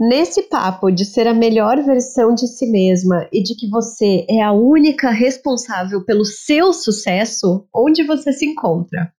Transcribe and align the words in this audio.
Nesse 0.00 0.44
papo 0.44 0.92
de 0.92 1.04
ser 1.04 1.26
a 1.26 1.34
melhor 1.34 1.82
versão 1.82 2.32
de 2.32 2.46
si 2.46 2.70
mesma 2.70 3.28
e 3.32 3.42
de 3.42 3.56
que 3.56 3.68
você 3.68 4.24
é 4.30 4.40
a 4.40 4.52
única 4.52 5.10
responsável 5.10 6.04
pelo 6.04 6.24
seu 6.24 6.72
sucesso, 6.72 7.66
onde 7.74 8.04
você 8.04 8.32
se 8.32 8.46
encontra? 8.46 9.12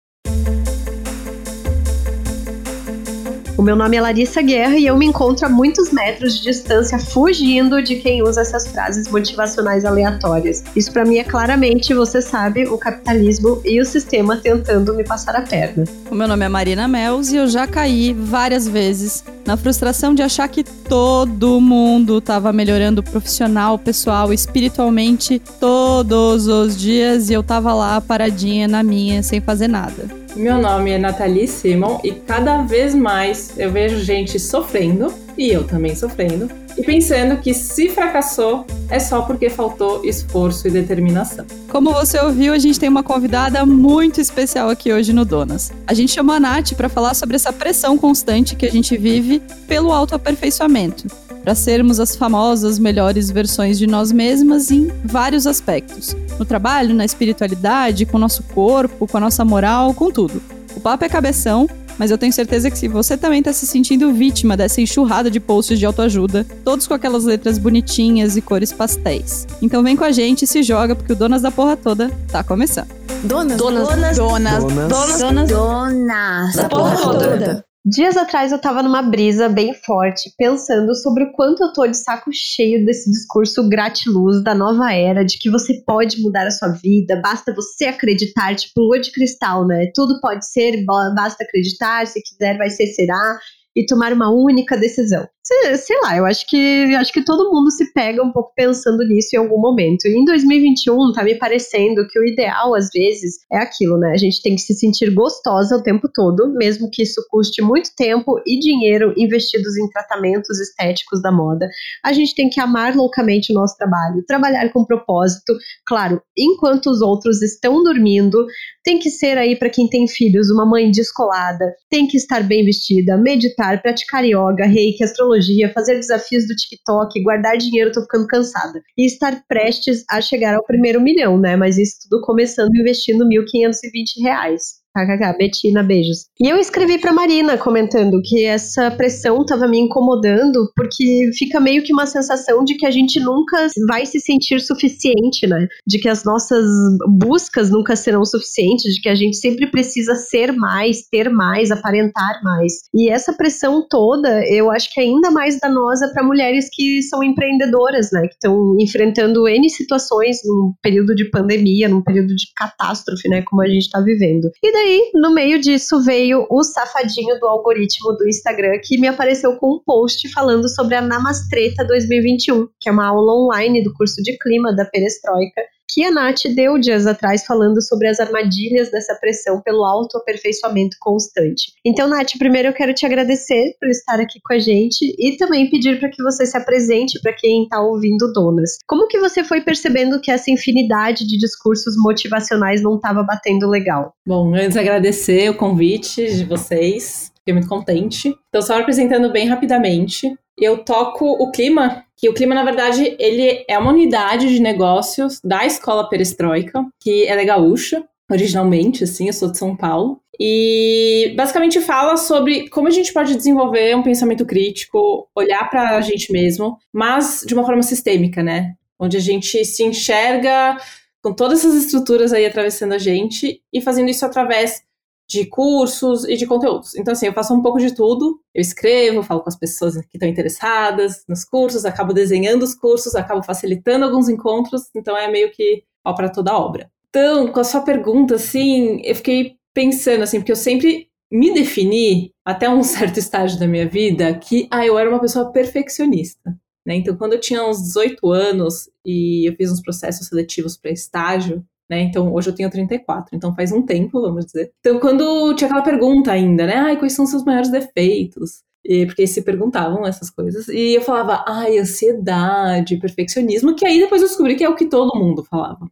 O 3.59 3.61
meu 3.61 3.75
nome 3.75 3.97
é 3.97 4.01
Larissa 4.01 4.41
Guerra 4.41 4.77
e 4.77 4.85
eu 4.85 4.95
me 4.95 5.05
encontro 5.05 5.45
a 5.45 5.49
muitos 5.49 5.91
metros 5.91 6.37
de 6.37 6.43
distância 6.43 6.97
fugindo 6.97 7.83
de 7.83 7.97
quem 7.97 8.23
usa 8.23 8.39
essas 8.39 8.65
frases 8.65 9.09
motivacionais 9.09 9.83
aleatórias. 9.83 10.63
Isso 10.77 10.93
para 10.93 11.03
mim 11.03 11.17
é 11.17 11.25
claramente, 11.25 11.93
você 11.93 12.21
sabe, 12.21 12.65
o 12.69 12.77
capitalismo 12.77 13.61
e 13.65 13.81
o 13.81 13.85
sistema 13.85 14.37
tentando 14.37 14.95
me 14.95 15.03
passar 15.03 15.35
a 15.35 15.41
perna. 15.41 15.83
O 16.09 16.15
meu 16.15 16.25
nome 16.25 16.45
é 16.45 16.47
Marina 16.47 16.87
Mels 16.87 17.33
e 17.33 17.35
eu 17.35 17.49
já 17.49 17.67
caí 17.67 18.13
várias 18.13 18.65
vezes 18.65 19.25
na 19.45 19.57
frustração 19.57 20.15
de 20.15 20.21
achar 20.21 20.47
que 20.47 20.63
todo 20.63 21.59
mundo 21.59 22.19
estava 22.19 22.53
melhorando 22.53 23.03
profissional, 23.03 23.77
pessoal, 23.77 24.31
espiritualmente 24.31 25.37
todos 25.59 26.47
os 26.47 26.77
dias 26.77 27.29
e 27.29 27.33
eu 27.33 27.43
tava 27.43 27.73
lá 27.73 27.99
paradinha 27.99 28.69
na 28.69 28.81
minha 28.81 29.21
sem 29.21 29.41
fazer 29.41 29.67
nada. 29.67 30.18
Meu 30.35 30.59
nome 30.59 30.91
é 30.91 30.97
Nathalie 30.97 31.47
Simon 31.47 31.99
e 32.03 32.11
cada 32.11 32.61
vez 32.61 32.93
mais 32.93 33.53
eu 33.57 33.71
vejo 33.71 33.99
gente 33.99 34.39
sofrendo, 34.39 35.11
e 35.37 35.49
eu 35.49 35.63
também 35.63 35.95
sofrendo, 35.95 36.49
e 36.77 36.83
pensando 36.83 37.41
que 37.41 37.53
se 37.53 37.89
fracassou 37.89 38.65
é 38.89 38.99
só 38.99 39.23
porque 39.23 39.49
faltou 39.49 40.05
esforço 40.05 40.67
e 40.67 40.71
determinação. 40.71 41.45
Como 41.69 41.91
você 41.91 42.19
ouviu, 42.19 42.53
a 42.53 42.57
gente 42.57 42.79
tem 42.79 42.87
uma 42.87 43.03
convidada 43.03 43.65
muito 43.65 44.21
especial 44.21 44.69
aqui 44.69 44.93
hoje 44.93 45.11
no 45.11 45.25
Donas. 45.25 45.71
A 45.85 45.93
gente 45.93 46.11
chamou 46.11 46.35
a 46.35 46.39
Nath 46.39 46.73
para 46.73 46.89
falar 46.89 47.15
sobre 47.15 47.35
essa 47.35 47.51
pressão 47.51 47.97
constante 47.97 48.55
que 48.55 48.65
a 48.65 48.71
gente 48.71 48.95
vive 48.97 49.41
pelo 49.67 49.91
autoaperfeiçoamento 49.91 51.07
para 51.43 51.55
sermos 51.55 51.99
as 51.99 52.15
famosas 52.15 52.77
melhores 52.77 53.29
versões 53.31 53.77
de 53.77 53.87
nós 53.87 54.11
mesmas 54.11 54.71
em 54.71 54.91
vários 55.03 55.47
aspectos. 55.47 56.15
No 56.37 56.45
trabalho, 56.45 56.93
na 56.93 57.05
espiritualidade, 57.05 58.05
com 58.05 58.17
o 58.17 58.19
nosso 58.19 58.43
corpo, 58.43 59.07
com 59.07 59.17
a 59.17 59.21
nossa 59.21 59.43
moral, 59.43 59.93
com 59.93 60.11
tudo. 60.11 60.41
O 60.75 60.79
papo 60.79 61.03
é 61.03 61.09
cabeção, 61.09 61.67
mas 61.97 62.11
eu 62.11 62.17
tenho 62.17 62.31
certeza 62.31 62.71
que 62.71 62.77
se 62.77 62.87
você 62.87 63.17
também 63.17 63.39
está 63.39 63.51
se 63.51 63.67
sentindo 63.67 64.13
vítima 64.13 64.55
dessa 64.55 64.79
enxurrada 64.79 65.29
de 65.29 65.39
posts 65.39 65.77
de 65.77 65.85
autoajuda, 65.85 66.45
todos 66.63 66.87
com 66.87 66.93
aquelas 66.93 67.25
letras 67.25 67.57
bonitinhas 67.57 68.37
e 68.37 68.41
cores 68.41 68.71
pastéis. 68.71 69.45
Então 69.61 69.83
vem 69.83 69.97
com 69.97 70.05
a 70.05 70.11
gente 70.11 70.43
e 70.43 70.47
se 70.47 70.63
joga, 70.63 70.95
porque 70.95 71.11
o 71.11 71.15
Donas 71.15 71.41
da 71.41 71.51
Porra 71.51 71.75
Toda 71.75 72.09
tá 72.31 72.41
começando. 72.41 72.87
Donas, 73.23 73.57
donas, 73.57 73.87
donas, 73.89 74.17
donas, 74.17 74.63
donas, 74.63 75.19
donas, 75.19 75.49
donas 75.49 76.55
da 76.55 76.69
porra 76.69 76.95
toda. 76.95 77.68
Dias 77.85 78.17
atrás 78.17 78.51
eu 78.51 78.59
tava 78.59 78.83
numa 78.83 79.01
brisa 79.01 79.47
bem 79.47 79.73
forte, 79.73 80.33
pensando 80.37 80.93
sobre 80.93 81.23
o 81.23 81.31
quanto 81.31 81.63
eu 81.63 81.71
tô 81.71 81.87
de 81.87 81.95
saco 81.95 82.29
cheio 82.33 82.85
desse 82.85 83.09
discurso 83.09 83.69
gratiluz 83.69 84.43
da 84.43 84.53
nova 84.53 84.91
era, 84.93 85.23
de 85.23 85.39
que 85.39 85.49
você 85.49 85.81
pode 85.85 86.21
mudar 86.21 86.45
a 86.45 86.51
sua 86.51 86.67
vida, 86.69 87.21
basta 87.21 87.55
você 87.55 87.85
acreditar, 87.85 88.53
tipo 88.53 88.81
lua 88.81 88.99
de 88.99 89.11
cristal, 89.13 89.65
né? 89.65 89.89
Tudo 89.95 90.19
pode 90.19 90.45
ser, 90.45 90.83
basta 90.85 91.45
acreditar, 91.45 92.05
se 92.05 92.21
quiser 92.21 92.57
vai 92.57 92.69
ser, 92.69 92.87
será, 92.87 93.39
e 93.75 93.85
tomar 93.85 94.13
uma 94.13 94.29
única 94.31 94.77
decisão 94.77 95.27
sei, 95.49 95.77
sei 95.77 95.99
lá, 96.03 96.15
eu 96.15 96.25
acho 96.25 96.45
que 96.47 96.95
acho 96.95 97.11
que 97.11 97.25
todo 97.25 97.51
mundo 97.51 97.71
se 97.71 97.91
pega 97.91 98.23
um 98.23 98.31
pouco 98.31 98.53
pensando 98.55 99.03
nisso 99.07 99.29
em 99.33 99.37
algum 99.37 99.59
momento. 99.59 100.05
E 100.05 100.15
em 100.15 100.23
2021 100.23 101.11
tá 101.11 101.23
me 101.23 101.35
parecendo 101.35 102.07
que 102.07 102.19
o 102.19 102.25
ideal 102.25 102.75
às 102.75 102.89
vezes 102.93 103.39
é 103.51 103.57
aquilo, 103.57 103.97
né? 103.97 104.11
A 104.11 104.17
gente 104.17 104.41
tem 104.43 104.55
que 104.55 104.61
se 104.61 104.75
sentir 104.75 105.11
gostosa 105.11 105.75
o 105.75 105.83
tempo 105.83 106.07
todo, 106.13 106.53
mesmo 106.53 106.89
que 106.91 107.01
isso 107.01 107.25
custe 107.29 107.61
muito 107.63 107.89
tempo 107.97 108.39
e 108.45 108.59
dinheiro 108.59 109.13
investidos 109.17 109.75
em 109.77 109.89
tratamentos 109.89 110.59
estéticos 110.59 111.21
da 111.21 111.31
moda. 111.31 111.67
A 112.05 112.13
gente 112.13 112.35
tem 112.35 112.49
que 112.49 112.59
amar 112.59 112.95
loucamente 112.95 113.51
o 113.51 113.55
nosso 113.55 113.75
trabalho, 113.75 114.23
trabalhar 114.27 114.71
com 114.71 114.85
propósito, 114.85 115.53
claro, 115.85 116.21
enquanto 116.37 116.87
os 116.87 117.01
outros 117.01 117.41
estão 117.41 117.83
dormindo, 117.83 118.45
tem 118.89 118.97
que 118.97 119.11
ser 119.11 119.37
aí 119.37 119.55
para 119.55 119.69
quem 119.69 119.87
tem 119.87 120.07
filhos 120.07 120.49
uma 120.49 120.65
mãe 120.65 120.89
descolada, 120.89 121.75
tem 121.91 122.07
que 122.07 122.17
estar 122.17 122.41
bem 122.41 122.65
vestida, 122.65 123.15
meditar, 123.17 123.79
praticar 123.83 124.25
yoga, 124.25 124.65
reiki, 124.65 125.03
astrologia 125.03 125.71
fazer 125.71 125.93
desafios 125.93 126.47
do 126.47 126.55
TikTok, 126.55 127.21
guardar 127.21 127.55
dinheiro, 127.55 127.91
tô 127.91 128.01
ficando 128.01 128.25
cansada. 128.25 128.81
E 128.97 129.05
estar 129.05 129.43
prestes 129.47 130.03
a 130.09 130.19
chegar 130.19 130.55
ao 130.55 130.65
primeiro 130.65 130.99
milhão, 130.99 131.37
né? 131.37 131.55
Mas 131.55 131.77
isso 131.77 131.97
tudo 132.09 132.19
começando 132.25 132.75
investindo 132.75 133.25
1.520 133.25 134.23
reais. 134.23 134.78
KKK, 135.05 135.37
Betina, 135.37 135.83
beijos. 135.83 136.25
E 136.39 136.49
eu 136.49 136.57
escrevi 136.57 136.97
pra 136.97 137.13
Marina 137.13 137.57
comentando 137.57 138.21
que 138.23 138.45
essa 138.45 138.91
pressão 138.91 139.45
tava 139.45 139.67
me 139.67 139.79
incomodando 139.79 140.71
porque 140.75 141.29
fica 141.37 141.59
meio 141.59 141.83
que 141.83 141.93
uma 141.93 142.05
sensação 142.05 142.63
de 142.63 142.75
que 142.75 142.85
a 142.85 142.91
gente 142.91 143.19
nunca 143.19 143.67
vai 143.87 144.05
se 144.05 144.19
sentir 144.19 144.59
suficiente, 144.59 145.47
né? 145.47 145.67
De 145.87 145.99
que 145.99 146.09
as 146.09 146.23
nossas 146.23 146.65
buscas 147.07 147.69
nunca 147.69 147.95
serão 147.95 148.25
suficientes, 148.25 148.95
de 148.95 149.01
que 149.01 149.09
a 149.09 149.15
gente 149.15 149.37
sempre 149.37 149.69
precisa 149.69 150.15
ser 150.15 150.51
mais, 150.51 151.07
ter 151.09 151.29
mais, 151.29 151.71
aparentar 151.71 152.41
mais. 152.43 152.73
E 152.93 153.09
essa 153.09 153.33
pressão 153.33 153.85
toda, 153.89 154.43
eu 154.47 154.71
acho 154.71 154.91
que 154.93 154.99
é 154.99 155.03
ainda 155.03 155.31
mais 155.31 155.59
danosa 155.59 156.09
para 156.13 156.23
mulheres 156.23 156.67
que 156.71 157.01
são 157.03 157.23
empreendedoras, 157.23 158.09
né? 158.11 158.21
Que 158.21 158.33
estão 158.33 158.75
enfrentando 158.79 159.47
N 159.47 159.69
situações 159.69 160.39
num 160.45 160.73
período 160.81 161.15
de 161.15 161.29
pandemia, 161.29 161.87
num 161.87 162.01
período 162.01 162.35
de 162.35 162.45
catástrofe, 162.55 163.27
né? 163.29 163.41
Como 163.43 163.61
a 163.61 163.67
gente 163.67 163.89
tá 163.89 164.01
vivendo. 164.01 164.49
E 164.63 164.71
daí, 164.71 164.88
no 165.13 165.33
meio 165.33 165.59
disso, 165.59 166.01
veio 166.03 166.45
o 166.49 166.63
safadinho 166.63 167.39
do 167.39 167.47
algoritmo 167.47 168.13
do 168.13 168.27
Instagram 168.27 168.79
que 168.83 168.97
me 168.99 169.07
apareceu 169.07 169.55
com 169.57 169.75
um 169.75 169.79
post 169.85 170.31
falando 170.31 170.69
sobre 170.69 170.95
a 170.95 171.01
Namastreta 171.01 171.85
2021, 171.85 172.67
que 172.79 172.89
é 172.89 172.91
uma 172.91 173.07
aula 173.07 173.33
online 173.33 173.83
do 173.83 173.93
curso 173.93 174.21
de 174.21 174.37
clima 174.37 174.75
da 174.75 174.85
Perestroika, 174.85 175.61
que 175.89 176.03
a 176.05 176.11
Nath 176.11 176.43
deu 176.55 176.77
dias 176.77 177.07
atrás 177.07 177.45
falando 177.45 177.81
sobre 177.81 178.07
as 178.07 178.19
armadilhas 178.19 178.91
dessa 178.91 179.15
pressão 179.15 179.59
pelo 179.61 179.83
autoaperfeiçoamento 179.83 180.97
constante. 180.99 181.73
Então, 181.83 182.07
Nath, 182.07 182.37
primeiro 182.37 182.69
eu 182.69 182.73
quero 182.73 182.93
te 182.93 183.05
agradecer 183.05 183.75
por 183.79 183.89
estar 183.89 184.19
aqui 184.19 184.39
com 184.43 184.53
a 184.53 184.59
gente 184.59 185.15
e 185.17 185.35
também 185.37 185.69
pedir 185.69 185.99
para 185.99 186.09
que 186.09 186.21
você 186.21 186.45
se 186.45 186.57
apresente 186.57 187.19
para 187.21 187.33
quem 187.33 187.63
está 187.63 187.81
ouvindo 187.81 188.31
Donas. 188.31 188.77
Como 188.87 189.07
que 189.07 189.19
você 189.19 189.43
foi 189.43 189.61
percebendo 189.61 190.21
que 190.21 190.31
essa 190.31 190.51
infinidade 190.51 191.25
de 191.25 191.37
discursos 191.37 191.95
motivacionais 191.97 192.81
não 192.81 192.95
estava 192.95 193.23
batendo 193.23 193.67
legal? 193.67 194.13
Bom, 194.25 194.53
antes 194.53 194.77
agradecer 194.77 195.49
o 195.49 195.57
convite 195.57 196.35
de 196.35 196.45
vocês. 196.45 197.31
Fiquei 197.39 197.53
muito 197.53 197.67
contente. 197.67 198.35
Então, 198.49 198.61
só 198.61 198.79
apresentando 198.79 199.31
bem 199.31 199.47
rapidamente, 199.47 200.31
eu 200.57 200.83
toco 200.83 201.25
o 201.25 201.51
clima 201.51 202.03
que 202.19 202.27
o 202.27 202.33
clima, 202.33 202.53
na 202.53 202.65
verdade, 202.65 203.15
ele 203.17 203.63
é 203.65 203.79
uma 203.79 203.91
unidade 203.91 204.53
de 204.53 204.59
negócios 204.59 205.39
da 205.41 205.65
Escola 205.65 206.09
Perestroika, 206.09 206.85
que 206.99 207.25
ela 207.25 207.41
é 207.41 207.45
gaúcha, 207.45 208.03
originalmente, 208.29 209.05
assim, 209.05 209.27
eu 209.27 209.33
sou 209.33 209.49
de 209.49 209.57
São 209.57 209.73
Paulo. 209.73 210.19
E 210.37 211.33
basicamente 211.37 211.79
fala 211.79 212.17
sobre 212.17 212.67
como 212.69 212.89
a 212.89 212.91
gente 212.91 213.13
pode 213.13 213.35
desenvolver 213.35 213.95
um 213.95 214.03
pensamento 214.03 214.45
crítico, 214.45 215.29
olhar 215.33 215.69
para 215.69 215.95
a 215.95 216.01
gente 216.01 216.29
mesmo, 216.31 216.77
mas 216.91 217.43
de 217.47 217.53
uma 217.53 217.65
forma 217.65 217.81
sistêmica, 217.81 218.43
né? 218.43 218.73
Onde 218.99 219.15
a 219.15 219.21
gente 219.21 219.63
se 219.63 219.83
enxerga 219.83 220.77
com 221.23 221.33
todas 221.33 221.59
essas 221.59 221.85
estruturas 221.85 222.33
aí 222.33 222.45
atravessando 222.45 222.93
a 222.93 222.97
gente 222.97 223.61
e 223.73 223.81
fazendo 223.81 224.09
isso 224.09 224.25
através 224.25 224.83
de 225.29 225.45
cursos 225.45 226.25
e 226.25 226.35
de 226.35 226.47
conteúdos. 226.47 226.95
Então, 226.95 227.11
assim, 227.11 227.27
eu 227.27 227.33
faço 227.33 227.53
um 227.53 227.61
pouco 227.61 227.77
de 227.77 227.93
tudo. 227.93 228.41
Eu 228.53 228.61
escrevo, 228.61 229.21
falo 229.21 229.41
com 229.41 229.49
as 229.49 229.55
pessoas 229.55 229.95
que 229.95 230.17
estão 230.17 230.27
interessadas 230.27 231.23
nos 231.27 231.45
cursos, 231.45 231.85
acabo 231.85 232.13
desenhando 232.13 232.63
os 232.63 232.73
cursos, 232.73 233.13
acabo 233.15 233.43
facilitando 233.43 234.05
alguns 234.05 234.27
encontros. 234.27 234.89
Então, 234.95 235.15
é 235.15 235.29
meio 235.29 235.51
que 235.51 235.83
ó 236.03 236.13
para 236.13 236.29
toda 236.29 236.51
a 236.51 236.57
obra. 236.57 236.91
Então, 237.09 237.51
com 237.51 237.59
a 237.59 237.63
sua 237.63 237.81
pergunta, 237.81 238.35
assim, 238.35 239.01
eu 239.03 239.15
fiquei 239.15 239.55
pensando, 239.73 240.23
assim, 240.23 240.39
porque 240.39 240.51
eu 240.51 240.55
sempre 240.55 241.07
me 241.31 241.53
defini, 241.53 242.33
até 242.43 242.67
um 242.67 242.81
certo 242.83 243.19
estágio 243.19 243.59
da 243.59 243.67
minha 243.67 243.87
vida, 243.87 244.33
que 244.33 244.67
ah, 244.71 244.85
eu 244.85 244.97
era 244.97 245.09
uma 245.09 245.21
pessoa 245.21 245.51
perfeccionista. 245.51 246.57
Né? 246.83 246.95
Então, 246.95 247.15
quando 247.15 247.33
eu 247.33 247.39
tinha 247.39 247.63
uns 247.63 247.83
18 247.83 248.31
anos 248.31 248.89
e 249.05 249.47
eu 249.47 249.55
fiz 249.55 249.71
uns 249.71 249.81
processos 249.81 250.27
seletivos 250.27 250.75
para 250.75 250.89
estágio, 250.89 251.63
né? 251.89 252.01
Então, 252.01 252.33
hoje 252.33 252.49
eu 252.49 252.55
tenho 252.55 252.69
34, 252.69 253.35
então 253.35 253.55
faz 253.55 253.71
um 253.71 253.81
tempo, 253.81 254.21
vamos 254.21 254.45
dizer. 254.45 254.71
Então, 254.79 254.99
quando 254.99 255.53
tinha 255.55 255.67
aquela 255.67 255.83
pergunta 255.83 256.31
ainda, 256.31 256.65
né? 256.67 256.75
Ai, 256.75 256.97
quais 256.97 257.13
são 257.13 257.25
seus 257.25 257.43
maiores 257.43 257.71
defeitos? 257.71 258.61
E, 258.85 259.05
porque 259.05 259.27
se 259.27 259.41
perguntavam 259.41 260.05
essas 260.05 260.29
coisas. 260.29 260.67
E 260.69 260.95
eu 260.95 261.01
falava, 261.01 261.43
ai, 261.47 261.77
ansiedade, 261.77 262.97
perfeccionismo, 262.97 263.75
que 263.75 263.85
aí 263.85 263.99
depois 263.99 264.21
eu 264.21 264.27
descobri 264.27 264.55
que 264.55 264.63
é 264.63 264.69
o 264.69 264.75
que 264.75 264.85
todo 264.85 265.19
mundo 265.19 265.43
falava. 265.43 265.89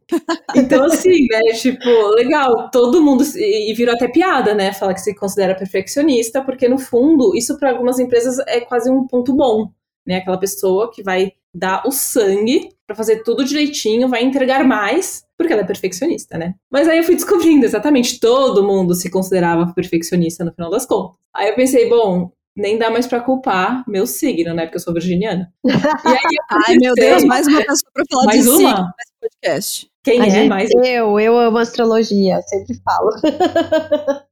Então, 0.56 0.84
assim, 0.84 1.26
né, 1.30 1.52
tipo, 1.52 1.88
legal, 2.14 2.70
todo 2.70 3.02
mundo. 3.02 3.22
E 3.36 3.74
virou 3.74 3.94
até 3.94 4.08
piada, 4.08 4.54
né? 4.54 4.72
Falar 4.72 4.94
que 4.94 5.00
se 5.02 5.14
considera 5.14 5.54
perfeccionista, 5.54 6.42
porque 6.42 6.68
no 6.68 6.78
fundo, 6.78 7.36
isso 7.36 7.58
para 7.58 7.70
algumas 7.70 7.98
empresas 7.98 8.38
é 8.46 8.60
quase 8.60 8.90
um 8.90 9.06
ponto 9.06 9.34
bom, 9.34 9.70
né? 10.06 10.16
Aquela 10.16 10.38
pessoa 10.38 10.90
que 10.90 11.02
vai 11.02 11.32
dar 11.58 11.82
o 11.86 11.90
sangue 11.90 12.70
para 12.86 12.96
fazer 12.96 13.22
tudo 13.22 13.44
direitinho, 13.44 14.08
vai 14.08 14.22
entregar 14.22 14.64
mais, 14.64 15.24
porque 15.36 15.52
ela 15.52 15.62
é 15.62 15.66
perfeccionista, 15.66 16.38
né? 16.38 16.54
Mas 16.70 16.88
aí 16.88 16.98
eu 16.98 17.04
fui 17.04 17.14
descobrindo 17.14 17.66
exatamente 17.66 18.18
todo 18.18 18.66
mundo 18.66 18.94
se 18.94 19.10
considerava 19.10 19.72
perfeccionista 19.74 20.44
no 20.44 20.52
final 20.52 20.70
das 20.70 20.86
contas. 20.86 21.16
Aí 21.36 21.50
eu 21.50 21.54
pensei, 21.54 21.88
bom, 21.88 22.30
nem 22.56 22.78
dá 22.78 22.90
mais 22.90 23.06
para 23.06 23.20
culpar 23.20 23.84
meu 23.86 24.06
signo, 24.06 24.54
né? 24.54 24.64
Porque 24.64 24.76
eu 24.76 24.80
sou 24.80 24.92
virginiana. 24.92 25.52
E 25.64 25.70
aí, 25.70 26.36
Ai, 26.66 26.76
meu 26.76 26.94
Deus, 26.94 27.24
mais 27.24 27.46
uma 27.46 27.58
pessoa 27.60 27.90
para 27.92 28.04
falar 28.10 28.24
mais 28.24 28.42
de 28.42 28.48
uma? 28.48 28.56
signo 28.56 28.90
nesse 28.98 29.12
podcast. 29.20 29.90
Quem 30.02 30.20
A 30.22 30.26
é 30.26 30.30
gente, 30.30 30.48
mais? 30.48 30.70
Eu, 30.84 31.20
eu 31.20 31.36
amo 31.36 31.58
astrologia, 31.58 32.40
sempre 32.42 32.74
falo. 32.82 33.10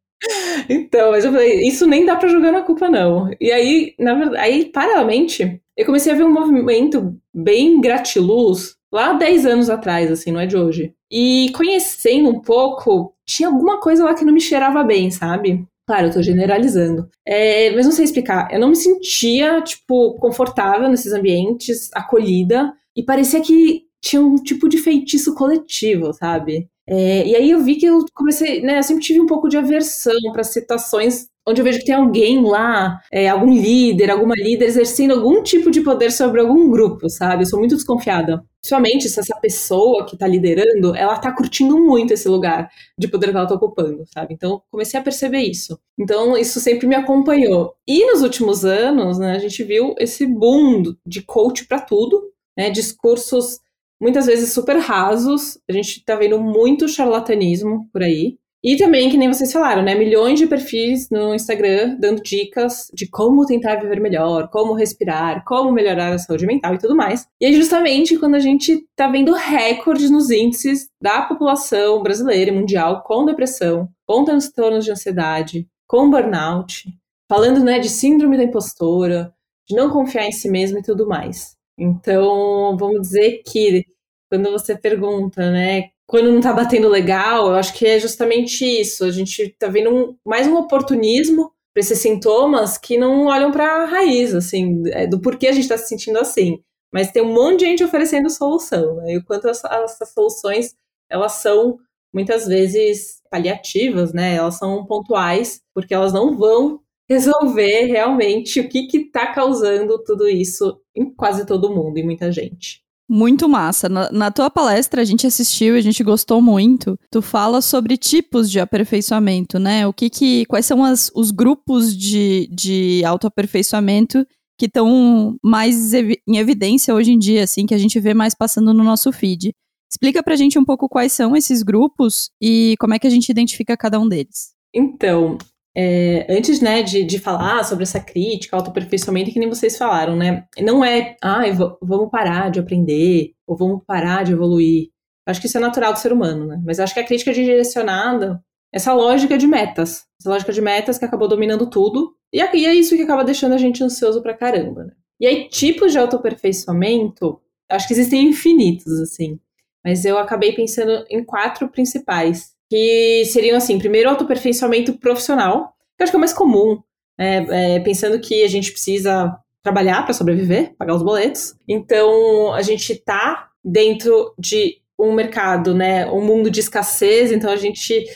então, 0.69 1.11
mas 1.11 1.25
eu 1.25 1.32
falei, 1.32 1.69
isso 1.69 1.87
nem 1.87 2.06
dá 2.06 2.17
para 2.17 2.29
jogar 2.29 2.52
na 2.52 2.62
culpa, 2.62 2.88
não. 2.88 3.31
E 3.40 3.52
aí, 3.52 3.94
na 3.99 4.14
verdade, 4.14 4.38
aí, 4.38 4.64
paralelamente, 4.67 5.61
eu 5.76 5.84
comecei 5.84 6.12
a 6.12 6.17
ver 6.17 6.25
um 6.25 6.32
movimento 6.32 7.17
bem 7.34 7.81
gratiluz 7.81 8.76
lá 8.93 9.12
10 9.12 9.44
anos 9.44 9.70
atrás, 9.70 10.11
assim, 10.11 10.32
não 10.32 10.40
é 10.40 10.46
de 10.46 10.56
hoje. 10.56 10.94
E 11.11 11.52
conhecendo 11.55 12.31
um 12.31 12.40
pouco, 12.40 13.14
tinha 13.26 13.49
alguma 13.49 13.78
coisa 13.81 14.05
lá 14.05 14.14
que 14.14 14.25
não 14.25 14.32
me 14.32 14.40
cheirava 14.40 14.82
bem, 14.82 15.11
sabe? 15.11 15.67
Claro, 15.87 16.08
eu 16.08 16.12
tô 16.12 16.23
generalizando. 16.23 17.08
É, 17.25 17.70
mas 17.73 17.84
não 17.84 17.93
sei 17.93 18.05
explicar. 18.05 18.49
Eu 18.52 18.58
não 18.58 18.70
me 18.70 18.76
sentia, 18.76 19.61
tipo, 19.62 20.14
confortável 20.14 20.88
nesses 20.88 21.12
ambientes, 21.12 21.90
acolhida. 21.94 22.72
E 22.96 23.05
parecia 23.05 23.40
que 23.40 23.84
tinha 24.02 24.20
um 24.20 24.37
tipo 24.37 24.69
de 24.69 24.79
feitiço 24.79 25.34
coletivo, 25.34 26.12
sabe? 26.12 26.69
É, 26.88 27.26
e 27.26 27.37
aí 27.37 27.50
eu 27.50 27.61
vi 27.62 27.76
que 27.76 27.87
eu 27.87 28.05
comecei, 28.14 28.62
né? 28.62 28.79
Eu 28.79 28.82
sempre 28.82 29.02
tive 29.02 29.20
um 29.20 29.26
pouco 29.26 29.49
de 29.49 29.56
aversão 29.56 30.14
para 30.32 30.43
situações 30.43 31.29
onde 31.46 31.60
eu 31.60 31.64
vejo 31.64 31.78
que 31.78 31.84
tem 31.84 31.94
alguém 31.94 32.43
lá, 32.43 33.00
é, 33.12 33.28
algum 33.28 33.52
líder, 33.52 34.10
alguma 34.10 34.34
líder 34.34 34.66
exercendo 34.66 35.12
algum 35.12 35.43
tipo 35.43 35.70
de 35.70 35.81
poder 35.81 36.10
sobre 36.10 36.40
algum 36.40 36.69
grupo, 36.69 37.08
sabe? 37.08 37.43
Eu 37.43 37.46
sou 37.46 37.58
muito 37.58 37.76
desconfiada. 37.76 38.44
Principalmente 38.60 39.08
se 39.08 39.20
essa 39.20 39.38
pessoa 39.40 40.04
que 40.04 40.16
tá 40.16 40.26
liderando, 40.26 40.94
ela 40.96 41.16
tá 41.19 41.31
curtindo 41.31 41.78
muito 41.78 42.12
esse 42.12 42.28
lugar 42.28 42.69
de 42.98 43.06
poder 43.06 43.31
que 43.31 43.37
ela 43.37 43.46
tá 43.46 43.54
ocupando, 43.54 44.04
sabe? 44.12 44.34
Então, 44.34 44.60
comecei 44.70 44.98
a 44.98 45.02
perceber 45.02 45.43
isso. 45.43 45.78
Então, 45.96 46.37
isso 46.37 46.58
sempre 46.58 46.88
me 46.88 46.96
acompanhou. 46.96 47.75
E 47.87 48.04
nos 48.10 48.22
últimos 48.22 48.64
anos, 48.64 49.19
né, 49.19 49.37
a 49.37 49.38
gente 49.38 49.62
viu 49.62 49.94
esse 49.98 50.26
boom 50.26 50.82
de 51.06 51.22
coach 51.22 51.64
para 51.66 51.81
tudo, 51.81 52.20
né? 52.58 52.70
Discursos 52.70 53.60
muitas 54.00 54.26
vezes 54.26 54.52
super 54.52 54.78
rasos. 54.78 55.58
A 55.69 55.72
gente 55.72 56.04
tá 56.04 56.16
vendo 56.16 56.40
muito 56.40 56.88
charlatanismo 56.88 57.88
por 57.93 58.02
aí. 58.02 58.37
E 58.66 58.76
também, 58.76 59.08
que 59.08 59.16
nem 59.16 59.28
vocês 59.28 59.52
falaram, 59.52 59.80
né? 59.80 59.94
Milhões 59.94 60.40
de 60.40 60.46
perfis 60.48 61.08
no 61.08 61.32
Instagram 61.32 61.96
dando 62.00 62.20
dicas 62.20 62.90
de 62.92 63.08
como 63.08 63.46
tentar 63.46 63.76
viver 63.76 64.00
melhor, 64.00 64.48
como 64.48 64.74
respirar, 64.74 65.44
como 65.44 65.70
melhorar 65.70 66.12
a 66.12 66.18
saúde 66.18 66.46
mental 66.46 66.74
e 66.74 66.78
tudo 66.78 66.96
mais. 66.96 67.28
E 67.40 67.46
é 67.46 67.52
justamente 67.52 68.18
quando 68.18 68.34
a 68.34 68.40
gente 68.40 68.84
tá 68.96 69.06
vendo 69.06 69.32
recordes 69.32 70.10
nos 70.10 70.30
índices 70.30 70.88
da 71.00 71.22
população 71.22 72.02
brasileira 72.02 72.50
e 72.50 72.54
mundial 72.54 73.04
com 73.04 73.24
depressão, 73.24 73.88
com 74.04 74.24
transtornos 74.24 74.84
de 74.84 74.90
ansiedade, 74.90 75.69
com 75.86 76.10
burnout, 76.10 76.88
falando, 77.28 77.62
né, 77.62 77.78
de 77.78 77.88
síndrome 77.88 78.36
da 78.36 78.42
impostora, 78.42 79.32
de 79.69 79.76
não 79.76 79.90
confiar 79.90 80.26
em 80.26 80.32
si 80.32 80.50
mesmo 80.50 80.80
e 80.80 80.82
tudo 80.82 81.06
mais. 81.06 81.56
Então, 81.78 82.76
vamos 82.76 83.02
dizer 83.02 83.42
que 83.46 83.84
quando 84.28 84.50
você 84.50 84.76
pergunta, 84.76 85.52
né, 85.52 85.90
quando 86.06 86.31
não 86.31 86.41
tá 86.41 86.53
batendo 86.53 86.88
legal, 86.88 87.49
eu 87.49 87.55
acho 87.55 87.75
que 87.75 87.85
é 87.85 87.99
justamente 87.99 88.64
isso. 88.64 89.05
A 89.05 89.11
gente 89.11 89.55
tá 89.58 89.69
vendo 89.69 89.91
um, 89.91 90.17
mais 90.25 90.47
um 90.47 90.56
oportunismo 90.56 91.53
para 91.75 91.81
esses 91.81 91.99
sintomas 91.99 92.79
que 92.79 92.97
não 92.97 93.26
olham 93.26 93.50
para 93.50 93.82
a 93.82 93.87
raiz, 93.87 94.35
assim, 94.35 94.82
é, 94.87 95.06
do 95.06 95.20
porquê 95.20 95.49
a 95.49 95.53
gente 95.53 95.64
está 95.64 95.76
se 95.76 95.88
sentindo 95.88 96.19
assim. 96.19 96.61
Mas 96.93 97.11
tem 97.11 97.23
um 97.23 97.35
monte 97.35 97.61
de 97.61 97.67
gente 97.67 97.85
oferecendo 97.85 98.31
solução, 98.31 98.97
né? 98.97 99.14
E 99.14 99.19
o 99.19 99.25
quanto 99.25 99.49
essas 99.49 100.12
soluções 100.14 100.75
elas 101.11 101.32
são 101.32 101.79
muitas 102.12 102.47
vezes 102.47 103.20
paliativas, 103.31 104.12
né? 104.12 104.37
Elas 104.37 104.56
são 104.56 104.87
pontuais, 104.87 105.61
porque 105.75 105.93
elas 105.93 106.12
não 106.12 106.37
vão 106.37 106.81
resolver 107.08 107.87
realmente 107.87 108.61
o 108.61 108.69
que 108.69 108.88
está 108.97 109.32
causando 109.32 110.03
tudo 110.03 110.29
isso 110.29 110.81
em 110.94 111.12
quase 111.14 111.44
todo 111.47 111.75
mundo 111.75 111.99
e 111.99 112.03
muita 112.03 112.32
gente. 112.32 112.85
Muito 113.08 113.49
massa. 113.49 113.88
Na, 113.88 114.11
na, 114.11 114.31
tua 114.31 114.50
palestra, 114.50 115.00
a 115.00 115.05
gente 115.05 115.26
assistiu 115.26 115.76
e 115.76 115.79
a 115.79 115.82
gente 115.82 116.03
gostou 116.03 116.43
muito. 116.43 116.99
Tu 117.11 117.23
fala 117.23 117.61
sobre 117.61 117.97
tipos 117.97 118.50
de 118.50 118.58
aperfeiçoamento, 118.58 119.58
né? 119.58 119.87
O 119.87 119.93
que 119.93 120.11
que, 120.11 120.44
quais 120.47 120.67
são 120.67 120.82
as, 120.82 121.11
os 121.14 121.31
grupos 121.31 121.97
de, 121.97 122.49
de 122.50 123.05
autoaperfeiçoamento 123.05 124.26
que 124.58 124.67
estão 124.67 125.37
mais 125.44 125.93
em 125.94 126.38
evidência 126.38 126.94
hoje 126.94 127.12
em 127.12 127.19
dia, 127.19 127.44
assim, 127.44 127.67
que 127.67 127.75
a 127.75 127.79
gente 127.79 128.00
vê 128.00 128.14
mais 128.14 128.35
passando 128.35 128.73
no 128.73 128.82
nosso 128.82 129.12
feed. 129.12 129.53
Explica 129.91 130.23
pra 130.23 130.35
gente 130.35 130.58
um 130.58 130.64
pouco 130.64 130.88
quais 130.88 131.12
são 131.12 131.37
esses 131.37 131.62
grupos 131.62 132.31
e 132.41 132.75
como 132.81 132.94
é 132.94 132.99
que 132.99 133.06
a 133.06 133.11
gente 133.11 133.29
identifica 133.29 133.76
cada 133.76 134.00
um 134.00 134.08
deles. 134.08 134.55
Então, 134.75 135.38
é, 135.76 136.26
antes, 136.31 136.62
né, 136.62 136.82
de, 136.82 137.05
de 137.05 137.19
falar 137.19 137.62
sobre 137.62 137.82
essa 137.82 138.00
crítica, 138.00 138.56
autoaperfeiçoamento, 138.56 139.31
que 139.31 139.38
nem 139.38 139.49
vocês 139.49 139.76
falaram, 139.76 140.17
né? 140.17 140.46
Não 140.58 140.82
é, 140.82 141.17
ah, 141.23 141.43
vamos 141.82 142.11
parar 142.11 142.50
de 142.50 142.58
aprender, 142.58 143.32
ou 143.46 143.55
vamos 143.55 143.82
parar 143.87 144.25
de 144.25 144.32
evoluir. 144.32 144.88
Acho 145.26 145.38
que 145.38 145.49
isso 145.49 145.58
é 145.58 145.61
natural 145.61 145.93
do 145.93 145.99
ser 145.99 146.12
humano, 146.12 146.46
né? 146.46 146.62
Mas 146.64 146.81
acho 146.81 146.94
que 146.94 147.00
a 147.00 147.05
crítica 147.05 147.31
é 147.31 147.34
direcionada 147.34 148.43
essa 148.73 148.94
lógica 148.94 149.37
de 149.37 149.46
metas. 149.46 150.05
Essa 150.19 150.31
lógica 150.31 150.52
de 150.52 150.62
metas 150.62 150.99
que 150.99 151.05
acabou 151.05 151.28
dominando 151.28 151.69
tudo. 151.69 152.14
E 152.32 152.40
é 152.40 152.75
isso 152.75 152.96
que 152.96 153.02
acaba 153.02 153.22
deixando 153.22 153.55
a 153.55 153.58
gente 153.58 153.84
ansioso 153.84 154.22
pra 154.22 154.34
caramba, 154.34 154.84
né? 154.84 154.93
E 155.20 155.26
aí, 155.26 155.49
tipos 155.49 155.93
de 155.93 155.99
autoaperfeiçoamento, 155.99 157.38
acho 157.70 157.87
que 157.87 157.93
existem 157.93 158.29
infinitos, 158.29 159.00
assim. 159.00 159.38
Mas 159.84 160.05
eu 160.06 160.19
acabei 160.19 160.52
pensando 160.52 161.05
em 161.11 161.22
quatro 161.22 161.69
principais 161.69 162.56
que 162.70 163.24
seriam 163.26 163.56
assim, 163.56 163.78
primeiro 163.78 164.08
autoaperfeiçoamento 164.10 164.98
profissional, 164.98 165.74
que 165.96 166.02
eu 166.02 166.04
acho 166.04 166.12
que 166.12 166.16
é 166.16 166.18
o 166.18 166.20
mais 166.20 166.32
comum, 166.32 166.80
né? 167.18 167.76
é, 167.76 167.80
pensando 167.80 168.18
que 168.20 168.42
a 168.42 168.48
gente 168.48 168.72
precisa 168.72 169.36
trabalhar 169.62 170.04
para 170.04 170.14
sobreviver, 170.14 170.74
pagar 170.76 170.94
os 170.94 171.02
boletos. 171.02 171.54
Então, 171.66 172.52
a 172.54 172.62
gente 172.62 172.92
está 172.92 173.48
dentro 173.64 174.32
de 174.38 174.80
um 174.98 175.12
mercado, 175.12 175.74
né, 175.74 176.08
um 176.10 176.24
mundo 176.24 176.50
de 176.50 176.60
escassez, 176.60 177.32
então 177.32 177.50
a 177.50 177.56
gente 177.56 178.06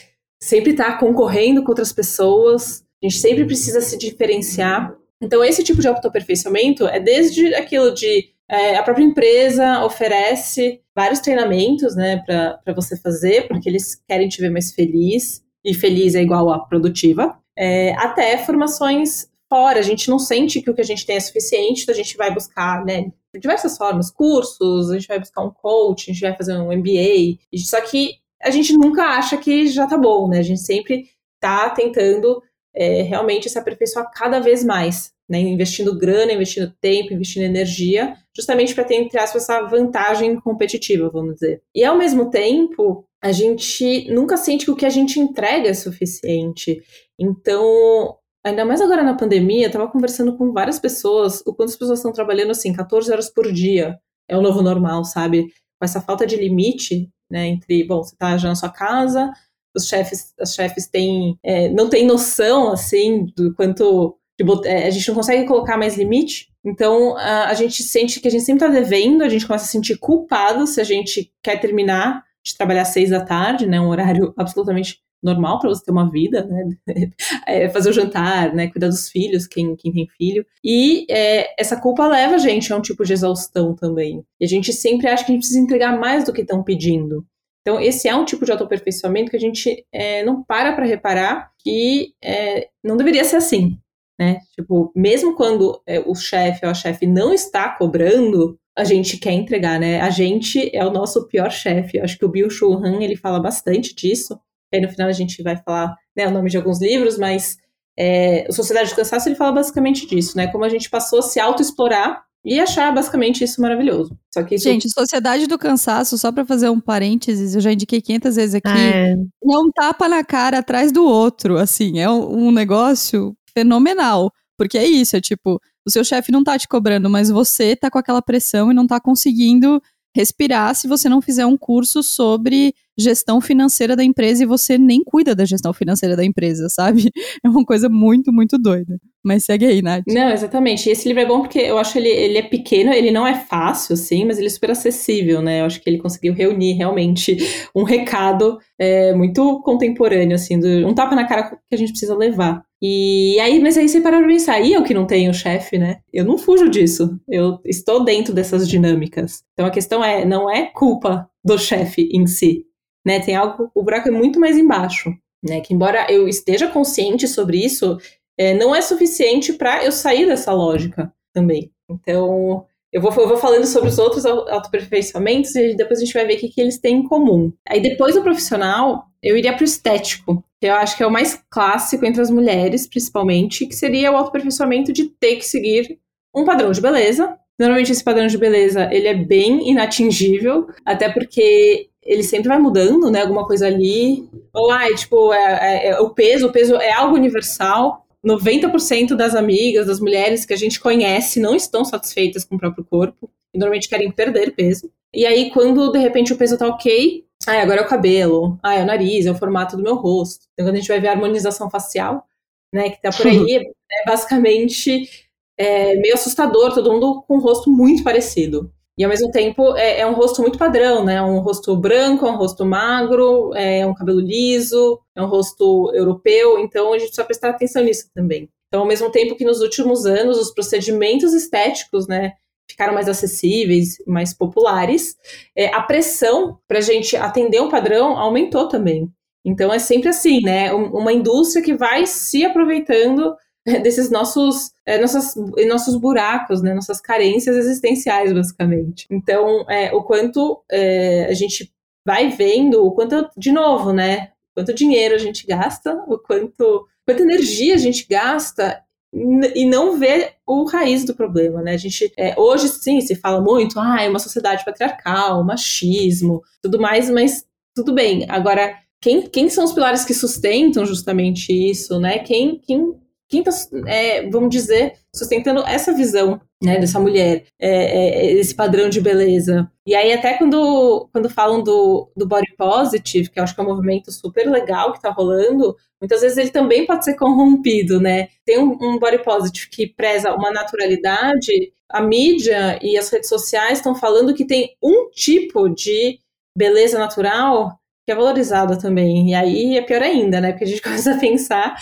sempre 0.43 0.71
está 0.71 0.97
concorrendo 0.97 1.63
com 1.63 1.71
outras 1.71 1.93
pessoas, 1.93 2.85
a 3.03 3.07
gente 3.07 3.19
sempre 3.19 3.45
precisa 3.45 3.81
se 3.81 3.99
diferenciar. 3.99 4.95
Então, 5.21 5.45
esse 5.45 5.63
tipo 5.63 5.81
de 5.81 5.89
autoaperfeiçoamento 5.89 6.87
é 6.87 6.99
desde 6.99 7.55
aquilo 7.55 7.93
de 7.93 8.31
é, 8.51 8.77
a 8.77 8.83
própria 8.83 9.05
empresa 9.05 9.85
oferece 9.85 10.81
vários 10.95 11.21
treinamentos 11.21 11.95
né, 11.95 12.21
para 12.27 12.75
você 12.75 12.97
fazer, 12.97 13.47
porque 13.47 13.69
eles 13.69 14.03
querem 14.09 14.29
te 14.29 14.41
ver 14.41 14.51
mais 14.51 14.73
feliz, 14.73 15.45
e 15.65 15.73
feliz 15.73 16.17
é 16.17 16.23
igual 16.23 16.51
a 16.51 16.59
produtiva, 16.59 17.39
é, 17.57 17.93
até 17.93 18.37
formações 18.39 19.31
fora. 19.49 19.79
A 19.79 19.83
gente 19.83 20.09
não 20.09 20.19
sente 20.19 20.61
que 20.61 20.69
o 20.69 20.75
que 20.75 20.81
a 20.81 20.85
gente 20.85 21.07
tem 21.07 21.17
é 21.17 21.21
suficiente, 21.21 21.83
então 21.83 21.95
a 21.95 21.97
gente 21.97 22.17
vai 22.17 22.35
buscar, 22.35 22.85
né, 22.85 23.13
de 23.33 23.41
diversas 23.41 23.77
formas, 23.77 24.11
cursos, 24.11 24.91
a 24.91 24.95
gente 24.95 25.07
vai 25.07 25.21
buscar 25.21 25.45
um 25.45 25.51
coach, 25.51 26.11
a 26.11 26.13
gente 26.13 26.23
vai 26.23 26.37
fazer 26.37 26.57
um 26.57 26.77
MBA, 26.77 27.39
só 27.59 27.81
que 27.81 28.17
a 28.43 28.51
gente 28.51 28.73
nunca 28.73 29.05
acha 29.05 29.37
que 29.37 29.69
já 29.69 29.87
tá 29.87 29.97
bom, 29.97 30.27
né? 30.27 30.39
A 30.39 30.43
gente 30.43 30.61
sempre 30.61 31.09
tá 31.39 31.71
tentando 31.71 32.43
é, 32.75 33.03
realmente 33.03 33.49
se 33.49 33.59
aperfeiçoar 33.59 34.11
cada 34.13 34.41
vez 34.41 34.65
mais 34.65 35.13
né, 35.31 35.39
investindo 35.39 35.97
grana, 35.97 36.33
investindo 36.33 36.75
tempo, 36.81 37.15
investindo 37.15 37.45
energia, 37.45 38.17
justamente 38.35 38.75
para 38.75 38.83
ter, 38.83 38.97
entre 38.97 39.17
aspas, 39.17 39.45
essa 39.45 39.63
vantagem 39.63 40.41
competitiva, 40.41 41.09
vamos 41.09 41.35
dizer. 41.35 41.63
E 41.73 41.85
ao 41.85 41.97
mesmo 41.97 42.31
tempo, 42.31 43.07
a 43.23 43.31
gente 43.31 44.11
nunca 44.13 44.37
sente 44.37 44.65
que 44.65 44.73
o 44.73 44.77
que 44.77 44.85
a 44.85 44.91
gente 44.91 45.21
entrega 45.21 45.69
é 45.69 45.75
suficiente. 45.75 46.83
Então, 47.17 48.17
ainda 48.45 48.65
mais 48.65 48.81
agora 48.81 49.05
na 49.05 49.15
pandemia, 49.15 49.67
eu 49.67 49.69
estava 49.69 49.87
conversando 49.89 50.37
com 50.37 50.53
várias 50.53 50.81
pessoas, 50.81 51.41
o 51.47 51.55
quanto 51.55 51.69
as 51.69 51.77
pessoas 51.77 52.01
estão 52.01 52.13
trabalhando 52.13 52.51
assim, 52.51 52.73
14 52.73 53.13
horas 53.13 53.31
por 53.31 53.53
dia. 53.53 54.01
É 54.29 54.37
o 54.37 54.43
novo 54.43 54.63
normal, 54.63 55.05
sabe? 55.05 55.45
Com 55.79 55.85
essa 55.85 56.01
falta 56.01 56.27
de 56.27 56.35
limite, 56.35 57.09
né, 57.31 57.47
entre, 57.47 57.85
bom, 57.85 58.03
você 58.03 58.15
está 58.15 58.37
já 58.37 58.49
na 58.49 58.57
sua 58.57 58.71
casa, 58.71 59.31
os 59.77 59.87
chefes, 59.87 60.35
as 60.41 60.55
chefes 60.55 60.89
têm, 60.89 61.39
é, 61.45 61.69
não 61.69 61.89
têm 61.89 62.05
noção, 62.05 62.73
assim, 62.73 63.27
do 63.37 63.55
quanto 63.55 64.19
é, 64.65 64.87
a 64.87 64.91
gente 64.91 65.07
não 65.09 65.15
consegue 65.15 65.47
colocar 65.47 65.77
mais 65.77 65.97
limite. 65.97 66.49
Então 66.65 67.17
a, 67.17 67.55
gente 67.55 67.83
sente 67.83 68.21
que 68.21 68.29
a 68.29 68.31
gente 68.31 68.45
sempre 68.45 68.67
está 68.67 68.81
devendo, 68.81 69.23
a 69.23 69.29
gente 69.29 69.47
começa 69.47 69.65
a 69.65 69.67
se 69.67 69.73
sentir 69.73 69.99
culpado 69.99 70.67
se 70.67 70.81
a 70.81 70.85
gente 70.85 71.33
quer 71.43 71.59
terminar 71.59 72.23
de 72.45 72.57
trabalhar 72.57 72.83
às 72.83 72.89
seis 72.89 73.11
da 73.11 73.25
tarde, 73.25 73.67
né? 73.67 73.81
Um 73.81 73.89
horário 73.89 74.33
absolutamente 74.37 74.99
normal 75.23 75.59
para 75.59 75.69
você 75.69 75.85
ter 75.85 75.91
uma 75.91 76.11
vida, 76.11 76.45
né? 76.45 76.77
É, 77.47 77.69
fazer 77.69 77.91
o 77.91 77.93
jantar, 77.93 78.55
né? 78.55 78.69
Cuidar 78.69 78.89
dos 78.89 79.09
filhos, 79.09 79.47
quem, 79.47 79.75
quem 79.77 79.93
tem 79.93 80.09
filho. 80.17 80.45
E 80.63 81.07
é, 81.11 81.55
essa 81.61 81.81
culpa 81.81 82.07
leva 82.07 82.35
a 82.35 82.39
gente 82.39 82.73
a 82.73 82.77
um 82.77 82.83
tipo 82.83 83.05
de 83.05 83.13
exaustão 83.13 83.75
também. 83.75 84.25
E 84.39 84.45
a 84.45 84.49
gente 84.49 84.73
sempre 84.73 85.09
acha 85.09 85.25
que 85.25 85.33
a 85.33 85.35
gente 85.35 85.43
precisa 85.43 85.61
entregar 85.61 85.99
mais 85.99 86.25
do 86.25 86.33
que 86.33 86.43
estão 86.43 86.63
pedindo. 86.63 87.25
Então, 87.63 87.81
esse 87.81 88.09
é 88.09 88.15
um 88.15 88.25
tipo 88.25 88.45
de 88.45 88.53
autoaperfeiçoamento 88.53 89.31
que 89.31 89.37
a 89.37 89.41
gente 89.41 89.85
é, 89.93 90.25
não 90.25 90.43
para 90.43 90.73
para 90.73 90.87
reparar 90.87 91.51
que 91.59 92.15
é, 92.23 92.69
não 92.83 92.97
deveria 92.97 93.25
ser 93.25 93.37
assim 93.37 93.79
né? 94.21 94.39
Tipo, 94.55 94.93
mesmo 94.95 95.35
quando 95.35 95.81
é, 95.87 95.99
o 96.01 96.15
chefe 96.15 96.67
ou 96.67 96.71
a 96.71 96.75
chefe 96.75 97.07
não 97.07 97.33
está 97.33 97.71
cobrando, 97.71 98.59
a 98.77 98.85
gente 98.85 99.17
quer 99.17 99.33
entregar, 99.33 99.81
né? 99.81 100.01
A 100.03 100.11
gente 100.11 100.71
é 100.77 100.85
o 100.85 100.93
nosso 100.93 101.27
pior 101.27 101.51
chefe. 101.51 101.99
Acho 101.99 102.19
que 102.19 102.25
o 102.27 102.29
Bill 102.29 102.51
Shuhan, 102.51 103.03
ele 103.03 103.17
fala 103.17 103.41
bastante 103.41 103.95
disso. 103.95 104.39
Aí 104.73 104.81
no 104.81 104.91
final 104.91 105.09
a 105.09 105.13
gente 105.13 105.43
vai 105.43 105.57
falar 105.57 105.97
né, 106.15 106.29
o 106.29 106.31
nome 106.31 106.51
de 106.51 106.59
alguns 106.59 106.81
livros, 106.81 107.19
mas 107.19 107.57
É, 107.99 108.47
o 108.49 108.53
Sociedade 108.53 108.91
do 108.91 108.97
Cansaço 108.97 109.29
ele 109.29 109.37
fala 109.37 109.53
basicamente 109.53 110.07
disso, 110.07 110.37
né? 110.37 110.47
Como 110.47 110.65
a 110.65 110.69
gente 110.69 110.89
passou 110.89 111.19
a 111.19 111.23
se 111.23 111.41
autoexplorar 111.41 112.23
e 112.45 112.59
achar 112.59 112.95
basicamente 112.95 113.45
isso 113.45 113.61
maravilhoso. 113.61 114.17
Só 114.33 114.43
que 114.43 114.55
isso... 114.55 114.65
Gente, 114.65 114.89
Sociedade 114.89 115.47
do 115.47 115.59
Cansaço, 115.59 116.17
só 116.17 116.33
para 116.33 116.47
fazer 116.47 116.71
um 116.71 116.81
parênteses, 116.81 117.55
eu 117.55 117.61
já 117.61 117.73
indiquei 117.73 118.01
500 118.01 118.37
vezes 118.37 118.55
aqui, 118.55 118.69
é. 118.69 119.13
é 119.13 119.59
um 119.59 119.71
tapa 119.71 120.09
na 120.09 120.25
cara 120.25 120.59
atrás 120.59 120.91
do 120.93 121.05
outro, 121.05 121.59
assim, 121.59 121.99
é 121.99 122.09
um, 122.09 122.47
um 122.47 122.51
negócio 122.51 123.37
fenomenal. 123.53 124.33
Porque 124.57 124.77
é 124.77 124.87
isso, 124.87 125.17
é 125.17 125.21
tipo, 125.21 125.61
o 125.87 125.91
seu 125.91 126.05
chefe 126.05 126.31
não 126.31 126.45
tá 126.45 126.59
te 126.59 126.69
cobrando, 126.69 127.09
mas 127.09 127.31
você 127.31 127.75
tá 127.75 127.91
com 127.91 127.99
aquela 127.99 128.21
pressão 128.21 128.71
e 128.71 128.75
não 128.75 128.87
tá 128.87 129.01
conseguindo 129.01 129.83
respirar 130.15 130.75
se 130.75 130.89
você 130.89 131.09
não 131.09 131.23
fizer 131.23 131.47
um 131.47 131.57
curso 131.57 132.03
sobre 132.03 132.75
gestão 132.99 133.41
financeira 133.41 133.97
da 133.97 134.05
empresa 134.05 134.43
e 134.43 134.47
você 134.47 134.77
nem 134.77 135.03
cuida 135.05 135.35
da 135.35 135.45
gestão 135.45 135.73
financeira 135.73 136.17
da 136.17 136.25
empresa, 136.25 136.69
sabe? 136.69 137.11
É 137.43 137.49
uma 137.49 137.65
coisa 137.65 137.89
muito, 137.89 138.33
muito 138.33 138.59
doida. 138.59 138.99
Mas 139.25 139.45
segue 139.45 139.67
aí, 139.67 139.83
Nath. 139.83 140.05
Não, 140.09 140.31
exatamente. 140.31 140.89
E 140.89 140.93
esse 140.93 141.07
livro 141.07 141.23
é 141.23 141.27
bom 141.27 141.41
porque 141.41 141.59
eu 141.59 141.79
acho 141.79 141.97
ele, 141.99 142.09
ele 142.09 142.39
é 142.39 142.43
pequeno, 142.43 142.93
ele 142.93 143.11
não 143.11 143.27
é 143.27 143.35
fácil, 143.35 143.95
assim, 143.95 144.25
mas 144.25 144.39
ele 144.39 144.47
é 144.47 144.51
super 144.51 144.71
acessível, 144.71 145.43
né? 145.43 145.61
Eu 145.61 145.67
acho 145.67 145.81
que 145.81 145.89
ele 145.89 145.99
conseguiu 145.99 146.35
reunir 146.35 146.73
realmente 146.73 147.37
um 147.75 147.83
recado 147.83 148.59
é, 148.79 149.15
muito 149.15 149.61
contemporâneo, 149.63 150.35
assim, 150.35 150.59
do, 150.59 150.67
um 150.87 150.95
tapa 150.95 151.15
na 151.15 151.27
cara 151.27 151.51
que 151.51 151.75
a 151.75 151.77
gente 151.77 151.91
precisa 151.91 152.17
levar. 152.17 152.63
E 152.83 153.39
aí, 153.41 153.61
mas 153.61 153.77
aí 153.77 153.89
você 153.89 154.01
para 154.01 154.19
pra 154.19 154.27
pensar, 154.27 154.61
e 154.61 154.73
eu 154.73 154.83
que 154.83 154.95
não 154.95 155.07
tenho 155.07 155.35
chefe, 155.35 155.77
né? 155.77 155.99
Eu 156.13 156.25
não 156.25 156.39
fujo 156.39 156.69
disso. 156.69 157.21
Eu 157.29 157.59
estou 157.67 158.03
dentro 158.03 158.33
dessas 158.33 158.67
dinâmicas. 158.67 159.43
Então 159.53 159.67
a 159.67 159.71
questão 159.71 160.03
é, 160.03 160.25
não 160.25 160.51
é 160.51 160.65
culpa 160.67 161.29
do 161.45 161.59
chefe 161.59 162.09
em 162.13 162.27
si, 162.27 162.65
né? 163.07 163.21
Tem 163.21 163.35
algo, 163.35 163.71
o 163.75 163.83
buraco 163.83 164.09
é 164.09 164.13
muito 164.13 164.39
mais 164.39 164.57
embaixo, 164.57 165.13
né? 165.43 165.61
Que 165.61 165.75
embora 165.75 166.11
eu 166.11 166.29
esteja 166.29 166.69
consciente 166.69 167.27
sobre 167.27 167.65
isso, 167.65 167.99
é, 168.39 168.55
não 168.55 168.75
é 168.75 168.81
suficiente 168.81 169.53
para 169.53 169.85
eu 169.85 169.93
sair 169.93 170.27
dessa 170.27 170.53
lógica 170.53 171.13
também. 171.33 171.71
Então, 171.89 172.67
eu 172.93 173.01
vou, 173.01 173.13
eu 173.13 173.29
vou 173.29 173.37
falando 173.37 173.67
sobre 173.67 173.89
os 173.89 173.99
outros 173.99 174.27
autoaperfeiçoamentos 174.27 175.55
e 175.55 175.75
depois 175.75 176.01
a 176.01 176.05
gente 176.05 176.15
vai 176.15 176.27
ver 176.27 176.37
o 176.37 176.39
que, 176.39 176.49
que 176.49 176.61
eles 176.61 176.79
têm 176.79 176.97
em 176.97 177.09
comum. 177.09 177.53
Aí 177.69 177.81
depois 177.81 178.15
do 178.15 178.23
profissional, 178.23 179.07
eu 179.23 179.37
iria 179.37 179.53
para 179.53 179.63
o 179.63 179.65
estético, 179.65 180.45
que 180.61 180.67
eu 180.67 180.75
acho 180.75 180.97
que 180.97 181.03
é 181.03 181.07
o 181.07 181.11
mais 181.11 181.41
clássico 181.51 182.05
entre 182.05 182.21
as 182.21 182.31
mulheres, 182.31 182.89
principalmente, 182.89 183.67
que 183.67 183.77
seria 183.77 184.11
o 184.11 184.17
autoaperfeiçoamento 184.17 184.93
de 184.93 185.05
ter 185.05 185.37
que 185.37 185.45
seguir 185.45 185.99
um 186.35 186.45
padrão 186.45 186.73
de 186.73 186.81
beleza. 186.81 187.37
Normalmente 187.61 187.93
esse 187.93 188.03
padrão 188.03 188.27
de 188.27 188.39
beleza, 188.39 188.89
ele 188.91 189.07
é 189.07 189.13
bem 189.13 189.69
inatingível, 189.69 190.69
até 190.83 191.11
porque 191.11 191.91
ele 192.03 192.23
sempre 192.23 192.49
vai 192.49 192.59
mudando, 192.59 193.11
né? 193.11 193.21
Alguma 193.21 193.47
coisa 193.47 193.67
ali. 193.67 194.27
Ou, 194.55 194.73
ah, 194.73 194.89
é, 194.89 194.95
tipo, 194.95 195.31
é, 195.31 195.89
é, 195.89 196.01
o 196.01 196.09
peso, 196.09 196.47
o 196.47 196.53
peso 196.53 196.77
é 196.77 196.91
algo 196.91 197.15
universal. 197.15 198.07
90% 198.27 199.15
das 199.15 199.35
amigas, 199.35 199.87
das 199.87 200.01
mulheres 200.01 200.47
que 200.47 200.55
a 200.55 200.57
gente 200.57 200.81
conhece 200.81 201.39
não 201.39 201.55
estão 201.55 201.85
satisfeitas 201.85 202.45
com 202.47 202.57
o 202.57 202.59
próprio 202.59 202.83
corpo 202.83 203.31
e 203.53 203.59
normalmente 203.59 203.91
querem 203.91 204.11
perder 204.11 204.55
peso. 204.55 204.91
E 205.13 205.27
aí, 205.27 205.51
quando 205.51 205.93
de 205.93 205.99
repente 205.99 206.33
o 206.33 206.39
peso 206.39 206.57
tá 206.57 206.67
ok, 206.67 207.27
ah, 207.47 207.61
agora 207.61 207.83
é 207.83 207.85
o 207.85 207.89
cabelo, 207.89 208.59
ah, 208.63 208.75
é 208.75 208.83
o 208.83 208.87
nariz, 208.87 209.27
é 209.27 209.31
o 209.31 209.39
formato 209.39 209.77
do 209.77 209.83
meu 209.83 209.97
rosto. 209.97 210.47
Então, 210.55 210.67
quando 210.67 210.77
a 210.77 210.79
gente 210.79 210.89
vai 210.89 210.99
ver 211.01 211.09
a 211.09 211.13
harmonização 211.13 211.69
facial, 211.69 212.27
né, 212.73 212.89
que 212.89 213.03
tá 213.03 213.11
por 213.11 213.27
aí, 213.27 213.57
é 213.93 214.05
basicamente 214.07 215.29
é, 215.61 215.95
meio 215.97 216.15
assustador, 216.15 216.73
todo 216.73 216.91
mundo 216.91 217.23
com 217.29 217.37
um 217.37 217.41
rosto 217.41 217.71
muito 217.71 218.03
parecido. 218.03 218.73
E 218.97 219.05
ao 219.05 219.11
mesmo 219.11 219.31
tempo 219.31 219.77
é, 219.77 220.01
é, 220.01 220.07
um 220.07 220.15
rosto 220.15 220.41
muito 220.41 220.59
padrão, 220.59 221.05
né? 221.05 221.23
Um 221.23 221.41
rosto 221.41 221.77
branco, 221.77 222.27
um 222.27 222.37
rosto 222.37 222.65
magro, 222.65 223.55
é 223.55 223.85
um 223.85 223.93
cabelo 223.93 224.21
liso, 224.21 224.99
é 225.15 225.23
um 225.23 225.27
rosto 225.27 225.91
europeu. 225.95 226.59
Então 226.59 226.89
a 226.95 226.99
gente 226.99 227.09
precisa 227.09 227.25
prestar 227.25 227.51
atenção 227.51 227.85
nisso 227.85 228.09
também. 228.15 228.49
Então, 228.69 228.81
ao 228.81 228.87
mesmo 228.87 229.11
tempo 229.11 229.37
que 229.37 229.45
nos 229.45 229.61
últimos 229.61 230.07
anos 230.07 230.39
os 230.39 230.51
procedimentos 230.51 231.35
estéticos, 231.35 232.07
né, 232.07 232.33
ficaram 232.71 232.95
mais 232.95 233.09
acessíveis, 233.09 233.97
mais 234.07 234.33
populares, 234.33 235.17
é, 235.55 235.67
a 235.75 235.83
pressão 235.83 236.59
para 236.67 236.79
a 236.79 236.83
gente 236.83 237.17
atender 237.17 237.61
um 237.61 237.69
padrão 237.69 238.17
aumentou 238.17 238.67
também. 238.67 239.11
Então 239.45 239.73
é 239.73 239.79
sempre 239.79 240.09
assim, 240.09 240.41
né? 240.43 240.73
Uma 240.73 241.13
indústria 241.13 241.63
que 241.63 241.75
vai 241.75 242.07
se 242.07 242.47
aproveitando 242.47 243.35
desses 243.83 244.11
nossos, 244.11 244.73
é, 244.87 244.99
nossas, 244.99 245.35
nossos 245.69 245.97
buracos, 245.97 246.63
né, 246.63 246.75
nossas 246.75 247.01
carências 247.01 247.57
existenciais, 247.57 248.33
basicamente. 248.33 249.07
Então, 249.11 249.65
é, 249.69 249.93
o 249.93 250.03
quanto 250.03 250.63
é, 250.71 251.27
a 251.27 251.35
gente 251.35 251.73
vai 252.07 252.29
vendo, 252.29 252.85
o 252.85 252.93
quanto, 252.93 253.29
de 253.37 253.53
novo, 253.53 253.93
né, 253.93 254.31
quanto 254.55 254.75
dinheiro 254.75 255.15
a 255.15 255.19
gente 255.19 255.47
gasta, 255.47 255.95
o 256.07 256.19
quanto, 256.19 256.87
quanta 257.07 257.23
energia 257.23 257.75
a 257.75 257.79
gente 257.79 258.07
gasta 258.09 258.83
e 259.13 259.65
não 259.67 259.99
vê 259.99 260.35
o 260.47 260.65
raiz 260.65 261.05
do 261.05 261.15
problema, 261.15 261.61
né? 261.61 261.73
A 261.73 261.77
gente 261.77 262.13
é, 262.17 262.39
hoje 262.39 262.69
sim 262.69 263.01
se 263.01 263.17
fala 263.17 263.41
muito, 263.41 263.79
ah, 263.81 264.01
é 264.01 264.09
uma 264.09 264.21
sociedade 264.21 264.65
patriarcal, 264.65 265.43
machismo, 265.43 266.43
tudo 266.63 266.81
mais, 266.81 267.11
mas 267.11 267.45
tudo 267.75 267.93
bem. 267.93 268.25
Agora, 268.29 268.73
quem, 269.01 269.23
quem 269.23 269.49
são 269.49 269.65
os 269.65 269.73
pilares 269.73 270.05
que 270.05 270.15
sustentam 270.15 270.87
justamente 270.87 271.53
isso, 271.53 271.99
né? 271.99 272.21
Quem, 272.21 272.61
quem 272.61 272.95
quem 273.31 273.43
está, 273.43 273.53
é, 273.87 274.29
vamos 274.29 274.51
dizer, 274.51 274.95
sustentando 275.15 275.61
essa 275.61 275.95
visão 275.95 276.41
né, 276.63 276.79
dessa 276.79 276.99
mulher, 276.99 277.45
é, 277.61 277.71
é, 277.71 278.33
esse 278.33 278.55
padrão 278.55 278.89
de 278.89 279.01
beleza. 279.01 279.71
E 279.87 279.95
aí, 279.95 280.13
até 280.13 280.37
quando, 280.37 281.09
quando 281.13 281.31
falam 281.31 281.63
do, 281.63 282.11
do 282.17 282.27
body 282.27 282.53
positive, 282.59 283.31
que 283.31 283.39
eu 283.39 283.45
acho 283.45 283.55
que 283.55 283.61
é 283.61 283.65
um 283.65 283.69
movimento 283.69 284.11
super 284.11 284.51
legal 284.51 284.91
que 284.91 284.99
está 284.99 285.11
rolando, 285.11 285.77
muitas 286.01 286.21
vezes 286.23 286.37
ele 286.37 286.51
também 286.51 286.85
pode 286.85 287.05
ser 287.05 287.15
corrompido, 287.15 288.01
né? 288.01 288.29
Tem 288.45 288.59
um, 288.59 288.77
um 288.81 288.99
body 288.99 289.23
positive 289.23 289.71
que 289.71 289.87
preza 289.87 290.35
uma 290.35 290.51
naturalidade, 290.51 291.73
a 291.89 292.03
mídia 292.03 292.79
e 292.83 292.99
as 292.99 293.09
redes 293.11 293.29
sociais 293.29 293.79
estão 293.79 293.95
falando 293.95 294.35
que 294.35 294.45
tem 294.45 294.77
um 294.83 295.09
tipo 295.11 295.69
de 295.69 296.19
beleza 296.57 296.99
natural 296.99 297.79
que 298.05 298.13
é 298.13 298.15
valorizada 298.15 298.77
também. 298.77 299.31
E 299.31 299.35
aí 299.35 299.79
é 299.79 299.83
pior 299.83 300.03
ainda, 300.03 300.41
né? 300.41 300.51
Porque 300.51 300.65
a 300.65 300.67
gente 300.67 300.83
começa 300.83 301.15
a 301.15 301.19
pensar 301.19 301.77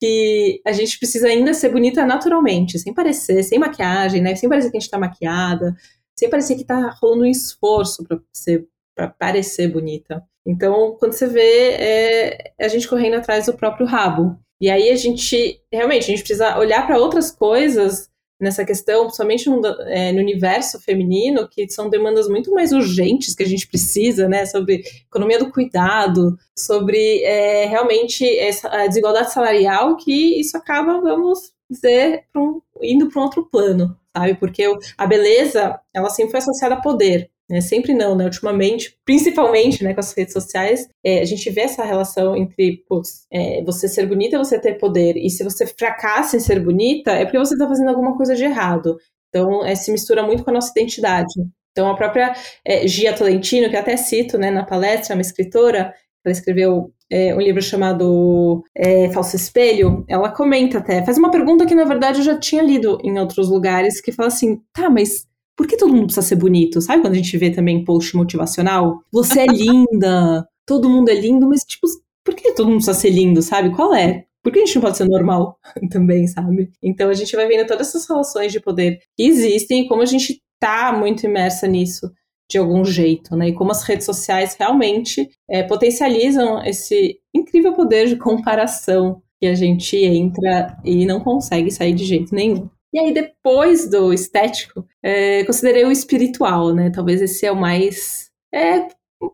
que 0.00 0.60
a 0.66 0.72
gente 0.72 0.98
precisa 0.98 1.28
ainda 1.28 1.52
ser 1.52 1.68
bonita 1.68 2.04
naturalmente, 2.06 2.78
sem 2.78 2.94
parecer, 2.94 3.42
sem 3.44 3.58
maquiagem, 3.58 4.22
né? 4.22 4.34
Sem 4.34 4.48
parecer 4.48 4.70
que 4.70 4.78
a 4.78 4.80
gente 4.80 4.90
tá 4.90 4.98
maquiada, 4.98 5.76
sem 6.18 6.30
parecer 6.30 6.56
que 6.56 6.64
tá 6.64 6.96
rolando 7.00 7.24
um 7.24 7.26
esforço 7.26 8.02
para 8.04 8.18
ser 8.32 8.66
para 8.94 9.08
parecer 9.08 9.68
bonita. 9.68 10.22
Então, 10.44 10.96
quando 10.98 11.12
você 11.12 11.26
vê, 11.26 11.70
é, 11.72 12.52
é 12.58 12.64
a 12.66 12.68
gente 12.68 12.88
correndo 12.88 13.14
atrás 13.14 13.46
do 13.46 13.54
próprio 13.54 13.86
rabo. 13.86 14.38
E 14.60 14.68
aí 14.68 14.90
a 14.90 14.96
gente, 14.96 15.58
realmente, 15.72 16.04
a 16.04 16.06
gente 16.06 16.18
precisa 16.18 16.58
olhar 16.58 16.86
para 16.86 16.98
outras 16.98 17.30
coisas 17.30 18.09
nessa 18.40 18.64
questão, 18.64 19.10
somente 19.10 19.48
no, 19.48 19.64
é, 19.86 20.12
no, 20.12 20.20
universo 20.20 20.80
feminino, 20.80 21.48
que 21.48 21.68
são 21.68 21.90
demandas 21.90 22.28
muito 22.28 22.50
mais 22.52 22.72
urgentes 22.72 23.34
que 23.34 23.42
a 23.42 23.46
gente 23.46 23.68
precisa, 23.68 24.28
né? 24.28 24.46
Sobre 24.46 24.82
economia 25.06 25.38
do 25.38 25.52
cuidado, 25.52 26.38
sobre 26.56 27.22
é, 27.22 27.66
realmente 27.66 28.24
essa, 28.38 28.68
a 28.68 28.86
desigualdade 28.86 29.32
salarial, 29.32 29.96
que 29.96 30.40
isso 30.40 30.56
acaba, 30.56 31.00
vamos 31.00 31.52
dizer, 31.68 32.24
um, 32.34 32.60
indo 32.82 33.08
para 33.08 33.20
um 33.20 33.24
outro 33.24 33.48
plano, 33.50 33.96
sabe? 34.16 34.34
Porque 34.34 34.64
a 34.96 35.06
beleza, 35.06 35.78
ela 35.94 36.08
sempre 36.08 36.32
foi 36.32 36.38
associada 36.38 36.74
a 36.76 36.80
poder. 36.80 37.30
Né? 37.50 37.60
Sempre 37.60 37.92
não, 37.92 38.14
né? 38.14 38.24
Ultimamente, 38.24 38.96
principalmente 39.04 39.82
né, 39.82 39.92
com 39.92 40.00
as 40.00 40.12
redes 40.12 40.32
sociais, 40.32 40.88
é, 41.04 41.20
a 41.20 41.24
gente 41.24 41.50
vê 41.50 41.62
essa 41.62 41.84
relação 41.84 42.36
entre 42.36 42.84
putz, 42.88 43.26
é, 43.30 43.62
você 43.64 43.88
ser 43.88 44.06
bonita 44.06 44.36
e 44.36 44.38
você 44.38 44.58
ter 44.58 44.78
poder. 44.78 45.16
E 45.16 45.28
se 45.28 45.42
você 45.42 45.66
fracassa 45.66 46.36
em 46.36 46.40
ser 46.40 46.60
bonita, 46.60 47.10
é 47.10 47.24
porque 47.24 47.38
você 47.38 47.54
está 47.54 47.66
fazendo 47.66 47.88
alguma 47.88 48.16
coisa 48.16 48.36
de 48.36 48.44
errado. 48.44 48.96
Então, 49.28 49.64
é, 49.66 49.74
se 49.74 49.90
mistura 49.90 50.22
muito 50.22 50.44
com 50.44 50.50
a 50.50 50.54
nossa 50.54 50.70
identidade. 50.70 51.34
Então, 51.72 51.90
a 51.90 51.96
própria 51.96 52.34
é, 52.64 52.86
Gia 52.86 53.12
Tolentino, 53.12 53.68
que 53.68 53.76
até 53.76 53.96
cito 53.96 54.38
né, 54.38 54.50
na 54.50 54.64
palestra, 54.64 55.14
uma 55.14 55.22
escritora, 55.22 55.92
ela 56.24 56.32
escreveu 56.32 56.92
é, 57.10 57.34
um 57.34 57.40
livro 57.40 57.62
chamado 57.62 58.62
é, 58.76 59.10
Falso 59.10 59.36
Espelho, 59.36 60.04
ela 60.08 60.30
comenta 60.30 60.78
até, 60.78 61.04
faz 61.04 61.18
uma 61.18 61.30
pergunta 61.30 61.66
que 61.66 61.74
na 61.74 61.84
verdade 61.84 62.20
eu 62.20 62.24
já 62.24 62.38
tinha 62.38 62.62
lido 62.62 62.98
em 63.02 63.18
outros 63.18 63.48
lugares, 63.48 64.00
que 64.00 64.12
fala 64.12 64.28
assim, 64.28 64.60
tá, 64.72 64.88
mas 64.88 65.26
por 65.56 65.66
que 65.66 65.76
todo 65.76 65.92
mundo 65.92 66.06
precisa 66.06 66.26
ser 66.26 66.36
bonito? 66.36 66.80
Sabe 66.80 67.02
quando 67.02 67.14
a 67.14 67.16
gente 67.16 67.36
vê 67.36 67.50
também 67.50 67.84
post 67.84 68.16
motivacional? 68.16 69.02
Você 69.12 69.40
é 69.40 69.46
linda, 69.46 70.46
todo 70.66 70.88
mundo 70.88 71.08
é 71.08 71.14
lindo, 71.14 71.48
mas 71.48 71.64
tipo, 71.64 71.86
por 72.24 72.34
que 72.34 72.52
todo 72.52 72.66
mundo 72.66 72.76
precisa 72.76 72.98
ser 72.98 73.10
lindo, 73.10 73.42
sabe? 73.42 73.74
Qual 73.74 73.94
é? 73.94 74.24
Por 74.42 74.52
que 74.52 74.60
a 74.60 74.64
gente 74.64 74.76
não 74.76 74.82
pode 74.82 74.96
ser 74.96 75.08
normal 75.08 75.58
também, 75.90 76.26
sabe? 76.26 76.70
Então 76.82 77.10
a 77.10 77.14
gente 77.14 77.34
vai 77.36 77.46
vendo 77.46 77.66
todas 77.66 77.88
essas 77.88 78.08
relações 78.08 78.52
de 78.52 78.60
poder 78.60 79.00
que 79.16 79.24
existem 79.24 79.84
e 79.84 79.88
como 79.88 80.02
a 80.02 80.06
gente 80.06 80.40
tá 80.58 80.92
muito 80.92 81.24
imersa 81.26 81.66
nisso 81.66 82.10
de 82.50 82.58
algum 82.58 82.84
jeito, 82.84 83.36
né? 83.36 83.48
E 83.48 83.54
como 83.54 83.70
as 83.70 83.82
redes 83.84 84.04
sociais 84.04 84.56
realmente 84.58 85.28
é, 85.48 85.62
potencializam 85.62 86.62
esse 86.64 87.18
incrível 87.34 87.72
poder 87.72 88.08
de 88.08 88.16
comparação 88.16 89.22
que 89.40 89.46
a 89.46 89.54
gente 89.54 89.96
entra 89.96 90.76
e 90.84 91.06
não 91.06 91.20
consegue 91.20 91.70
sair 91.70 91.94
de 91.94 92.04
jeito 92.04 92.34
nenhum. 92.34 92.68
E 92.92 92.98
aí, 92.98 93.12
depois 93.12 93.88
do 93.88 94.12
estético, 94.12 94.84
é, 95.02 95.44
considerei 95.44 95.84
o 95.84 95.92
espiritual, 95.92 96.74
né? 96.74 96.90
Talvez 96.90 97.22
esse 97.22 97.46
é 97.46 97.52
o 97.52 97.56
mais. 97.56 98.30
É, 98.52 98.88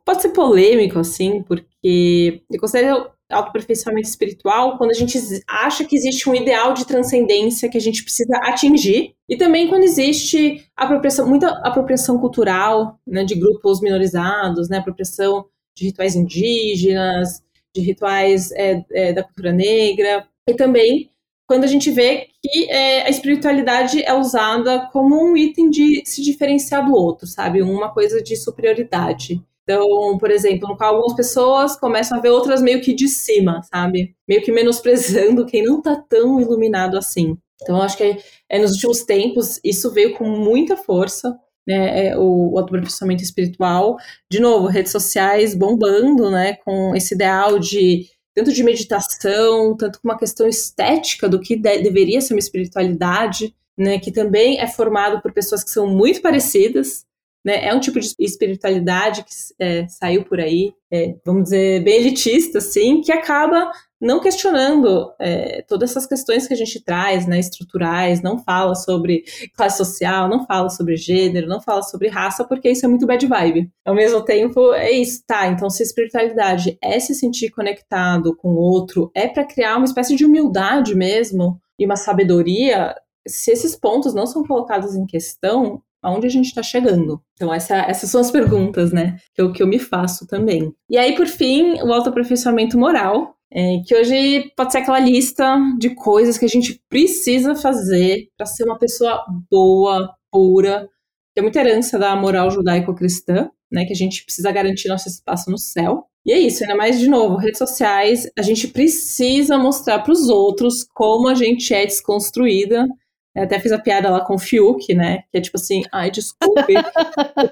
pode 0.05 0.23
ser 0.23 0.31
polêmico, 0.31 0.99
assim, 0.99 1.43
porque 1.43 2.43
eu 2.51 2.61
considero 2.61 3.11
autoaperfeiçoamento 3.31 4.09
espiritual 4.09 4.79
quando 4.79 4.91
a 4.91 4.95
gente 4.95 5.19
acha 5.49 5.85
que 5.85 5.97
existe 5.97 6.29
um 6.31 6.35
ideal 6.35 6.73
de 6.73 6.87
transcendência 6.87 7.69
que 7.69 7.77
a 7.77 7.81
gente 7.81 8.03
precisa 8.05 8.37
atingir, 8.43 9.15
e 9.29 9.37
também 9.37 9.69
quando 9.69 9.83
existe 9.83 10.65
apropriação, 10.77 11.29
muita 11.29 11.49
apropriação 11.65 12.19
cultural, 12.19 13.01
né, 13.07 13.25
de 13.25 13.35
grupos 13.35 13.81
minorizados, 13.81 14.69
né, 14.69 14.79
apropriação 14.79 15.47
de 15.77 15.87
rituais 15.87 16.15
indígenas, 16.15 17.43
de 17.75 17.83
rituais 17.83 18.53
é, 18.53 18.85
é, 18.93 19.13
da 19.13 19.25
cultura 19.25 19.53
negra, 19.53 20.27
e 20.49 20.55
também 20.55 21.11
quando 21.47 21.65
a 21.65 21.69
gente 21.69 21.91
vê 21.91 22.29
que 22.43 22.71
é, 22.71 23.03
a 23.03 23.11
espiritualidade 23.11 24.03
é 24.03 24.13
usada 24.13 24.89
como 24.93 25.17
um 25.17 25.37
item 25.37 25.71
de 25.71 26.03
se 26.05 26.23
diferenciar 26.23 26.85
do 26.85 26.93
outro, 26.93 27.27
sabe? 27.27 27.63
Uma 27.63 27.93
coisa 27.93 28.23
de 28.23 28.37
superioridade. 28.37 29.41
Então, 29.63 30.17
por 30.19 30.31
exemplo, 30.31 30.69
no 30.69 30.77
qual 30.77 30.95
algumas 30.95 31.17
pessoas 31.17 31.77
começam 31.77 32.19
a 32.19 32.21
ver 32.21 32.31
outras 32.31 32.63
meio 32.63 32.81
que 32.81 32.95
de 32.95 33.09
cima, 33.09 33.63
sabe? 33.65 34.15
Meio 34.29 34.43
que 34.43 34.53
menosprezando 34.53 35.45
quem 35.45 35.65
não 35.65 35.83
tá 35.83 35.97
tão 36.09 36.41
iluminado 36.41 36.97
assim. 36.97 37.37
Então, 37.63 37.83
acho 37.83 37.97
que 37.97 38.05
é, 38.05 38.19
é 38.49 38.59
nos 38.59 38.73
últimos 38.73 39.03
tempos 39.05 39.59
isso 39.65 39.91
veio 39.91 40.15
com 40.15 40.25
muita 40.25 40.77
força, 40.77 41.37
né? 41.67 42.09
É, 42.09 42.19
o, 42.19 42.55
o 42.55 43.17
espiritual. 43.17 43.97
De 44.31 44.39
novo, 44.39 44.69
redes 44.69 44.93
sociais 44.93 45.55
bombando, 45.55 46.31
né? 46.31 46.55
Com 46.65 46.95
esse 46.95 47.15
ideal 47.15 47.59
de 47.59 48.07
tanto 48.37 48.53
de 48.53 48.63
meditação, 48.63 49.75
tanto 49.75 49.99
com 49.99 50.09
uma 50.09 50.19
questão 50.19 50.47
estética 50.47 51.27
do 51.27 51.41
que 51.41 51.57
de, 51.57 51.79
deveria 51.79 52.21
ser 52.21 52.35
uma 52.35 52.39
espiritualidade, 52.39 53.57
né, 53.77 53.99
que 53.99 54.13
também 54.13 54.61
é 54.61 54.67
formado 54.67 55.23
por 55.23 55.33
pessoas 55.33 55.65
que 55.65 55.71
são 55.71 55.87
muito 55.87 56.21
parecidas, 56.21 57.07
né, 57.43 57.67
é 57.67 57.75
um 57.75 57.81
tipo 57.81 57.99
de 57.99 58.15
espiritualidade 58.19 59.25
que 59.25 59.31
é, 59.59 59.89
saiu 59.89 60.23
por 60.23 60.39
aí, 60.39 60.75
é, 60.93 61.15
vamos 61.25 61.45
dizer, 61.45 61.83
bem 61.83 61.97
elitista, 61.97 62.59
assim, 62.59 63.01
que 63.01 63.11
acaba 63.11 63.73
não 64.01 64.21
questionando 64.21 65.13
é, 65.19 65.63
todas 65.63 65.91
essas 65.91 66.07
questões 66.07 66.47
que 66.47 66.55
a 66.55 66.57
gente 66.57 66.83
traz, 66.83 67.27
né, 67.27 67.39
estruturais, 67.39 68.23
não 68.23 68.39
fala 68.39 68.75
sobre 68.75 69.25
classe 69.57 69.79
social, 69.79 70.29
não 70.29 70.47
fala 70.47 70.69
sobre 70.69 70.97
gênero, 70.97 71.49
não 71.49 71.61
fala 71.61 71.83
sobre 71.83 72.09
raça, 72.09 72.45
porque 72.45 72.71
isso 72.71 72.85
é 72.85 72.89
muito 72.89 73.07
bad 73.07 73.27
vibe. 73.27 73.71
Ao 73.85 73.95
mesmo 73.95 74.23
tempo, 74.23 74.73
é 74.73 74.91
isso, 74.91 75.23
tá? 75.27 75.47
Então, 75.47 75.71
se 75.71 75.83
a 75.83 75.87
espiritualidade 75.87 76.77
é 76.83 77.01
se 77.01 77.15
sentir 77.15 77.51
conectado 77.51 78.37
com 78.37 78.49
o 78.53 78.59
outro, 78.59 79.11
é 79.15 79.27
para 79.27 79.45
criar 79.45 79.77
uma 79.77 79.87
espécie 79.87 80.15
de 80.15 80.25
humildade 80.25 80.95
mesmo 80.95 81.59
e 81.79 81.87
uma 81.87 81.97
sabedoria, 81.97 82.95
se 83.27 83.51
esses 83.51 83.75
pontos 83.75 84.15
não 84.15 84.27
são 84.27 84.45
colocados 84.45 84.95
em 84.95 85.07
questão, 85.07 85.83
aonde 86.03 86.27
a 86.27 86.31
gente 86.31 86.47
está 86.47 86.63
chegando? 86.63 87.21
Então, 87.35 87.53
essa, 87.53 87.77
essas 87.77 88.11
são 88.11 88.21
as 88.21 88.31
perguntas, 88.31 88.93
né, 88.93 89.17
que 89.35 89.43
eu, 89.43 89.53
que 89.53 89.63
eu 89.63 89.67
me 89.67 89.79
faço 89.79 90.27
também. 90.27 90.73
E 90.89 90.97
aí, 90.97 91.15
por 91.17 91.27
fim, 91.27 91.81
o 91.83 91.93
autoaperfeiçoamento 91.93 92.79
moral, 92.79 93.36
é, 93.53 93.79
que 93.87 93.95
hoje 93.95 94.53
pode 94.57 94.73
ser 94.73 94.79
aquela 94.79 94.99
lista 94.99 95.57
de 95.79 95.95
coisas 95.95 96.37
que 96.37 96.45
a 96.45 96.49
gente 96.49 96.81
precisa 96.89 97.55
fazer 97.55 98.29
para 98.37 98.47
ser 98.47 98.65
uma 98.65 98.79
pessoa 98.79 99.25
boa, 99.51 100.15
pura. 100.31 100.89
Tem 101.35 101.43
muita 101.43 101.61
herança 101.61 101.99
da 101.99 102.15
moral 102.17 102.51
judaico-cristã, 102.51 103.51
né? 103.71 103.85
Que 103.85 103.93
a 103.93 103.97
gente 103.97 104.25
precisa 104.25 104.51
garantir 104.51 104.89
nosso 104.89 105.09
espaço 105.09 105.51
no 105.51 105.59
céu. 105.59 106.07
E 106.25 106.33
é 106.33 106.39
isso, 106.41 106.65
ainda 106.65 106.75
mais 106.75 106.99
de 106.99 107.09
novo, 107.09 107.37
redes 107.37 107.59
sociais, 107.59 108.29
a 108.37 108.43
gente 108.43 108.67
precisa 108.67 109.57
mostrar 109.57 110.01
para 110.01 110.13
os 110.13 110.29
outros 110.29 110.83
como 110.83 111.29
a 111.29 111.35
gente 111.35 111.73
é 111.73 111.87
desconstruída. 111.87 112.85
Eu 113.33 113.45
até 113.45 113.61
fiz 113.61 113.71
a 113.71 113.79
piada 113.79 114.11
lá 114.11 114.25
com 114.25 114.35
o 114.35 114.39
Fiuk, 114.39 114.93
né? 114.93 115.23
Que 115.31 115.39
é 115.39 115.41
tipo 115.41 115.57
assim, 115.57 115.83
ai, 115.93 116.11
desculpe 116.11 116.73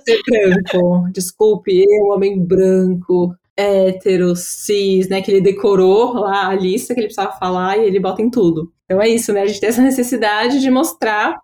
ser 0.05 0.21
branco, 0.27 1.09
desculpe, 1.13 1.85
eu, 1.89 2.07
homem 2.07 2.43
branco, 2.45 3.33
hétero, 3.57 4.35
cis, 4.37 5.09
né? 5.09 5.23
Que 5.23 5.31
ele 5.31 5.41
decorou 5.41 6.15
lá 6.15 6.49
a 6.49 6.55
lista 6.55 6.95
que 6.95 7.01
ele 7.01 7.09
precisava 7.09 7.39
falar 7.39 7.79
e 7.79 7.85
ele 7.85 8.01
bota 8.01 8.23
em 8.23 8.31
tudo. 8.31 8.73
Então 8.85 9.01
é 9.01 9.09
isso, 9.09 9.33
né? 9.33 9.43
A 9.43 9.47
gente 9.47 9.61
tem 9.61 9.69
essa 9.69 9.83
necessidade 9.83 10.61
de 10.61 10.71
mostrar 10.71 11.39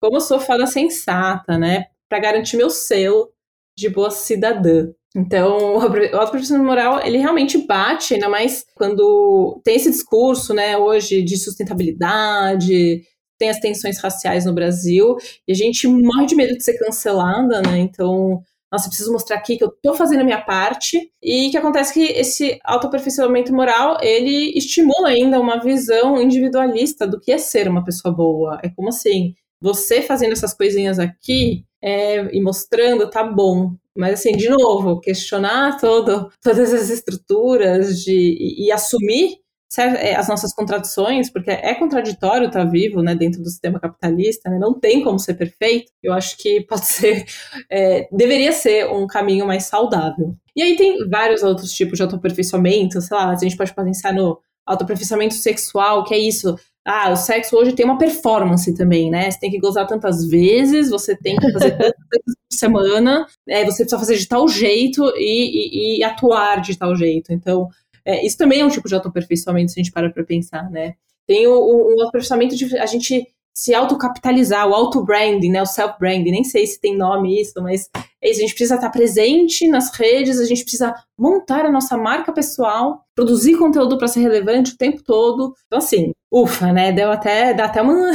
como 0.00 0.16
eu 0.16 0.20
sou 0.20 0.38
foda 0.38 0.66
sensata, 0.66 1.58
né? 1.58 1.86
Para 2.08 2.18
garantir 2.18 2.56
meu 2.56 2.70
selo 2.70 3.30
de 3.76 3.88
boa 3.88 4.10
cidadã. 4.10 4.88
Então, 5.16 5.76
o 5.76 6.16
autoprofissional 6.16 6.66
moral, 6.66 7.00
ele 7.00 7.18
realmente 7.18 7.56
bate, 7.58 8.14
ainda 8.14 8.28
mais 8.28 8.66
quando 8.74 9.60
tem 9.64 9.76
esse 9.76 9.88
discurso, 9.88 10.52
né, 10.52 10.76
hoje 10.76 11.22
de 11.22 11.36
sustentabilidade, 11.36 13.02
tem 13.38 13.48
as 13.48 13.60
tensões 13.60 14.00
raciais 14.00 14.44
no 14.44 14.52
Brasil, 14.52 15.16
e 15.46 15.52
a 15.52 15.54
gente 15.54 15.86
morre 15.86 16.26
de 16.26 16.34
medo 16.34 16.56
de 16.56 16.64
ser 16.64 16.76
cancelada, 16.78 17.62
né, 17.62 17.78
então 17.78 18.42
nossa, 18.74 18.88
preciso 18.88 19.12
mostrar 19.12 19.36
aqui 19.36 19.56
que 19.56 19.62
eu 19.62 19.70
tô 19.70 19.94
fazendo 19.94 20.22
a 20.22 20.24
minha 20.24 20.40
parte. 20.40 21.08
E 21.22 21.48
que 21.50 21.56
acontece 21.56 21.94
que 21.94 22.02
esse 22.02 22.58
autoaperfeiçoamento 22.64 23.54
moral, 23.54 23.98
ele 24.00 24.52
estimula 24.58 25.10
ainda 25.10 25.38
uma 25.38 25.60
visão 25.60 26.20
individualista 26.20 27.06
do 27.06 27.20
que 27.20 27.30
é 27.30 27.38
ser 27.38 27.68
uma 27.68 27.84
pessoa 27.84 28.12
boa. 28.12 28.58
É 28.64 28.68
como 28.68 28.88
assim, 28.88 29.32
você 29.60 30.02
fazendo 30.02 30.32
essas 30.32 30.52
coisinhas 30.52 30.98
aqui 30.98 31.64
é, 31.80 32.36
e 32.36 32.42
mostrando, 32.42 33.08
tá 33.08 33.22
bom. 33.22 33.76
Mas 33.96 34.14
assim, 34.14 34.32
de 34.32 34.48
novo, 34.48 35.00
questionar 35.00 35.78
todo, 35.80 36.32
todas 36.42 36.74
as 36.74 36.90
estruturas 36.90 38.02
de, 38.02 38.12
e, 38.12 38.66
e 38.66 38.72
assumir 38.72 39.36
as 39.82 40.28
nossas 40.28 40.54
contradições, 40.54 41.30
porque 41.30 41.50
é 41.50 41.74
contraditório 41.74 42.46
estar 42.46 42.64
vivo 42.64 43.02
né, 43.02 43.14
dentro 43.14 43.42
do 43.42 43.48
sistema 43.48 43.80
capitalista, 43.80 44.50
né, 44.50 44.58
não 44.58 44.78
tem 44.78 45.02
como 45.02 45.18
ser 45.18 45.34
perfeito, 45.34 45.90
eu 46.02 46.12
acho 46.12 46.36
que 46.36 46.60
pode 46.62 46.84
ser, 46.86 47.24
é, 47.70 48.08
deveria 48.12 48.52
ser 48.52 48.90
um 48.90 49.06
caminho 49.06 49.46
mais 49.46 49.64
saudável. 49.64 50.34
E 50.56 50.62
aí 50.62 50.76
tem 50.76 51.08
vários 51.08 51.42
outros 51.42 51.72
tipos 51.72 51.96
de 51.96 52.02
autoaperfeiçoamento, 52.02 53.00
sei 53.00 53.16
lá, 53.16 53.30
a 53.30 53.36
gente 53.36 53.56
pode 53.56 53.74
pensar 53.74 54.12
no 54.12 54.38
autoaperfeiçoamento 54.66 55.34
sexual, 55.34 56.04
que 56.04 56.14
é 56.14 56.18
isso, 56.18 56.56
ah, 56.86 57.10
o 57.10 57.16
sexo 57.16 57.56
hoje 57.56 57.72
tem 57.72 57.84
uma 57.86 57.96
performance 57.96 58.72
também, 58.74 59.10
né? 59.10 59.30
Você 59.30 59.40
tem 59.40 59.50
que 59.50 59.58
gozar 59.58 59.86
tantas 59.86 60.28
vezes, 60.28 60.90
você 60.90 61.16
tem 61.16 61.34
que 61.36 61.50
fazer 61.50 61.70
tantas 61.78 61.94
vezes 62.12 62.36
por 62.50 62.56
semana, 62.56 63.26
é, 63.48 63.64
você 63.64 63.84
precisa 63.84 63.98
fazer 63.98 64.16
de 64.16 64.28
tal 64.28 64.46
jeito 64.48 65.02
e, 65.16 65.96
e, 65.96 65.98
e 65.98 66.04
atuar 66.04 66.60
de 66.60 66.76
tal 66.76 66.94
jeito. 66.94 67.32
Então, 67.32 67.68
é, 68.04 68.24
isso 68.24 68.36
também 68.36 68.60
é 68.60 68.64
um 68.64 68.70
tipo 68.70 68.88
de 68.88 68.94
autoaperfeiçoamento, 68.94 69.72
se 69.72 69.80
a 69.80 69.82
gente 69.82 69.92
para 69.92 70.10
para 70.10 70.24
pensar, 70.24 70.70
né? 70.70 70.94
Tem 71.26 71.46
o, 71.46 71.54
o, 71.54 71.86
o 71.86 71.90
autoaperfeiçoamento 71.92 72.56
de 72.56 72.78
a 72.78 72.86
gente 72.86 73.26
se 73.56 73.72
autocapitalizar, 73.72 74.68
o 74.68 74.74
auto-branding, 74.74 75.50
né, 75.50 75.62
o 75.62 75.66
self-branding, 75.66 76.32
nem 76.32 76.42
sei 76.42 76.66
se 76.66 76.80
tem 76.80 76.96
nome 76.96 77.40
isso, 77.40 77.62
mas 77.62 77.88
é 78.20 78.28
isso, 78.28 78.40
a 78.40 78.42
gente 78.42 78.54
precisa 78.54 78.74
estar 78.74 78.90
presente 78.90 79.68
nas 79.68 79.94
redes, 79.94 80.40
a 80.40 80.44
gente 80.44 80.62
precisa 80.62 80.92
montar 81.16 81.64
a 81.64 81.70
nossa 81.70 81.96
marca 81.96 82.32
pessoal, 82.32 83.04
produzir 83.14 83.56
conteúdo 83.56 83.96
para 83.96 84.08
ser 84.08 84.20
relevante 84.20 84.72
o 84.72 84.76
tempo 84.76 85.04
todo. 85.04 85.54
Então, 85.66 85.78
assim, 85.78 86.12
ufa, 86.32 86.72
né, 86.72 86.90
deu 86.90 87.12
até, 87.12 87.54
dá 87.54 87.66
até 87.66 87.80
uma, 87.80 88.10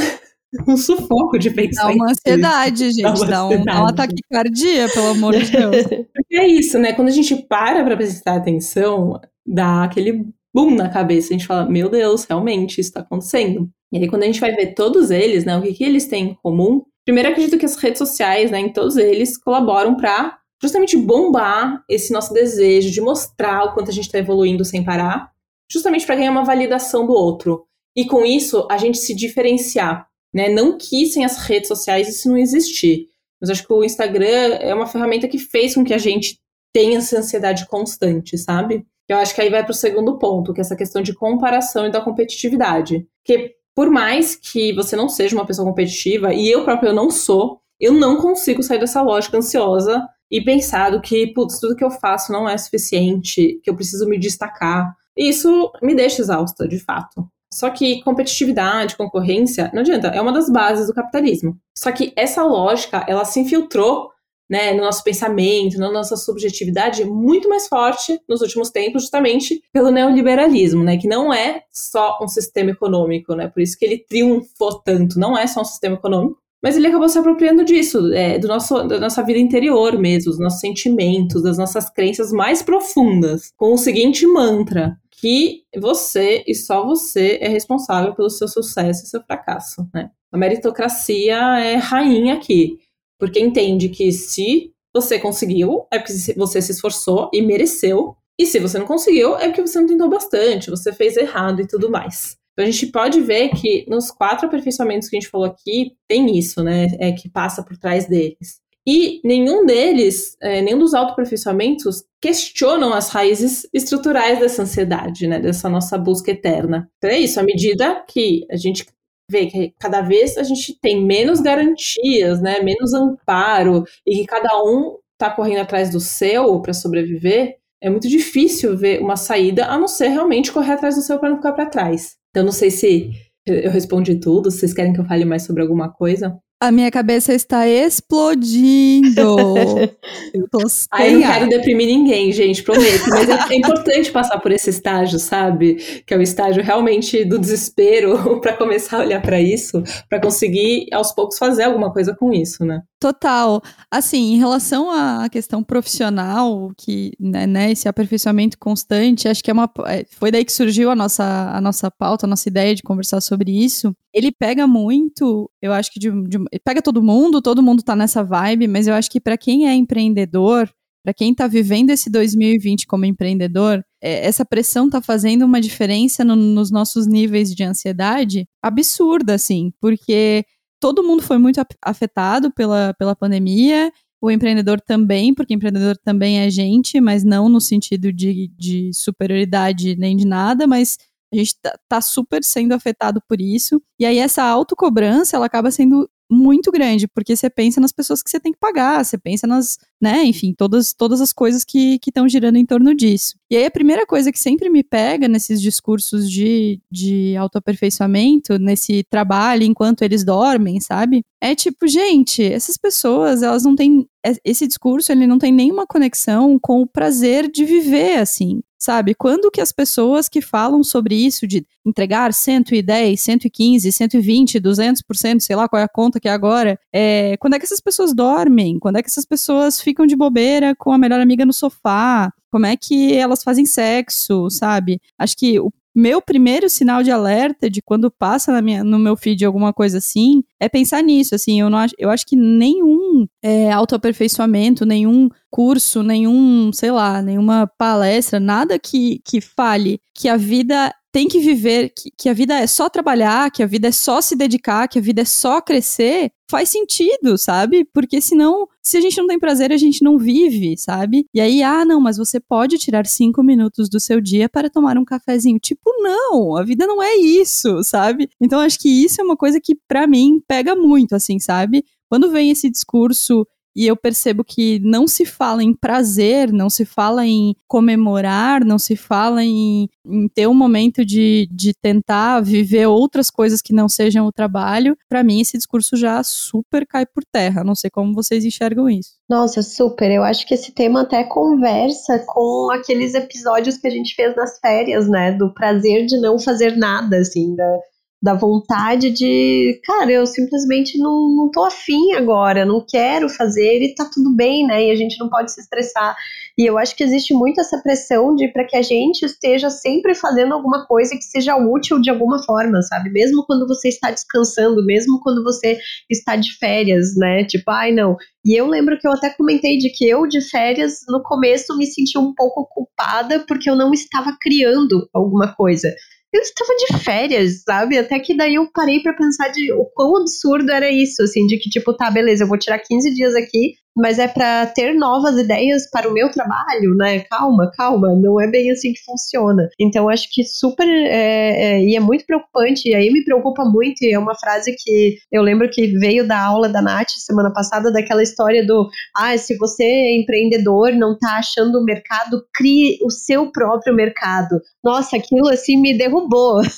um 0.68 0.76
sufoco 0.76 1.38
de 1.38 1.50
pensar. 1.50 1.86
Dá 1.86 1.94
uma 1.94 2.10
ansiedade, 2.10 2.90
gente, 2.90 3.02
dá, 3.02 3.14
uma, 3.14 3.26
dá, 3.26 3.46
um, 3.46 3.64
dá 3.64 3.82
um 3.82 3.86
ataque 3.86 4.16
cardíaco, 4.30 4.92
pelo 4.92 5.08
amor 5.08 5.38
de 5.38 5.50
Deus. 5.50 5.86
Porque 6.12 6.36
é 6.36 6.46
isso, 6.46 6.78
né, 6.78 6.92
quando 6.92 7.08
a 7.08 7.12
gente 7.12 7.34
para 7.34 7.82
para 7.82 7.96
prestar 7.96 8.36
atenção, 8.36 9.18
dá 9.50 9.84
aquele 9.84 10.26
boom 10.54 10.74
na 10.74 10.88
cabeça. 10.88 11.28
A 11.28 11.32
gente 11.32 11.46
fala, 11.46 11.68
meu 11.68 11.88
Deus, 11.88 12.24
realmente 12.24 12.80
isso 12.80 12.90
está 12.90 13.00
acontecendo. 13.00 13.68
E 13.92 13.98
aí, 13.98 14.08
quando 14.08 14.22
a 14.22 14.26
gente 14.26 14.40
vai 14.40 14.52
ver 14.54 14.74
todos 14.74 15.10
eles, 15.10 15.44
né, 15.44 15.56
o 15.56 15.62
que, 15.62 15.74
que 15.74 15.84
eles 15.84 16.06
têm 16.06 16.30
em 16.30 16.34
comum? 16.34 16.82
Primeiro, 17.04 17.30
acredito 17.30 17.58
que 17.58 17.66
as 17.66 17.76
redes 17.76 17.98
sociais, 17.98 18.50
né, 18.50 18.60
em 18.60 18.72
todos 18.72 18.96
eles, 18.96 19.36
colaboram 19.36 19.96
para 19.96 20.38
justamente 20.62 20.96
bombar 20.96 21.82
esse 21.88 22.12
nosso 22.12 22.32
desejo 22.32 22.90
de 22.90 23.00
mostrar 23.00 23.64
o 23.64 23.74
quanto 23.74 23.90
a 23.90 23.92
gente 23.92 24.04
está 24.04 24.18
evoluindo 24.18 24.64
sem 24.64 24.84
parar, 24.84 25.30
justamente 25.70 26.06
para 26.06 26.16
ganhar 26.16 26.30
uma 26.30 26.44
validação 26.44 27.06
do 27.06 27.12
outro. 27.12 27.64
E 27.96 28.06
com 28.06 28.24
isso, 28.24 28.68
a 28.70 28.76
gente 28.76 28.98
se 28.98 29.14
diferenciar. 29.14 30.06
Né? 30.32 30.48
Não 30.48 30.78
que 30.78 31.06
sem 31.06 31.24
as 31.24 31.38
redes 31.38 31.68
sociais 31.68 32.08
isso 32.08 32.28
não 32.28 32.36
existir. 32.36 33.08
Mas 33.40 33.50
acho 33.50 33.66
que 33.66 33.72
o 33.72 33.82
Instagram 33.82 34.58
é 34.60 34.72
uma 34.74 34.86
ferramenta 34.86 35.26
que 35.26 35.38
fez 35.38 35.74
com 35.74 35.82
que 35.82 35.94
a 35.94 35.98
gente 35.98 36.38
tenha 36.72 36.98
essa 36.98 37.18
ansiedade 37.18 37.66
constante, 37.66 38.38
sabe? 38.38 38.86
Eu 39.12 39.18
acho 39.18 39.34
que 39.34 39.40
aí 39.40 39.50
vai 39.50 39.64
para 39.64 39.72
o 39.72 39.74
segundo 39.74 40.18
ponto, 40.18 40.54
que 40.54 40.60
é 40.60 40.62
essa 40.62 40.76
questão 40.76 41.02
de 41.02 41.12
comparação 41.12 41.84
e 41.86 41.90
da 41.90 42.00
competitividade. 42.00 43.08
Porque 43.22 43.56
por 43.74 43.90
mais 43.90 44.36
que 44.36 44.72
você 44.72 44.94
não 44.94 45.08
seja 45.08 45.34
uma 45.34 45.44
pessoa 45.44 45.66
competitiva, 45.66 46.32
e 46.32 46.48
eu 46.48 46.64
próprio 46.64 46.92
não 46.92 47.10
sou, 47.10 47.60
eu 47.80 47.92
não 47.92 48.18
consigo 48.18 48.62
sair 48.62 48.78
dessa 48.78 49.02
lógica 49.02 49.36
ansiosa 49.36 50.06
e 50.30 50.40
pensar 50.40 50.90
do 50.90 51.00
que, 51.00 51.26
putz, 51.28 51.58
tudo 51.58 51.74
que 51.74 51.82
eu 51.82 51.90
faço 51.90 52.30
não 52.30 52.48
é 52.48 52.56
suficiente, 52.56 53.58
que 53.64 53.68
eu 53.68 53.74
preciso 53.74 54.08
me 54.08 54.16
destacar. 54.16 54.94
E 55.16 55.28
isso 55.28 55.72
me 55.82 55.92
deixa 55.94 56.22
exausta, 56.22 56.68
de 56.68 56.78
fato. 56.78 57.26
Só 57.52 57.68
que 57.70 58.00
competitividade, 58.02 58.96
concorrência, 58.96 59.72
não 59.74 59.80
adianta, 59.80 60.06
é 60.08 60.20
uma 60.20 60.32
das 60.32 60.48
bases 60.48 60.86
do 60.86 60.94
capitalismo. 60.94 61.58
Só 61.76 61.90
que 61.90 62.12
essa 62.14 62.44
lógica, 62.44 63.04
ela 63.08 63.24
se 63.24 63.40
infiltrou 63.40 64.10
né, 64.50 64.72
no 64.72 64.82
nosso 64.82 65.04
pensamento, 65.04 65.78
na 65.78 65.92
nossa 65.92 66.16
subjetividade, 66.16 67.04
muito 67.04 67.48
mais 67.48 67.68
forte 67.68 68.20
nos 68.28 68.40
últimos 68.40 68.68
tempos, 68.70 69.02
justamente 69.02 69.62
pelo 69.72 69.92
neoliberalismo, 69.92 70.82
né, 70.82 70.96
que 70.96 71.06
não 71.06 71.32
é 71.32 71.62
só 71.70 72.18
um 72.20 72.26
sistema 72.26 72.72
econômico, 72.72 73.34
né, 73.36 73.46
por 73.46 73.62
isso 73.62 73.78
que 73.78 73.84
ele 73.84 73.98
triunfou 73.98 74.80
tanto, 74.82 75.20
não 75.20 75.38
é 75.38 75.46
só 75.46 75.60
um 75.60 75.64
sistema 75.64 75.94
econômico, 75.94 76.40
mas 76.62 76.76
ele 76.76 76.88
acabou 76.88 77.08
se 77.08 77.18
apropriando 77.18 77.64
disso, 77.64 78.12
é, 78.12 78.38
do 78.38 78.48
nosso, 78.48 78.82
da 78.82 78.98
nossa 78.98 79.22
vida 79.22 79.38
interior 79.38 79.98
mesmo, 79.98 80.30
dos 80.30 80.40
nossos 80.40 80.60
sentimentos, 80.60 81.42
das 81.42 81.56
nossas 81.56 81.88
crenças 81.88 82.32
mais 82.32 82.62
profundas, 82.62 83.52
com 83.56 83.72
o 83.72 83.78
seguinte 83.78 84.26
mantra, 84.26 84.98
que 85.10 85.62
você 85.78 86.42
e 86.46 86.54
só 86.54 86.84
você 86.84 87.38
é 87.40 87.48
responsável 87.48 88.14
pelo 88.14 88.28
seu 88.28 88.48
sucesso 88.48 89.04
e 89.04 89.08
seu 89.08 89.22
fracasso, 89.22 89.86
né? 89.92 90.10
A 90.32 90.38
meritocracia 90.38 91.36
é 91.60 91.74
rainha 91.74 92.34
aqui, 92.34 92.78
porque 93.20 93.38
entende 93.38 93.90
que 93.90 94.10
se 94.10 94.72
você 94.92 95.18
conseguiu, 95.18 95.86
é 95.92 95.98
porque 95.98 96.12
você 96.36 96.60
se 96.60 96.72
esforçou 96.72 97.30
e 97.32 97.42
mereceu, 97.42 98.16
e 98.38 98.46
se 98.46 98.58
você 98.58 98.78
não 98.78 98.86
conseguiu, 98.86 99.36
é 99.36 99.46
porque 99.46 99.60
você 99.60 99.78
não 99.78 99.86
tentou 99.86 100.08
bastante, 100.08 100.70
você 100.70 100.92
fez 100.92 101.16
errado 101.16 101.60
e 101.60 101.66
tudo 101.68 101.90
mais. 101.90 102.36
Então 102.52 102.66
a 102.66 102.70
gente 102.70 102.86
pode 102.86 103.20
ver 103.20 103.50
que 103.50 103.84
nos 103.88 104.10
quatro 104.10 104.46
aperfeiçoamentos 104.46 105.08
que 105.08 105.16
a 105.16 105.20
gente 105.20 105.30
falou 105.30 105.46
aqui, 105.46 105.92
tem 106.08 106.36
isso, 106.36 106.62
né? 106.64 106.86
É 106.98 107.12
que 107.12 107.28
passa 107.28 107.62
por 107.62 107.76
trás 107.76 108.08
deles. 108.08 108.60
E 108.86 109.20
nenhum 109.22 109.66
deles, 109.66 110.36
é, 110.40 110.62
nenhum 110.62 110.78
dos 110.78 110.94
autoaperfeiçoamentos 110.94 112.02
questionam 112.20 112.92
as 112.92 113.10
raízes 113.10 113.68
estruturais 113.72 114.40
dessa 114.40 114.62
ansiedade, 114.62 115.26
né? 115.26 115.38
Dessa 115.38 115.68
nossa 115.68 115.96
busca 115.98 116.30
eterna. 116.30 116.90
Então 116.96 117.10
é 117.10 117.18
isso, 117.18 117.38
à 117.38 117.42
medida 117.42 118.02
que 118.08 118.46
a 118.50 118.56
gente 118.56 118.86
vê 119.30 119.46
que 119.46 119.72
cada 119.78 120.00
vez 120.00 120.36
a 120.36 120.42
gente 120.42 120.76
tem 120.80 121.06
menos 121.06 121.40
garantias, 121.40 122.42
né? 122.42 122.60
Menos 122.60 122.92
amparo, 122.92 123.84
e 124.04 124.16
que 124.16 124.26
cada 124.26 124.60
um 124.62 124.98
está 125.12 125.30
correndo 125.30 125.60
atrás 125.60 125.90
do 125.90 126.00
seu 126.00 126.60
para 126.60 126.72
sobreviver, 126.72 127.56
é 127.80 127.88
muito 127.88 128.08
difícil 128.08 128.76
ver 128.76 129.00
uma 129.00 129.16
saída, 129.16 129.66
a 129.66 129.78
não 129.78 129.86
ser 129.86 130.08
realmente 130.08 130.52
correr 130.52 130.72
atrás 130.72 130.96
do 130.96 131.02
seu 131.02 131.18
para 131.18 131.30
não 131.30 131.36
ficar 131.36 131.52
para 131.52 131.66
trás. 131.66 132.16
Então, 132.30 132.44
não 132.44 132.52
sei 132.52 132.70
se 132.70 133.10
eu 133.46 133.70
respondi 133.70 134.18
tudo, 134.18 134.50
vocês 134.50 134.74
querem 134.74 134.92
que 134.92 135.00
eu 135.00 135.04
fale 135.04 135.24
mais 135.24 135.44
sobre 135.44 135.62
alguma 135.62 135.90
coisa. 135.90 136.38
A 136.62 136.70
minha 136.70 136.90
cabeça 136.90 137.32
está 137.32 137.66
explodindo. 137.66 139.16
eu 140.34 140.46
tô 140.50 140.58
Aí 140.90 141.14
não 141.14 141.22
quero 141.22 141.48
deprimir 141.48 141.86
ninguém, 141.86 142.30
gente, 142.32 142.62
prometo. 142.62 143.08
Mas 143.08 143.30
é, 143.30 143.54
é, 143.54 143.56
importante 143.56 144.12
passar 144.12 144.38
por 144.40 144.52
esse 144.52 144.68
estágio, 144.68 145.18
sabe? 145.18 145.76
Que 146.04 146.12
é 146.12 146.18
o 146.18 146.22
estágio 146.22 146.62
realmente 146.62 147.24
do 147.24 147.38
desespero 147.38 148.38
para 148.42 148.52
começar 148.52 148.98
a 148.98 149.00
olhar 149.00 149.22
para 149.22 149.40
isso, 149.40 149.82
para 150.06 150.20
conseguir 150.20 150.86
aos 150.92 151.12
poucos 151.12 151.38
fazer 151.38 151.62
alguma 151.62 151.90
coisa 151.90 152.14
com 152.14 152.30
isso, 152.30 152.62
né? 152.62 152.82
Total. 153.00 153.62
Assim, 153.90 154.34
em 154.34 154.36
relação 154.36 154.90
à 154.90 155.26
questão 155.30 155.62
profissional, 155.64 156.70
que, 156.76 157.12
né, 157.18 157.46
né, 157.46 157.72
esse 157.72 157.88
aperfeiçoamento 157.88 158.58
constante, 158.58 159.26
acho 159.26 159.42
que 159.42 159.50
é 159.50 159.54
uma. 159.54 159.70
É, 159.86 160.04
foi 160.10 160.30
daí 160.30 160.44
que 160.44 160.52
surgiu 160.52 160.90
a 160.90 160.94
nossa, 160.94 161.24
a 161.50 161.62
nossa 161.62 161.90
pauta, 161.90 162.26
a 162.26 162.28
nossa 162.28 162.46
ideia 162.46 162.74
de 162.74 162.82
conversar 162.82 163.22
sobre 163.22 163.52
isso. 163.52 163.96
Ele 164.12 164.30
pega 164.30 164.66
muito, 164.66 165.50
eu 165.62 165.72
acho 165.72 165.90
que 165.90 165.98
de, 165.98 166.10
de 166.28 166.38
pega 166.62 166.82
todo 166.82 167.02
mundo, 167.02 167.40
todo 167.40 167.62
mundo 167.62 167.82
tá 167.82 167.96
nessa 167.96 168.22
vibe, 168.22 168.68
mas 168.68 168.86
eu 168.86 168.92
acho 168.92 169.10
que 169.10 169.18
para 169.18 169.38
quem 169.38 169.66
é 169.66 169.72
empreendedor, 169.74 170.70
para 171.02 171.14
quem 171.14 171.32
está 171.32 171.46
vivendo 171.46 171.88
esse 171.88 172.10
2020 172.10 172.86
como 172.86 173.06
empreendedor, 173.06 173.82
é, 174.02 174.26
essa 174.26 174.44
pressão 174.44 174.86
está 174.86 175.00
fazendo 175.00 175.46
uma 175.46 175.60
diferença 175.60 176.22
no, 176.22 176.36
nos 176.36 176.70
nossos 176.70 177.06
níveis 177.06 177.54
de 177.54 177.64
ansiedade 177.64 178.46
absurda, 178.62 179.34
assim, 179.34 179.72
porque 179.80 180.44
todo 180.80 181.04
mundo 181.04 181.22
foi 181.22 181.38
muito 181.38 181.60
afetado 181.82 182.50
pela, 182.50 182.94
pela 182.94 183.14
pandemia, 183.14 183.92
o 184.20 184.30
empreendedor 184.30 184.80
também, 184.80 185.34
porque 185.34 185.54
empreendedor 185.54 185.96
também 185.98 186.40
é 186.40 186.50
gente, 186.50 187.00
mas 187.00 187.22
não 187.24 187.48
no 187.48 187.60
sentido 187.60 188.12
de, 188.12 188.48
de 188.56 188.90
superioridade 188.92 189.96
nem 189.96 190.16
de 190.16 190.26
nada, 190.26 190.66
mas 190.66 190.98
a 191.32 191.36
gente 191.36 191.56
tá, 191.60 191.78
tá, 191.88 192.00
super 192.00 192.42
sendo 192.42 192.72
afetado 192.72 193.22
por 193.28 193.40
isso. 193.40 193.80
E 193.98 194.04
aí 194.04 194.18
essa 194.18 194.42
autocobrança, 194.42 195.36
ela 195.36 195.46
acaba 195.46 195.70
sendo 195.70 196.08
muito 196.30 196.70
grande, 196.70 197.08
porque 197.08 197.34
você 197.34 197.50
pensa 197.50 197.80
nas 197.80 197.92
pessoas 197.92 198.22
que 198.22 198.30
você 198.30 198.38
tem 198.38 198.52
que 198.52 198.58
pagar, 198.58 199.04
você 199.04 199.18
pensa 199.18 199.46
nas, 199.46 199.78
né, 200.00 200.22
enfim, 200.24 200.54
todas, 200.56 200.92
todas 200.94 201.20
as 201.20 201.32
coisas 201.32 201.64
que 201.64 201.98
estão 202.06 202.28
girando 202.28 202.56
em 202.56 202.64
torno 202.64 202.94
disso. 202.94 203.34
E 203.50 203.56
aí 203.56 203.64
a 203.64 203.70
primeira 203.70 204.06
coisa 204.06 204.30
que 204.30 204.38
sempre 204.38 204.70
me 204.70 204.82
pega 204.84 205.26
nesses 205.26 205.60
discursos 205.60 206.30
de, 206.30 206.80
de 206.90 207.36
autoaperfeiçoamento, 207.36 208.58
nesse 208.58 209.02
trabalho 209.10 209.64
enquanto 209.64 210.02
eles 210.02 210.24
dormem, 210.24 210.80
sabe? 210.80 211.22
É 211.40 211.54
tipo, 211.54 211.88
gente, 211.88 212.42
essas 212.42 212.76
pessoas, 212.76 213.42
elas 213.42 213.64
não 213.64 213.74
têm 213.74 214.06
esse 214.44 214.66
discurso, 214.66 215.10
ele 215.10 215.26
não 215.26 215.38
tem 215.38 215.50
nenhuma 215.52 215.86
conexão 215.86 216.58
com 216.60 216.82
o 216.82 216.86
prazer 216.86 217.50
de 217.50 217.64
viver 217.64 218.18
assim 218.18 218.60
sabe? 218.80 219.14
Quando 219.14 219.50
que 219.50 219.60
as 219.60 219.70
pessoas 219.70 220.28
que 220.28 220.40
falam 220.40 220.82
sobre 220.82 221.14
isso, 221.14 221.46
de 221.46 221.66
entregar 221.84 222.32
110, 222.32 223.20
115, 223.20 223.92
120, 223.92 224.58
200%, 224.58 225.40
sei 225.40 225.54
lá 225.54 225.68
qual 225.68 225.80
é 225.80 225.84
a 225.84 225.88
conta 225.88 226.18
que 226.18 226.28
é 226.28 226.32
agora, 226.32 226.78
é, 226.92 227.36
quando 227.36 227.54
é 227.54 227.58
que 227.58 227.66
essas 227.66 227.80
pessoas 227.80 228.14
dormem? 228.14 228.78
Quando 228.78 228.96
é 228.96 229.02
que 229.02 229.08
essas 229.08 229.26
pessoas 229.26 229.80
ficam 229.80 230.06
de 230.06 230.16
bobeira 230.16 230.74
com 230.74 230.92
a 230.92 230.98
melhor 230.98 231.20
amiga 231.20 231.44
no 231.44 231.52
sofá? 231.52 232.32
Como 232.50 232.66
é 232.66 232.76
que 232.76 233.14
elas 233.14 233.42
fazem 233.42 233.66
sexo, 233.66 234.50
sabe? 234.50 235.00
Acho 235.18 235.36
que 235.36 235.60
o 235.60 235.70
meu 235.94 236.22
primeiro 236.22 236.68
sinal 236.68 237.02
de 237.02 237.10
alerta 237.10 237.68
de 237.68 237.82
quando 237.82 238.10
passa 238.10 238.52
na 238.52 238.62
minha, 238.62 238.84
no 238.84 238.98
meu 238.98 239.16
feed 239.16 239.44
alguma 239.44 239.72
coisa 239.72 239.98
assim 239.98 240.42
é 240.58 240.68
pensar 240.68 241.02
nisso. 241.02 241.34
Assim, 241.34 241.60
eu, 241.60 241.68
não 241.68 241.78
acho, 241.78 241.94
eu 241.98 242.10
acho 242.10 242.26
que 242.26 242.36
nenhum 242.36 243.26
é, 243.42 243.72
autoaperfeiçoamento, 243.72 244.86
nenhum 244.86 245.28
curso, 245.50 246.02
nenhum, 246.02 246.72
sei 246.72 246.90
lá, 246.90 247.20
nenhuma 247.20 247.66
palestra, 247.66 248.38
nada 248.38 248.78
que, 248.78 249.20
que 249.24 249.40
fale 249.40 250.00
que 250.14 250.28
a 250.28 250.36
vida 250.36 250.94
tem 251.12 251.26
que 251.26 251.40
viver, 251.40 251.90
que, 251.90 252.10
que, 252.16 252.28
a 252.28 252.32
vida 252.32 252.54
é 252.54 252.66
só 252.66 252.88
trabalhar, 252.88 253.50
que 253.50 253.62
a 253.62 253.66
vida 253.66 253.88
é 253.88 253.92
só 253.92 254.20
se 254.20 254.36
dedicar, 254.36 254.86
que 254.88 254.98
a 254.98 255.02
vida 255.02 255.22
é 255.22 255.24
só 255.24 255.60
crescer, 255.60 256.30
faz 256.48 256.68
sentido, 256.68 257.36
sabe? 257.36 257.84
Porque 257.92 258.20
senão, 258.20 258.68
se 258.82 258.96
a 258.96 259.00
gente 259.00 259.16
não 259.18 259.26
tem 259.26 259.38
prazer, 259.38 259.72
a 259.72 259.76
gente 259.76 260.04
não 260.04 260.18
vive, 260.18 260.76
sabe? 260.76 261.26
E 261.34 261.40
aí, 261.40 261.62
ah, 261.62 261.84
não, 261.84 262.00
mas 262.00 262.16
você 262.16 262.38
pode 262.38 262.78
tirar 262.78 263.06
cinco 263.06 263.42
minutos 263.42 263.88
do 263.88 263.98
seu 263.98 264.20
dia 264.20 264.48
para 264.48 264.70
tomar 264.70 264.96
um 264.98 265.04
cafezinho. 265.04 265.58
Tipo, 265.58 265.90
não, 266.00 266.56
a 266.56 266.62
vida 266.62 266.86
não 266.86 267.02
é 267.02 267.16
isso, 267.16 267.82
sabe? 267.82 268.28
Então, 268.40 268.60
acho 268.60 268.78
que 268.78 268.88
isso 268.88 269.20
é 269.20 269.24
uma 269.24 269.36
coisa 269.36 269.60
que, 269.60 269.76
para 269.88 270.06
mim, 270.06 270.40
pega 270.46 270.76
muito, 270.76 271.14
assim, 271.14 271.38
sabe? 271.38 271.84
Quando 272.08 272.30
vem 272.30 272.50
esse 272.50 272.70
discurso 272.70 273.46
e 273.74 273.86
eu 273.86 273.96
percebo 273.96 274.44
que 274.44 274.80
não 274.80 275.06
se 275.06 275.24
fala 275.24 275.62
em 275.62 275.72
prazer, 275.72 276.52
não 276.52 276.68
se 276.68 276.84
fala 276.84 277.26
em 277.26 277.54
comemorar, 277.68 278.64
não 278.64 278.78
se 278.78 278.96
fala 278.96 279.44
em, 279.44 279.88
em 280.04 280.28
ter 280.28 280.46
um 280.46 280.54
momento 280.54 281.04
de, 281.04 281.48
de 281.50 281.72
tentar 281.74 282.40
viver 282.40 282.86
outras 282.86 283.30
coisas 283.30 283.62
que 283.62 283.72
não 283.72 283.88
sejam 283.88 284.26
o 284.26 284.32
trabalho. 284.32 284.96
Para 285.08 285.22
mim, 285.22 285.40
esse 285.40 285.56
discurso 285.56 285.96
já 285.96 286.22
super 286.22 286.86
cai 286.86 287.06
por 287.06 287.24
terra. 287.24 287.64
Não 287.64 287.74
sei 287.74 287.90
como 287.90 288.14
vocês 288.14 288.44
enxergam 288.44 288.88
isso. 288.88 289.12
Nossa, 289.28 289.62
super. 289.62 290.10
Eu 290.10 290.24
acho 290.24 290.46
que 290.46 290.54
esse 290.54 290.72
tema 290.72 291.02
até 291.02 291.22
conversa 291.24 292.18
com 292.26 292.70
aqueles 292.72 293.14
episódios 293.14 293.76
que 293.78 293.86
a 293.86 293.90
gente 293.90 294.14
fez 294.14 294.34
nas 294.34 294.58
férias, 294.58 295.08
né? 295.08 295.32
Do 295.32 295.54
prazer 295.54 296.06
de 296.06 296.20
não 296.20 296.38
fazer 296.38 296.76
nada, 296.76 297.18
assim, 297.18 297.54
da 297.54 297.78
da 298.22 298.34
vontade 298.34 299.10
de, 299.10 299.80
cara, 299.84 300.12
eu 300.12 300.26
simplesmente 300.26 300.98
não, 300.98 301.34
não 301.34 301.50
tô 301.50 301.64
afim 301.64 302.12
agora, 302.12 302.66
não 302.66 302.84
quero 302.86 303.30
fazer 303.30 303.82
e 303.82 303.94
tá 303.94 304.08
tudo 304.12 304.34
bem, 304.36 304.66
né? 304.66 304.86
E 304.86 304.90
a 304.90 304.94
gente 304.94 305.18
não 305.18 305.30
pode 305.30 305.50
se 305.52 305.60
estressar. 305.60 306.14
E 306.58 306.66
eu 306.66 306.76
acho 306.76 306.94
que 306.94 307.02
existe 307.02 307.32
muito 307.32 307.60
essa 307.60 307.78
pressão 307.78 308.34
de 308.34 308.48
para 308.48 308.66
que 308.66 308.76
a 308.76 308.82
gente 308.82 309.22
esteja 309.24 309.70
sempre 309.70 310.14
fazendo 310.14 310.52
alguma 310.52 310.86
coisa 310.86 311.16
que 311.16 311.24
seja 311.24 311.56
útil 311.56 311.98
de 311.98 312.10
alguma 312.10 312.42
forma, 312.42 312.82
sabe? 312.82 313.08
Mesmo 313.08 313.46
quando 313.46 313.66
você 313.66 313.88
está 313.88 314.10
descansando, 314.10 314.84
mesmo 314.84 315.18
quando 315.22 315.42
você 315.42 315.78
está 316.10 316.36
de 316.36 316.54
férias, 316.58 317.16
né? 317.16 317.44
Tipo, 317.44 317.70
ai 317.70 317.92
não. 317.92 318.16
E 318.44 318.54
eu 318.54 318.66
lembro 318.66 318.98
que 318.98 319.08
eu 319.08 319.12
até 319.12 319.30
comentei 319.30 319.78
de 319.78 319.88
que 319.88 320.06
eu 320.06 320.26
de 320.26 320.42
férias 320.42 321.00
no 321.08 321.22
começo 321.22 321.74
me 321.78 321.86
senti 321.86 322.18
um 322.18 322.34
pouco 322.34 322.66
culpada 322.66 323.42
porque 323.48 323.70
eu 323.70 323.76
não 323.76 323.94
estava 323.94 324.36
criando 324.38 325.08
alguma 325.14 325.54
coisa 325.54 325.90
eu 326.32 326.40
estava 326.40 326.76
de 326.76 327.04
férias, 327.04 327.62
sabe? 327.62 327.98
Até 327.98 328.18
que 328.20 328.36
daí 328.36 328.54
eu 328.54 328.70
parei 328.72 329.00
para 329.00 329.12
pensar 329.12 329.48
de 329.48 329.72
o 329.72 329.84
quão 329.84 330.16
absurdo 330.16 330.70
era 330.70 330.90
isso, 330.90 331.22
assim, 331.22 331.46
de 331.46 331.58
que 331.58 331.68
tipo, 331.68 331.94
tá, 331.94 332.10
beleza, 332.10 332.44
eu 332.44 332.48
vou 332.48 332.58
tirar 332.58 332.78
15 332.78 333.12
dias 333.14 333.34
aqui, 333.34 333.74
mas 333.96 334.18
é 334.18 334.28
para 334.28 334.66
ter 334.66 334.94
novas 334.94 335.36
ideias 335.38 335.88
para 335.90 336.08
o 336.08 336.12
meu 336.12 336.30
trabalho, 336.30 336.94
né? 336.96 337.20
Calma, 337.20 337.70
calma, 337.76 338.14
não 338.14 338.40
é 338.40 338.46
bem 338.46 338.70
assim 338.70 338.92
que 338.92 339.04
funciona. 339.04 339.68
Então 339.78 340.08
acho 340.08 340.28
que 340.32 340.44
super 340.44 340.86
é, 340.88 341.76
é, 341.76 341.82
e 341.82 341.96
é 341.96 342.00
muito 342.00 342.24
preocupante, 342.24 342.88
e 342.88 342.94
aí 342.94 343.10
me 343.10 343.24
preocupa 343.24 343.64
muito, 343.64 344.02
e 344.02 344.12
é 344.12 344.18
uma 344.18 344.34
frase 344.34 344.74
que 344.78 345.16
eu 345.30 345.42
lembro 345.42 345.68
que 345.70 345.86
veio 345.98 346.26
da 346.26 346.40
aula 346.40 346.68
da 346.68 346.80
Nath 346.80 347.10
semana 347.10 347.52
passada, 347.52 347.92
daquela 347.92 348.22
história 348.22 348.64
do 348.64 348.88
ah, 349.16 349.36
se 349.36 349.56
você 349.56 349.84
é 349.84 350.16
empreendedor, 350.16 350.92
não 350.92 351.18
tá 351.18 351.38
achando 351.38 351.78
o 351.78 351.84
mercado, 351.84 352.44
crie 352.52 352.98
o 353.04 353.10
seu 353.10 353.50
próprio 353.50 353.94
mercado. 353.94 354.60
Nossa, 354.82 355.16
aquilo 355.16 355.48
assim 355.48 355.80
me 355.80 355.96
derrubou. 355.96 356.60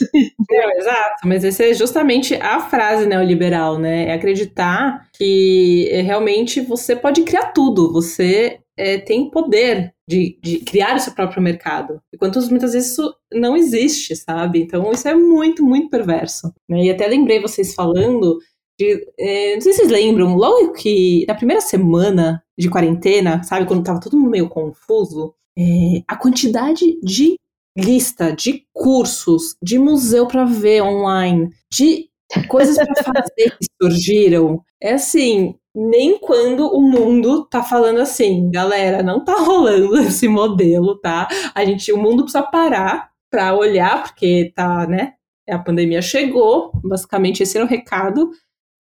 É, 0.51 0.79
exato, 0.79 1.27
mas 1.27 1.44
essa 1.44 1.64
é 1.64 1.72
justamente 1.72 2.35
a 2.35 2.61
frase 2.61 3.07
neoliberal, 3.07 3.79
né? 3.79 4.09
É 4.09 4.12
acreditar 4.12 5.07
que 5.16 5.88
é, 5.90 6.03
realmente 6.03 6.61
você 6.61 6.94
pode 7.02 7.22
criar 7.24 7.52
tudo, 7.52 7.92
você 7.92 8.60
é, 8.76 8.98
tem 8.98 9.30
poder 9.30 9.92
de, 10.08 10.38
de, 10.42 10.58
criar 10.60 10.96
o 10.96 11.00
seu 11.00 11.12
próprio 11.12 11.42
mercado. 11.42 12.00
Enquanto 12.14 12.40
muitas 12.48 12.72
vezes 12.72 12.92
isso 12.92 13.14
não 13.32 13.56
existe, 13.56 14.16
sabe? 14.16 14.62
Então 14.62 14.90
isso 14.92 15.08
é 15.08 15.14
muito, 15.14 15.64
muito 15.64 15.90
perverso. 15.90 16.52
Né? 16.68 16.84
E 16.84 16.90
até 16.90 17.06
lembrei 17.06 17.40
vocês 17.40 17.74
falando 17.74 18.38
de, 18.78 19.06
é, 19.18 19.54
não 19.54 19.60
sei 19.60 19.72
se 19.72 19.78
vocês 19.80 19.90
lembram, 19.90 20.36
logo 20.36 20.72
que 20.72 21.24
na 21.28 21.34
primeira 21.34 21.60
semana 21.60 22.42
de 22.58 22.70
quarentena, 22.70 23.42
sabe, 23.42 23.66
quando 23.66 23.84
tava 23.84 24.00
todo 24.00 24.16
mundo 24.16 24.30
meio 24.30 24.48
confuso, 24.48 25.34
é, 25.58 26.02
a 26.08 26.16
quantidade 26.16 26.98
de 27.02 27.36
lista 27.76 28.32
de 28.32 28.66
cursos, 28.72 29.56
de 29.62 29.78
museu 29.78 30.26
para 30.26 30.44
ver 30.44 30.82
online, 30.82 31.50
de 31.72 32.08
coisas 32.48 32.76
para 32.76 33.02
fazer 33.04 33.56
que 33.56 33.66
surgiram. 33.80 34.62
É 34.80 34.94
assim, 34.94 35.54
nem 35.74 36.18
quando 36.18 36.66
o 36.66 36.80
mundo 36.80 37.46
tá 37.46 37.62
falando 37.62 38.00
assim, 38.00 38.50
galera, 38.50 39.02
não 39.02 39.24
tá 39.24 39.35
rolando 39.35 39.98
esse 40.00 40.28
modelo, 40.28 40.98
tá? 40.98 41.28
A 41.54 41.64
gente, 41.64 41.92
o 41.92 41.98
mundo 41.98 42.24
precisa 42.24 42.42
parar 42.42 43.11
para 43.30 43.54
olhar, 43.56 44.02
porque 44.02 44.52
tá, 44.54 44.87
né? 44.87 45.14
A 45.48 45.58
pandemia 45.58 46.02
chegou, 46.02 46.70
basicamente 46.85 47.42
esse 47.42 47.56
era 47.56 47.64
o 47.64 47.68
recado. 47.68 48.30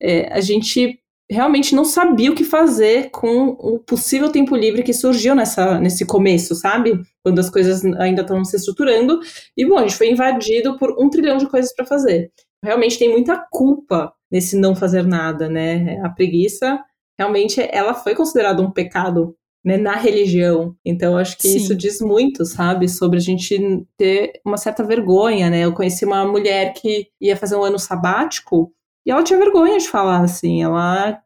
É, 0.00 0.32
a 0.32 0.40
gente 0.40 0.98
realmente 1.30 1.74
não 1.74 1.84
sabia 1.84 2.30
o 2.30 2.34
que 2.34 2.44
fazer 2.44 3.10
com 3.10 3.56
o 3.58 3.78
possível 3.78 4.30
tempo 4.30 4.54
livre 4.54 4.82
que 4.82 4.92
surgiu 4.92 5.34
nessa, 5.34 5.80
nesse 5.80 6.04
começo, 6.04 6.54
sabe? 6.54 7.00
Quando 7.24 7.38
as 7.38 7.48
coisas 7.48 7.84
ainda 7.98 8.22
estão 8.22 8.44
se 8.44 8.56
estruturando. 8.56 9.20
E, 9.56 9.66
bom, 9.66 9.78
a 9.78 9.82
gente 9.82 9.96
foi 9.96 10.10
invadido 10.10 10.76
por 10.76 10.94
um 10.98 11.08
trilhão 11.08 11.38
de 11.38 11.48
coisas 11.48 11.74
para 11.74 11.86
fazer. 11.86 12.30
Realmente 12.62 12.98
tem 12.98 13.10
muita 13.10 13.36
culpa 13.50 14.12
nesse 14.32 14.56
não 14.56 14.74
fazer 14.74 15.06
nada, 15.06 15.48
né? 15.48 16.00
A 16.02 16.08
preguiça, 16.08 16.82
realmente, 17.18 17.60
ela 17.70 17.92
foi 17.92 18.14
considerada 18.14 18.62
um 18.62 18.70
pecado 18.70 19.36
né, 19.64 19.76
na 19.76 19.94
religião. 19.94 20.74
Então, 20.84 21.16
acho 21.16 21.36
que 21.36 21.48
Sim. 21.48 21.58
isso 21.58 21.74
diz 21.74 22.00
muito, 22.00 22.44
sabe, 22.44 22.88
sobre 22.88 23.18
a 23.18 23.20
gente 23.20 23.86
ter 23.96 24.40
uma 24.44 24.56
certa 24.56 24.82
vergonha, 24.82 25.50
né? 25.50 25.60
Eu 25.60 25.72
conheci 25.72 26.04
uma 26.04 26.24
mulher 26.26 26.72
que 26.72 27.08
ia 27.20 27.36
fazer 27.36 27.56
um 27.56 27.62
ano 27.62 27.78
sabático 27.78 28.72
e 29.06 29.10
ela 29.10 29.22
tinha 29.22 29.38
vergonha 29.38 29.78
de 29.78 29.88
falar, 29.88 30.22
assim, 30.22 30.62
ela 30.62 31.20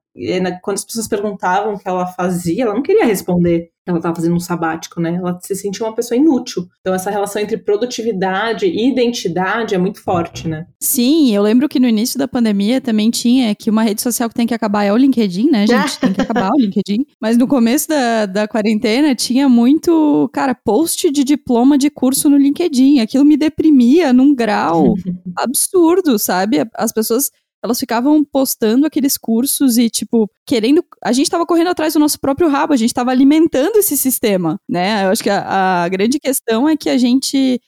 quando 0.63 0.77
as 0.77 0.85
pessoas 0.85 1.09
perguntavam 1.09 1.75
o 1.75 1.79
que 1.79 1.89
ela 1.89 2.07
fazia, 2.07 2.65
ela 2.65 2.75
não 2.75 2.83
queria 2.83 3.05
responder 3.05 3.71
que 3.87 3.91
ela 3.91 3.99
estava 4.01 4.17
fazendo 4.17 4.35
um 4.35 4.41
sabático, 4.41 5.01
né? 5.01 5.15
Ela 5.15 5.39
se 5.41 5.55
sentia 5.55 5.87
uma 5.87 5.95
pessoa 5.95 6.19
inútil. 6.19 6.67
Então 6.81 6.93
essa 6.93 7.09
relação 7.09 7.41
entre 7.41 7.57
produtividade 7.57 8.67
e 8.67 8.91
identidade 8.91 9.77
é 9.77 9.79
muito 9.79 10.03
forte, 10.03 10.49
né? 10.49 10.67
Sim, 10.81 11.33
eu 11.33 11.41
lembro 11.41 11.69
que 11.69 11.79
no 11.79 11.87
início 11.87 12.19
da 12.19 12.27
pandemia 12.27 12.81
também 12.81 13.11
tinha 13.11 13.55
que 13.55 13.71
uma 13.71 13.85
rede 13.85 14.03
social 14.03 14.29
que 14.29 14.35
tem 14.35 14.47
que 14.47 14.55
acabar 14.55 14.83
é 14.83 14.93
o 14.93 14.97
LinkedIn, 14.97 15.51
né, 15.51 15.67
gente? 15.69 15.99
tem 16.01 16.13
que 16.13 16.21
acabar 16.21 16.51
o 16.51 16.59
LinkedIn. 16.59 17.07
Mas 17.21 17.39
no 17.39 17.47
começo 17.47 17.89
da, 17.89 18.27
da 18.27 18.49
quarentena 18.49 19.15
tinha 19.15 19.49
muito, 19.49 20.29
cara, 20.33 20.53
post 20.53 21.09
de 21.13 21.23
diploma 21.23 21.79
de 21.79 21.89
curso 21.89 22.29
no 22.29 22.37
LinkedIn. 22.37 22.99
Aquilo 22.99 23.25
me 23.25 23.37
deprimia 23.37 24.13
num 24.13 24.35
grau 24.35 24.95
absurdo, 25.39 26.19
sabe? 26.19 26.67
As 26.75 26.93
pessoas 26.93 27.31
elas 27.67 27.79
ficavam 27.79 28.25
postando 28.25 28.87
aqueles 28.87 29.19
cursos 29.19 29.77
e, 29.77 29.91
tipo, 29.91 30.31
querendo. 30.47 30.85
A 31.05 31.13
gente 31.13 31.27
estava 31.27 31.45
correndo 31.45 31.69
atrás 31.69 31.93
do 31.93 32.01
nosso 32.01 32.19
próprio 32.19 32.49
rabo, 32.49 32.73
a 32.73 32.77
gente 32.77 32.91
estava 32.91 33.11
alimentando 33.11 33.77
esse 33.77 33.97
sistema, 33.97 34.59
né? 34.69 35.05
Eu 35.05 35.11
acho 35.11 35.23
que 35.23 35.31
a, 35.31 35.85
a 35.85 35.89
grande 35.89 36.19
questão 36.19 36.69
é 36.69 36.77
que 36.77 36.89
a 36.89 36.97
gente. 36.97 37.61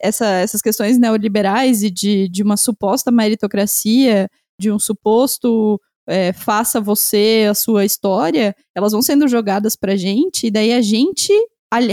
Essa, 0.00 0.26
essas 0.26 0.60
questões 0.60 0.98
neoliberais 0.98 1.82
e 1.82 1.90
de, 1.90 2.28
de 2.28 2.42
uma 2.42 2.58
suposta 2.58 3.10
meritocracia, 3.10 4.28
de 4.58 4.70
um 4.70 4.78
suposto 4.78 5.80
é, 6.06 6.32
faça 6.32 6.80
você 6.80 7.46
a 7.48 7.54
sua 7.54 7.84
história, 7.84 8.54
elas 8.74 8.92
vão 8.92 9.00
sendo 9.00 9.26
jogadas 9.26 9.76
pra 9.76 9.96
gente, 9.96 10.48
e 10.48 10.50
daí 10.50 10.72
a 10.72 10.82
gente 10.82 11.32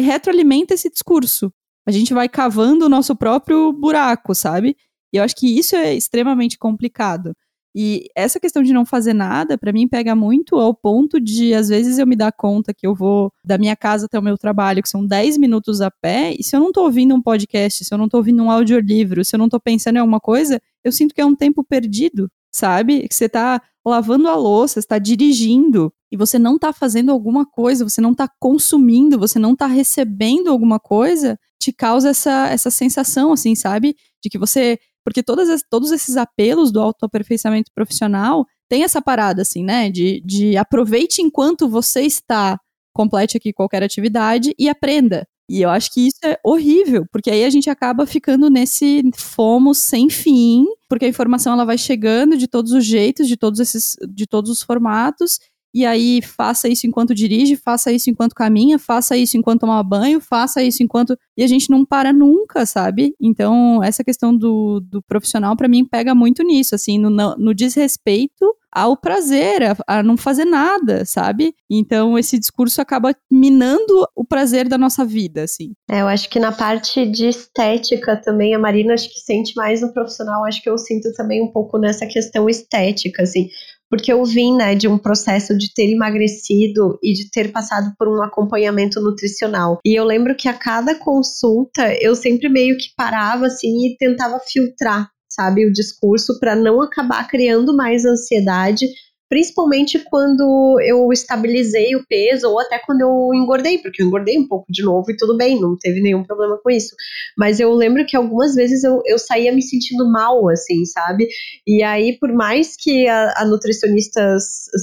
retroalimenta 0.04 0.74
esse 0.74 0.90
discurso. 0.90 1.52
A 1.88 1.92
gente 1.92 2.14
vai 2.14 2.28
cavando 2.28 2.86
o 2.86 2.90
nosso 2.90 3.16
próprio 3.16 3.72
buraco, 3.72 4.36
sabe? 4.36 4.76
E 5.14 5.18
eu 5.18 5.24
acho 5.24 5.36
que 5.36 5.48
isso 5.48 5.76
é 5.76 5.94
extremamente 5.94 6.58
complicado. 6.58 7.34
E 7.80 8.10
essa 8.16 8.40
questão 8.40 8.64
de 8.64 8.74
não 8.74 8.84
fazer 8.84 9.14
nada, 9.14 9.56
para 9.56 9.72
mim, 9.72 9.88
pega 9.88 10.16
muito 10.16 10.56
ao 10.56 10.74
ponto 10.74 11.20
de, 11.20 11.54
às 11.54 11.70
vezes, 11.70 12.00
eu 12.00 12.08
me 12.08 12.16
dar 12.16 12.32
conta 12.32 12.74
que 12.74 12.88
eu 12.88 12.96
vou 12.96 13.32
da 13.46 13.56
minha 13.56 13.76
casa 13.76 14.08
até 14.08 14.18
o 14.18 14.24
meu 14.24 14.36
trabalho, 14.36 14.82
que 14.82 14.90
são 14.90 15.06
10 15.06 15.38
minutos 15.38 15.80
a 15.80 15.92
pé, 15.92 16.34
e 16.40 16.44
se 16.44 16.56
eu 16.56 16.60
não 16.60 16.72
tô 16.72 16.86
ouvindo 16.86 17.14
um 17.14 17.22
podcast, 17.22 17.86
se 17.86 17.94
eu 17.94 17.98
não 18.00 18.10
tô 18.10 18.18
ouvindo 18.18 18.42
um 18.42 18.50
audiolivro, 18.50 19.24
se 19.24 19.36
eu 19.36 19.38
não 19.38 19.48
tô 19.48 19.60
pensando 19.60 19.98
em 19.98 20.00
alguma 20.00 20.20
coisa, 20.20 20.60
eu 20.84 20.92
sinto 20.92 21.14
que 21.14 21.22
é 21.22 21.26
um 21.26 21.36
tempo 21.36 21.64
perdido, 21.64 22.28
sabe? 22.52 23.08
Que 23.08 23.14
você 23.14 23.30
tá 23.30 23.62
lavando 23.86 24.28
a 24.28 24.36
louça, 24.36 24.80
está 24.80 24.98
dirigindo 24.98 25.94
e 26.12 26.18
você 26.18 26.40
não 26.40 26.58
tá 26.58 26.74
fazendo 26.74 27.12
alguma 27.12 27.46
coisa, 27.46 27.88
você 27.88 28.02
não 28.02 28.16
tá 28.16 28.28
consumindo, 28.40 29.20
você 29.20 29.38
não 29.38 29.56
tá 29.56 29.68
recebendo 29.68 30.48
alguma 30.48 30.80
coisa, 30.80 31.38
te 31.62 31.72
causa 31.72 32.10
essa, 32.10 32.48
essa 32.48 32.72
sensação, 32.72 33.34
assim, 33.34 33.54
sabe? 33.54 33.96
De 34.24 34.32
que 34.32 34.40
você 34.40 34.80
porque 35.08 35.24
todas, 35.24 35.62
todos 35.70 35.94
esses 35.94 36.18
apelos 36.18 36.70
do 36.70 36.82
autoaperfeiçoamento 36.82 37.72
profissional 37.74 38.46
tem 38.70 38.84
essa 38.84 39.02
parada, 39.02 39.42
assim, 39.42 39.64
né? 39.64 39.90
De, 39.90 40.22
de 40.26 40.58
aproveite 40.58 41.22
enquanto 41.22 41.70
você 41.70 42.02
está, 42.02 42.60
complete 42.94 43.38
aqui 43.38 43.54
qualquer 43.54 43.82
atividade 43.82 44.54
e 44.60 44.68
aprenda. 44.68 45.26
E 45.50 45.62
eu 45.62 45.70
acho 45.70 45.94
que 45.94 46.08
isso 46.08 46.20
é 46.26 46.38
horrível, 46.44 47.06
porque 47.10 47.32
aí 47.32 47.46
a 47.46 47.50
gente 47.50 47.70
acaba 47.70 48.06
ficando 48.06 48.50
nesse 48.50 49.02
fomo 49.16 49.74
sem 49.74 50.10
fim, 50.10 50.66
porque 50.90 51.06
a 51.06 51.10
informação 51.10 51.54
ela 51.54 51.64
vai 51.64 51.78
chegando 51.78 52.36
de 52.36 52.46
todos 52.46 52.74
os 52.74 52.86
jeitos, 52.86 53.30
de 53.30 53.38
todos 53.38 53.62
esses, 53.62 53.96
de 54.14 54.28
todos 54.28 54.52
os 54.52 54.62
formatos, 54.62 55.40
e 55.74 55.86
aí 55.86 56.22
faça 56.22 56.68
isso 56.68 56.88
enquanto 56.88 57.14
dirige, 57.14 57.56
faça 57.56 57.92
isso 57.92 58.10
enquanto 58.10 58.34
caminha, 58.34 58.80
faça 58.80 59.18
isso 59.18 59.38
enquanto 59.38 59.62
toma 59.62 59.82
banho, 59.84 60.20
faça 60.20 60.64
isso 60.64 60.82
enquanto. 60.82 61.18
E 61.38 61.44
a 61.44 61.48
gente 61.48 61.70
não 61.70 61.86
para 61.86 62.12
nunca, 62.12 62.66
sabe? 62.66 63.14
Então, 63.22 63.84
essa 63.84 64.04
questão 64.04 64.36
do, 64.36 64.80
do 64.80 65.02
profissional, 65.04 65.56
para 65.56 65.68
mim, 65.68 65.86
pega 65.86 66.16
muito 66.16 66.44
nisso, 66.44 66.76
assim, 66.76 66.98
no, 66.98 67.10
no 67.10 67.54
desrespeito 67.54 68.46
ao 68.72 68.96
prazer, 68.96 69.64
a, 69.64 69.76
a, 69.88 70.04
não 70.04 70.16
fazer 70.16 70.46
nada, 70.46 71.04
sabe? 71.04 71.56
Então 71.70 72.18
esse 72.18 72.38
discurso 72.38 72.80
acaba 72.80 73.16
minando 73.32 74.08
o 74.16 74.24
prazer 74.24 74.68
da 74.68 74.78
nossa 74.78 75.04
vida, 75.04 75.44
assim. 75.44 75.72
É, 75.90 76.02
eu 76.02 76.08
acho 76.08 76.30
que 76.30 76.40
na 76.40 76.52
parte 76.52 77.06
de 77.06 77.28
estética 77.28 78.16
também, 78.18 78.54
a 78.54 78.60
Marina 78.60 78.94
acho 78.94 79.10
que 79.10 79.20
sente 79.20 79.54
mais 79.56 79.82
no 79.82 79.92
profissional, 79.94 80.46
acho 80.46 80.62
que 80.62 80.70
eu 80.70 80.78
sinto 80.78 81.12
também 81.14 81.42
um 81.42 81.52
pouco 81.52 81.80
nessa 81.80 82.06
questão 82.06 82.48
estética, 82.48 83.24
assim 83.24 83.48
porque 83.90 84.12
eu 84.12 84.24
vim, 84.26 84.56
né, 84.56 84.76
de 84.76 84.88
um 84.88 84.98
processo 84.98 85.58
de 85.58 85.74
ter 85.74 85.92
emagrecido 85.92 86.98
e 87.02 87.14
de 87.14 87.30
ter 87.32 87.52
passado 87.52 87.94
por 87.98 88.08
um 88.08 88.22
acompanhamento 88.22 89.02
nutricional. 89.02 89.80
E 89.86 89.98
eu 89.98 90.04
lembro 90.04 90.36
que 90.36 90.48
a 90.48 90.54
cada 90.54 90.96
consulta 90.96 91.96
eu 92.02 92.16
sempre 92.16 92.50
meio 92.50 92.78
que 92.78 92.90
parava 92.96 93.48
assim 93.48 93.88
e 93.88 93.98
tentava 93.98 94.40
filtrar, 94.40 95.10
sabe, 95.30 95.66
o 95.66 95.72
discurso 95.72 96.40
para 96.40 96.56
não 96.56 96.82
acabar 96.82 97.28
criando 97.28 97.76
mais 97.76 98.06
ansiedade 98.06 98.86
principalmente 99.30 100.00
quando 100.10 100.80
eu 100.82 101.12
estabilizei 101.12 101.96
o 101.96 102.06
peso 102.08 102.50
ou 102.50 102.60
até 102.60 102.80
quando 102.80 103.02
eu 103.02 103.30
engordei, 103.34 103.78
porque 103.78 104.02
eu 104.02 104.08
engordei 104.08 104.38
um 104.38 104.48
pouco 104.48 104.66
de 104.70 104.84
novo 104.84 105.12
e 105.12 105.18
tudo 105.18 105.36
bem, 105.36 105.60
não 105.60 105.78
teve 105.78 106.02
nenhum 106.02 106.24
problema 106.24 106.60
com 106.64 106.70
isso. 106.70 106.96
Mas 107.38 107.60
eu 107.60 107.74
lembro 107.74 108.06
que 108.06 108.16
algumas 108.16 108.56
vezes 108.56 108.84
eu, 108.84 109.02
eu 109.06 109.18
saía 109.20 109.52
me 109.52 109.62
sentindo 109.62 110.10
mal, 110.10 110.48
assim, 110.50 110.86
sabe? 110.86 111.28
E 111.66 111.84
aí, 111.84 112.18
por 112.18 112.32
mais 112.34 112.76
que 112.78 113.08
a, 113.08 113.34
a 113.38 113.46
nutricionista 113.46 114.38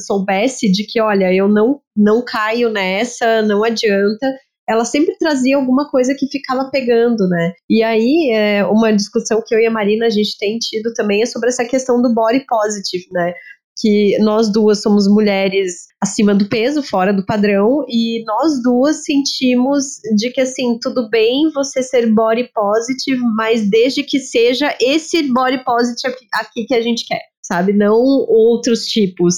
soubesse 0.07 0.71
de 0.71 0.85
que, 0.85 1.01
olha, 1.01 1.33
eu 1.33 1.49
não, 1.49 1.81
não 1.97 2.23
caio 2.23 2.71
nessa, 2.71 3.43
não 3.43 3.65
adianta, 3.65 4.27
ela 4.69 4.85
sempre 4.85 5.17
trazia 5.19 5.57
alguma 5.57 5.91
coisa 5.91 6.15
que 6.19 6.27
ficava 6.27 6.71
pegando, 6.71 7.29
né? 7.29 7.53
E 7.69 7.83
aí, 7.83 8.31
é, 8.33 8.65
uma 8.65 8.93
discussão 8.93 9.43
que 9.47 9.55
eu 9.55 9.59
e 9.59 9.67
a 9.67 9.71
Marina 9.71 10.07
a 10.07 10.11
gente 10.11 10.39
tem 10.39 10.59
tido 10.59 10.93
também 10.95 11.23
é 11.23 11.27
sobre 11.27 11.51
essa 11.51 11.65
questão 11.65 12.01
do 12.01 12.15
body 12.15 12.45
positive, 12.47 13.07
né? 13.13 13.35
Que 13.77 14.17
nós 14.21 14.53
duas 14.53 14.83
somos 14.83 15.09
mulheres 15.09 15.87
acima 16.01 16.35
do 16.35 16.49
peso, 16.49 16.83
fora 16.83 17.13
do 17.13 17.25
padrão, 17.25 17.85
e 17.89 18.23
nós 18.25 18.63
duas 18.63 19.05
sentimos 19.05 19.85
de 20.17 20.31
que 20.31 20.41
assim, 20.41 20.79
tudo 20.81 21.09
bem 21.09 21.51
você 21.53 21.83
ser 21.83 22.13
body 22.13 22.51
positive, 22.55 23.21
mas 23.37 23.69
desde 23.69 24.03
que 24.03 24.19
seja 24.19 24.77
esse 24.81 25.23
body 25.33 25.65
positive 25.65 26.15
aqui 26.35 26.65
que 26.67 26.75
a 26.75 26.83
gente 26.83 27.07
quer, 27.07 27.21
sabe? 27.43 27.73
Não 27.73 27.97
outros 27.97 28.87
tipos. 28.87 29.37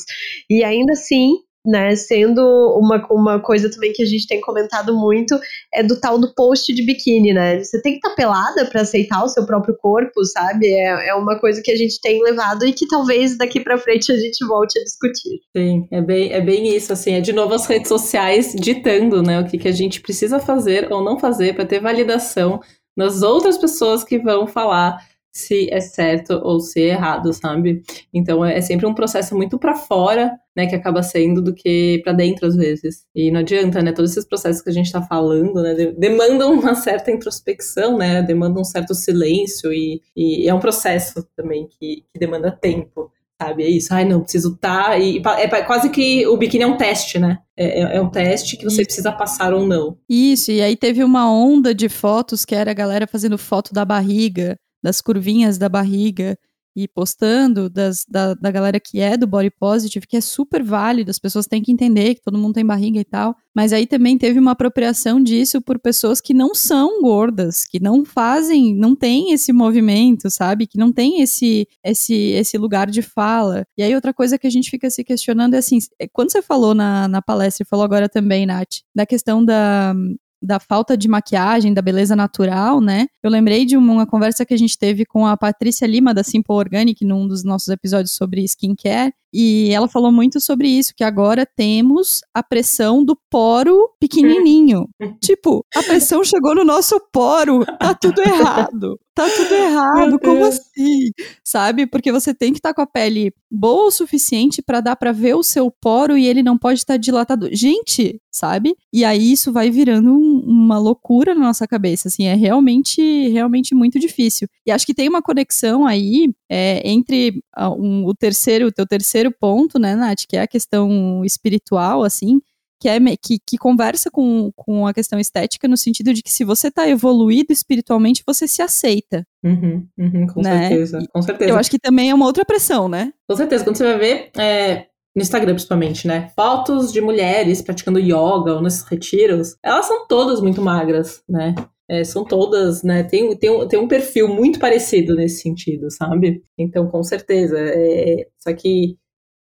E 0.51 0.65
ainda 0.65 0.93
assim, 0.93 1.35
né? 1.67 1.95
Sendo 1.97 2.41
uma, 2.79 3.05
uma 3.11 3.41
coisa 3.41 3.71
também 3.71 3.93
que 3.93 4.03
a 4.03 4.07
gente 4.07 4.27
tem 4.27 4.41
comentado 4.41 4.95
muito 4.95 5.39
é 5.73 5.83
do 5.83 5.99
tal 6.01 6.19
do 6.19 6.33
post 6.35 6.73
de 6.73 6.85
biquíni, 6.85 7.33
né? 7.33 7.63
Você 7.63 7.81
tem 7.83 7.93
que 7.93 7.99
estar 7.99 8.11
tá 8.11 8.15
pelada 8.15 8.65
para 8.67 8.83
aceitar 8.83 9.25
o 9.25 9.29
seu 9.29 9.45
próprio 9.45 9.77
corpo, 9.77 10.25
sabe? 10.25 10.67
É, 10.67 11.09
é 11.09 11.15
uma 11.15 11.39
coisa 11.39 11.61
que 11.63 11.71
a 11.71 11.77
gente 11.77 12.01
tem 12.01 12.23
levado 12.23 12.67
e 12.67 12.73
que 12.73 12.87
talvez 12.87 13.37
daqui 13.37 13.61
para 13.61 13.79
frente 13.79 14.13
a 14.13 14.17
gente 14.17 14.45
volte 14.47 14.79
a 14.79 14.85
discutir. 14.85 15.41
Sim, 15.57 15.87
é 15.91 16.01
bem, 16.01 16.33
é 16.33 16.41
bem 16.41 16.75
isso, 16.75 16.93
assim, 16.93 17.15
é 17.15 17.21
de 17.21 17.33
novo 17.33 17.55
as 17.55 17.67
redes 17.67 17.89
sociais 17.89 18.55
ditando, 18.55 19.23
né, 19.23 19.41
o 19.41 19.47
que, 19.47 19.59
que 19.59 19.69
a 19.69 19.73
gente 19.73 20.01
precisa 20.01 20.39
fazer 20.39 20.93
ou 20.93 21.03
não 21.03 21.19
fazer 21.19 21.55
para 21.55 21.65
ter 21.65 21.81
validação 21.81 22.61
nas 22.97 23.23
outras 23.23 23.59
pessoas 23.59 24.03
que 24.03 24.19
vão 24.19 24.47
falar 24.47 24.99
se 25.37 25.69
é 25.71 25.81
certo 25.81 26.41
ou 26.43 26.59
se 26.61 26.81
é 26.81 26.89
errado, 26.89 27.33
sabe? 27.33 27.83
Então 28.13 28.45
é, 28.45 28.57
é 28.59 28.61
sempre 28.61 28.87
um 28.87 28.95
processo 28.95 29.37
muito 29.37 29.59
para 29.59 29.75
fora, 29.75 30.33
né, 30.57 30.67
que 30.67 30.75
acaba 30.75 31.03
sendo 31.03 31.43
do 31.43 31.55
que 31.55 32.01
para 32.03 32.15
dentro 32.15 32.47
às 32.47 32.57
vezes. 32.57 33.05
E 33.15 33.31
não 33.31 33.41
adianta, 33.41 33.83
né? 33.83 33.93
Todos 33.93 34.13
esses 34.13 34.27
processos 34.27 34.63
que 34.63 34.71
a 34.71 34.73
gente 34.73 34.87
está 34.87 35.03
falando, 35.03 35.63
né, 35.63 35.75
demandam 35.99 36.53
uma 36.55 36.75
certa 36.75 37.11
introspecção, 37.11 37.99
né? 37.99 38.23
Demandam 38.23 38.63
um 38.63 38.65
certo 38.65 38.95
silêncio 38.95 39.73
e, 39.73 40.01
e 40.17 40.49
é 40.49 40.55
um 40.55 40.61
processo 40.61 41.27
também 41.37 41.69
que, 41.69 42.05
que 42.13 42.19
demanda 42.19 42.51
tempo. 42.51 43.13
sabe? 43.41 43.65
É 43.65 43.69
isso. 43.69 43.93
Ai, 43.93 44.05
não, 44.05 44.23
preciso 44.23 44.55
estar. 44.55 44.91
Tá, 44.91 44.99
e 44.99 45.19
é 45.19 45.63
quase 45.63 45.91
que 45.91 46.27
o 46.27 46.37
biquíni 46.37 46.65
é 46.65 46.67
um 46.67 46.77
teste, 46.77 47.19
né? 47.19 47.39
É, 47.57 47.81
é, 47.81 47.97
é 47.97 48.01
um 48.01 48.11
teste 48.11 48.57
que 48.57 48.65
você 48.65 48.83
isso. 48.83 48.87
precisa 48.87 49.13
passar 49.13 49.53
ou 49.53 49.67
não. 49.67 49.97
Isso, 50.09 50.51
e 50.51 50.61
aí 50.63 50.77
teve 50.77 51.05
uma 51.05 51.31
onda 51.31 51.75
de 51.75 51.89
fotos 51.89 52.45
que 52.45 52.55
era 52.55 52.71
a 52.71 52.75
galera 52.75 53.07
fazendo 53.07 53.39
foto 53.39 53.73
da 53.73 53.85
barriga, 53.85 54.57
das 54.87 55.01
curvinhas 55.01 55.59
da 55.59 55.69
barriga 55.69 56.39
e 56.77 56.87
postando 56.87 57.69
das, 57.69 58.05
da, 58.09 58.35
da 58.35 58.51
galera 58.53 58.79
que 58.79 59.01
é 59.01 59.17
do 59.17 59.27
body 59.27 59.51
positive, 59.51 60.07
que 60.07 60.17
é 60.17 60.21
super 60.21 60.63
válido, 60.63 61.11
as 61.11 61.19
pessoas 61.19 61.47
têm 61.47 61.61
que 61.61 61.73
entender 61.73 62.15
que 62.15 62.21
todo 62.21 62.39
mundo 62.39 62.55
tem 62.55 62.65
barriga 62.65 63.01
e 63.01 63.05
tal. 63.05 63.35
Mas 63.53 63.73
aí 63.73 63.85
também 63.85 64.17
teve 64.17 64.39
uma 64.39 64.53
apropriação 64.53 65.21
disso 65.21 65.61
por 65.61 65.81
pessoas 65.81 66.21
que 66.21 66.33
não 66.33 66.55
são 66.55 67.03
gordas, 67.03 67.65
que 67.65 67.81
não 67.81 68.05
fazem, 68.05 68.77
não 68.77 68.95
tem 68.95 69.33
esse 69.33 69.53
movimento, 69.53 70.31
sabe? 70.31 70.69
Que 70.69 70.79
não 70.79 70.93
tem 70.93 71.21
esse, 71.21 71.67
esse, 71.83 72.15
esse 72.15 72.57
lugar 72.57 72.89
de 72.89 73.03
fala. 73.03 73.65
E 73.77 73.83
aí 73.83 73.93
outra 73.93 74.15
coisa 74.15 74.39
que 74.39 74.47
a 74.47 74.51
gente 74.51 74.71
fica 74.71 74.89
se 74.89 75.03
questionando 75.03 75.55
é 75.55 75.59
assim, 75.59 75.79
é, 75.99 76.07
quando 76.07 76.31
você 76.31 76.43
falou 76.43 76.75
na, 76.75 77.09
na 77.09 77.21
palestra, 77.21 77.65
e 77.65 77.69
falou 77.69 77.85
agora 77.85 78.09
também, 78.09 78.47
Nath, 78.47 78.83
da 78.95 79.05
questão 79.05 79.45
da, 79.45 79.95
da 80.41 80.61
falta 80.61 80.97
de 80.97 81.09
maquiagem, 81.09 81.73
da 81.73 81.83
beleza 81.83 82.15
natural, 82.15 82.81
né? 82.81 83.07
Eu 83.23 83.31
lembrei 83.31 83.65
de 83.65 83.77
uma 83.77 84.07
conversa 84.07 84.45
que 84.45 84.55
a 84.55 84.59
gente 84.59 84.79
teve 84.79 85.05
com 85.05 85.27
a 85.27 85.37
Patrícia 85.37 85.87
Lima 85.87 86.13
da 86.13 86.23
Simple 86.23 86.55
Organic 86.55 87.05
num 87.05 87.27
dos 87.27 87.43
nossos 87.43 87.69
episódios 87.69 88.13
sobre 88.13 88.45
skincare, 88.45 89.13
e 89.39 89.71
ela 89.71 89.87
falou 89.87 90.11
muito 90.11 90.41
sobre 90.41 90.67
isso, 90.67 90.95
que 90.97 91.05
agora 91.05 91.45
temos 91.45 92.23
a 92.33 92.43
pressão 92.43 93.05
do 93.05 93.15
poro 93.31 93.91
pequenininho. 94.01 94.89
tipo, 95.23 95.63
a 95.75 95.83
pressão 95.83 96.25
chegou 96.25 96.55
no 96.55 96.65
nosso 96.65 96.99
poro, 97.13 97.63
tá 97.79 97.95
tudo 97.95 98.23
errado. 98.23 98.99
Tá 99.15 99.29
tudo 99.31 99.55
errado, 99.55 100.19
como 100.21 100.45
assim? 100.45 101.11
Sabe? 101.43 101.87
Porque 101.87 102.13
você 102.13 102.35
tem 102.35 102.53
que 102.53 102.59
estar 102.59 102.71
tá 102.71 102.75
com 102.75 102.83
a 102.83 102.87
pele 102.87 103.33
boa 103.51 103.87
o 103.87 103.91
suficiente 103.91 104.61
para 104.61 104.83
dar 104.83 104.95
para 104.95 105.11
ver 105.11 105.35
o 105.35 105.43
seu 105.43 105.71
poro 105.71 106.19
e 106.19 106.27
ele 106.27 106.43
não 106.43 106.59
pode 106.59 106.81
estar 106.81 106.95
tá 106.95 106.99
dilatado. 106.99 107.49
Gente, 107.51 108.21
sabe? 108.31 108.77
E 108.93 109.07
aí 109.07 109.33
isso 109.33 109.53
vai 109.53 109.71
virando 109.71 110.13
um, 110.13 110.36
uma 110.47 110.79
loucura 110.79 111.35
na 111.35 111.41
nossa 111.41 111.67
cabeça, 111.67 112.09
assim, 112.09 112.27
é 112.27 112.35
realmente, 112.35 113.29
realmente 113.29 113.75
muito 113.75 113.99
difícil. 113.99 114.49
E 114.65 114.71
acho 114.71 114.87
que 114.87 114.95
tem 114.95 115.09
uma 115.09 115.21
conexão 115.21 115.85
aí 115.87 116.33
é, 116.49 116.89
entre 116.89 117.43
uh, 117.59 117.71
um, 117.71 118.07
o 118.07 118.15
terceiro, 118.15 118.69
o 118.69 118.73
teu 118.73 118.87
terceiro 118.87 119.33
ponto, 119.33 119.79
né, 119.79 119.97
Nath, 119.97 120.25
que 120.29 120.37
é 120.37 120.43
a 120.43 120.47
questão 120.47 121.25
espiritual, 121.25 122.05
assim, 122.05 122.41
que, 122.81 122.89
é, 122.89 122.99
que, 123.17 123.39
que 123.45 123.59
conversa 123.59 124.11
com, 124.11 124.53
com 124.55 124.87
a 124.87 124.95
questão 124.95 125.19
estética 125.19 125.67
no 125.67 125.77
sentido 125.77 126.13
de 126.13 126.23
que 126.23 126.31
se 126.31 126.45
você 126.45 126.69
está 126.69 126.89
evoluído 126.89 127.53
espiritualmente, 127.53 128.23
você 128.27 128.47
se 128.47 128.63
aceita. 128.63 129.27
Uhum, 129.43 129.87
uhum, 129.99 130.27
com 130.27 130.43
né? 130.43 130.69
certeza, 130.69 131.07
com 131.13 131.23
certeza. 131.23 131.51
Eu 131.51 131.57
acho 131.57 131.71
que 131.71 131.79
também 131.79 132.11
é 132.11 132.15
uma 132.15 132.27
outra 132.27 132.45
pressão, 132.45 132.89
né? 132.89 133.13
Com 133.29 133.37
certeza, 133.37 133.65
quando 133.65 133.77
você 133.77 133.85
vai 133.85 133.99
ver, 133.99 134.31
é, 134.37 134.87
no 135.17 135.23
Instagram 135.23 135.55
principalmente, 135.55 136.07
né? 136.07 136.31
Fotos 136.37 136.93
de 136.93 137.01
mulheres 137.01 137.63
praticando 137.63 137.99
yoga 137.99 138.55
ou 138.55 138.63
nesses 138.63 138.83
retiros, 138.83 139.57
elas 139.63 139.87
são 139.87 140.07
todas 140.07 140.43
muito 140.43 140.61
magras, 140.61 141.23
né? 141.27 141.55
É, 141.89 142.05
são 142.05 142.23
todas, 142.23 142.83
né? 142.83 143.03
Tem, 143.03 143.35
tem, 143.37 143.69
tem 143.69 143.79
um 143.79 143.89
perfil 143.89 144.29
muito 144.29 144.59
parecido 144.59 145.15
nesse 145.15 145.41
sentido, 145.41 145.91
sabe? 145.91 146.43
Então, 146.59 146.87
com 146.89 147.03
certeza. 147.03 147.57
É, 147.59 148.27
só 148.39 148.53
que. 148.53 148.99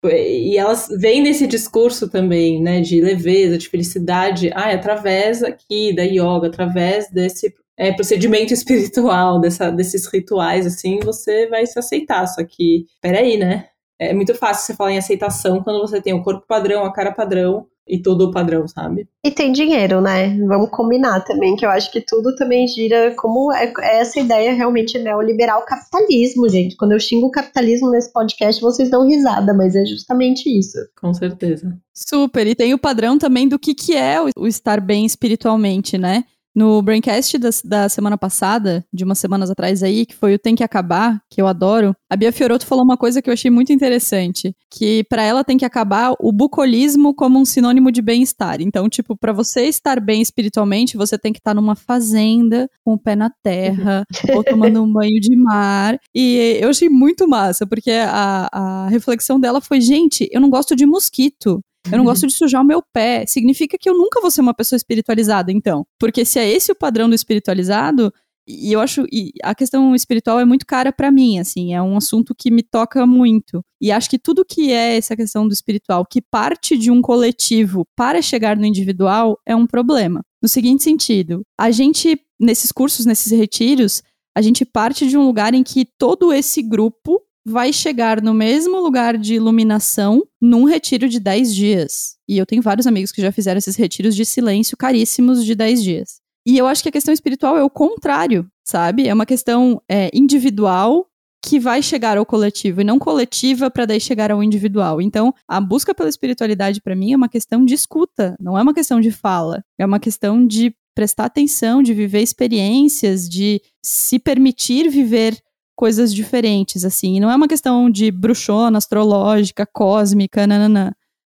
E 0.04 0.56
elas 0.56 0.88
vêm 1.00 1.20
nesse 1.20 1.46
discurso 1.48 2.08
também, 2.08 2.62
né? 2.62 2.80
De 2.80 3.00
leveza, 3.00 3.58
de 3.58 3.68
felicidade, 3.68 4.50
ah, 4.54 4.72
através 4.72 5.42
aqui 5.42 5.92
da 5.96 6.02
yoga, 6.04 6.46
através 6.46 7.10
desse 7.10 7.52
é, 7.76 7.92
procedimento 7.92 8.52
espiritual, 8.54 9.40
dessa, 9.40 9.70
desses 9.70 10.06
rituais, 10.06 10.66
assim, 10.66 11.00
você 11.00 11.48
vai 11.48 11.66
se 11.66 11.78
aceitar. 11.78 12.26
Só 12.28 12.44
que, 12.44 12.86
peraí, 13.00 13.36
né? 13.36 13.68
É 13.98 14.12
muito 14.12 14.34
fácil 14.34 14.66
você 14.66 14.74
falar 14.74 14.92
em 14.92 14.98
aceitação 14.98 15.62
quando 15.62 15.80
você 15.80 16.00
tem 16.00 16.12
o 16.12 16.22
corpo 16.22 16.46
padrão, 16.46 16.84
a 16.84 16.92
cara 16.92 17.12
padrão 17.12 17.66
e 17.88 18.02
tudo 18.02 18.32
padrão, 18.32 18.66
sabe? 18.66 19.08
E 19.24 19.30
tem 19.30 19.52
dinheiro, 19.52 20.00
né? 20.00 20.36
Vamos 20.46 20.70
combinar 20.70 21.20
também, 21.20 21.54
que 21.54 21.64
eu 21.64 21.70
acho 21.70 21.90
que 21.92 22.00
tudo 22.00 22.34
também 22.34 22.66
gira 22.66 23.14
como 23.16 23.52
é, 23.52 23.72
é 23.80 24.00
essa 24.00 24.18
ideia 24.18 24.52
realmente 24.52 24.98
neoliberal 24.98 25.64
capitalismo, 25.64 26.48
gente. 26.48 26.76
Quando 26.76 26.92
eu 26.92 27.00
xingo 27.00 27.26
o 27.26 27.30
capitalismo 27.30 27.90
nesse 27.90 28.12
podcast, 28.12 28.60
vocês 28.60 28.90
dão 28.90 29.06
risada, 29.06 29.54
mas 29.54 29.76
é 29.76 29.84
justamente 29.84 30.48
isso. 30.48 30.78
Com 31.00 31.14
certeza. 31.14 31.78
Super. 31.94 32.46
E 32.46 32.54
tem 32.54 32.74
o 32.74 32.78
padrão 32.78 33.16
também 33.18 33.48
do 33.48 33.58
que, 33.58 33.74
que 33.74 33.94
é 33.94 34.18
o 34.36 34.46
estar 34.46 34.80
bem 34.80 35.06
espiritualmente, 35.06 35.96
né? 35.96 36.24
No 36.56 36.80
Braincast 36.80 37.36
da, 37.36 37.50
da, 37.62 37.88
semana 37.90 38.16
passada, 38.16 38.82
de 38.90 39.04
umas 39.04 39.18
semanas 39.18 39.50
atrás 39.50 39.82
aí, 39.82 40.06
que 40.06 40.14
foi 40.14 40.34
o 40.34 40.38
Tem 40.38 40.54
que 40.54 40.64
Acabar, 40.64 41.20
que 41.28 41.42
eu 41.42 41.46
adoro, 41.46 41.94
a 42.08 42.16
Bia 42.16 42.32
Fioroto 42.32 42.64
falou 42.66 42.82
uma 42.82 42.96
coisa 42.96 43.20
que 43.20 43.28
eu 43.28 43.34
achei 43.34 43.50
muito 43.50 43.74
interessante, 43.74 44.56
que 44.70 45.04
para 45.04 45.22
ela 45.22 45.44
tem 45.44 45.58
que 45.58 45.66
acabar 45.66 46.14
o 46.18 46.32
bucolismo 46.32 47.14
como 47.14 47.38
um 47.38 47.44
sinônimo 47.44 47.92
de 47.92 48.00
bem-estar. 48.00 48.62
Então, 48.62 48.88
tipo, 48.88 49.14
para 49.14 49.34
você 49.34 49.66
estar 49.66 50.00
bem 50.00 50.22
espiritualmente, 50.22 50.96
você 50.96 51.18
tem 51.18 51.30
que 51.30 51.40
estar 51.40 51.52
numa 51.52 51.76
fazenda, 51.76 52.70
com 52.82 52.94
o 52.94 52.98
pé 52.98 53.14
na 53.14 53.28
terra, 53.42 54.06
ou 54.34 54.42
tomando 54.42 54.82
um 54.82 54.90
banho 54.90 55.20
de 55.20 55.36
mar. 55.36 55.98
E 56.14 56.58
eu 56.58 56.70
achei 56.70 56.88
muito 56.88 57.28
massa, 57.28 57.66
porque 57.66 57.90
a, 57.90 58.48
a 58.50 58.88
reflexão 58.88 59.38
dela 59.38 59.60
foi, 59.60 59.78
gente, 59.78 60.26
eu 60.32 60.40
não 60.40 60.48
gosto 60.48 60.74
de 60.74 60.86
mosquito. 60.86 61.60
Eu 61.90 61.98
não 61.98 62.04
gosto 62.04 62.26
de 62.26 62.32
sujar 62.32 62.62
o 62.62 62.64
meu 62.64 62.82
pé. 62.92 63.24
Significa 63.26 63.76
que 63.78 63.88
eu 63.88 63.96
nunca 63.96 64.20
vou 64.20 64.30
ser 64.30 64.40
uma 64.40 64.54
pessoa 64.54 64.76
espiritualizada, 64.76 65.52
então. 65.52 65.86
Porque 65.98 66.24
se 66.24 66.38
é 66.38 66.48
esse 66.48 66.72
o 66.72 66.74
padrão 66.74 67.08
do 67.08 67.14
espiritualizado, 67.14 68.12
e 68.46 68.72
eu 68.72 68.80
acho 68.80 69.04
e 69.12 69.32
a 69.42 69.54
questão 69.54 69.94
espiritual 69.94 70.38
é 70.38 70.44
muito 70.44 70.64
cara 70.66 70.92
para 70.92 71.10
mim, 71.10 71.38
assim, 71.38 71.74
é 71.74 71.82
um 71.82 71.96
assunto 71.96 72.34
que 72.36 72.50
me 72.50 72.62
toca 72.62 73.06
muito. 73.06 73.62
E 73.80 73.90
acho 73.90 74.08
que 74.08 74.18
tudo 74.18 74.44
que 74.44 74.70
é 74.70 74.96
essa 74.96 75.16
questão 75.16 75.46
do 75.46 75.52
espiritual, 75.52 76.04
que 76.04 76.22
parte 76.22 76.76
de 76.76 76.90
um 76.90 77.02
coletivo 77.02 77.84
para 77.96 78.22
chegar 78.22 78.56
no 78.56 78.66
individual, 78.66 79.38
é 79.44 79.54
um 79.54 79.66
problema. 79.66 80.22
No 80.42 80.48
seguinte 80.48 80.82
sentido, 80.82 81.42
a 81.58 81.70
gente 81.70 82.20
nesses 82.38 82.70
cursos, 82.70 83.06
nesses 83.06 83.32
retiros, 83.32 84.02
a 84.36 84.42
gente 84.42 84.64
parte 84.64 85.08
de 85.08 85.16
um 85.16 85.24
lugar 85.24 85.54
em 85.54 85.62
que 85.62 85.86
todo 85.98 86.32
esse 86.32 86.62
grupo 86.62 87.22
vai 87.46 87.72
chegar 87.72 88.20
no 88.20 88.34
mesmo 88.34 88.80
lugar 88.80 89.16
de 89.16 89.34
iluminação 89.34 90.26
num 90.42 90.64
retiro 90.64 91.08
de 91.08 91.20
10 91.20 91.54
dias. 91.54 92.16
E 92.28 92.36
eu 92.36 92.44
tenho 92.44 92.60
vários 92.60 92.88
amigos 92.88 93.12
que 93.12 93.22
já 93.22 93.30
fizeram 93.30 93.58
esses 93.58 93.76
retiros 93.76 94.16
de 94.16 94.24
silêncio 94.24 94.76
caríssimos 94.76 95.44
de 95.44 95.54
10 95.54 95.80
dias. 95.80 96.20
E 96.44 96.58
eu 96.58 96.66
acho 96.66 96.82
que 96.82 96.88
a 96.88 96.92
questão 96.92 97.14
espiritual 97.14 97.56
é 97.56 97.62
o 97.62 97.70
contrário, 97.70 98.48
sabe? 98.64 99.06
É 99.06 99.14
uma 99.14 99.24
questão 99.24 99.80
é, 99.88 100.10
individual 100.12 101.06
que 101.44 101.60
vai 101.60 101.80
chegar 101.80 102.18
ao 102.18 102.26
coletivo 102.26 102.80
e 102.80 102.84
não 102.84 102.98
coletiva 102.98 103.70
para 103.70 103.86
daí 103.86 104.00
chegar 104.00 104.32
ao 104.32 104.42
individual. 104.42 105.00
Então, 105.00 105.32
a 105.46 105.60
busca 105.60 105.94
pela 105.94 106.08
espiritualidade 106.08 106.80
para 106.80 106.96
mim 106.96 107.12
é 107.12 107.16
uma 107.16 107.28
questão 107.28 107.64
de 107.64 107.74
escuta, 107.74 108.34
não 108.40 108.58
é 108.58 108.62
uma 108.62 108.74
questão 108.74 109.00
de 109.00 109.12
fala, 109.12 109.62
é 109.78 109.86
uma 109.86 110.00
questão 110.00 110.44
de 110.44 110.74
prestar 110.96 111.26
atenção, 111.26 111.80
de 111.80 111.94
viver 111.94 112.22
experiências, 112.22 113.28
de 113.28 113.60
se 113.84 114.18
permitir 114.18 114.88
viver 114.88 115.38
coisas 115.76 116.12
diferentes, 116.12 116.84
assim. 116.84 117.16
E 117.16 117.20
não 117.20 117.30
é 117.30 117.36
uma 117.36 117.46
questão 117.46 117.90
de 117.90 118.10
bruxona, 118.10 118.78
astrológica, 118.78 119.66
cósmica, 119.66 120.46
nananã. 120.46 120.92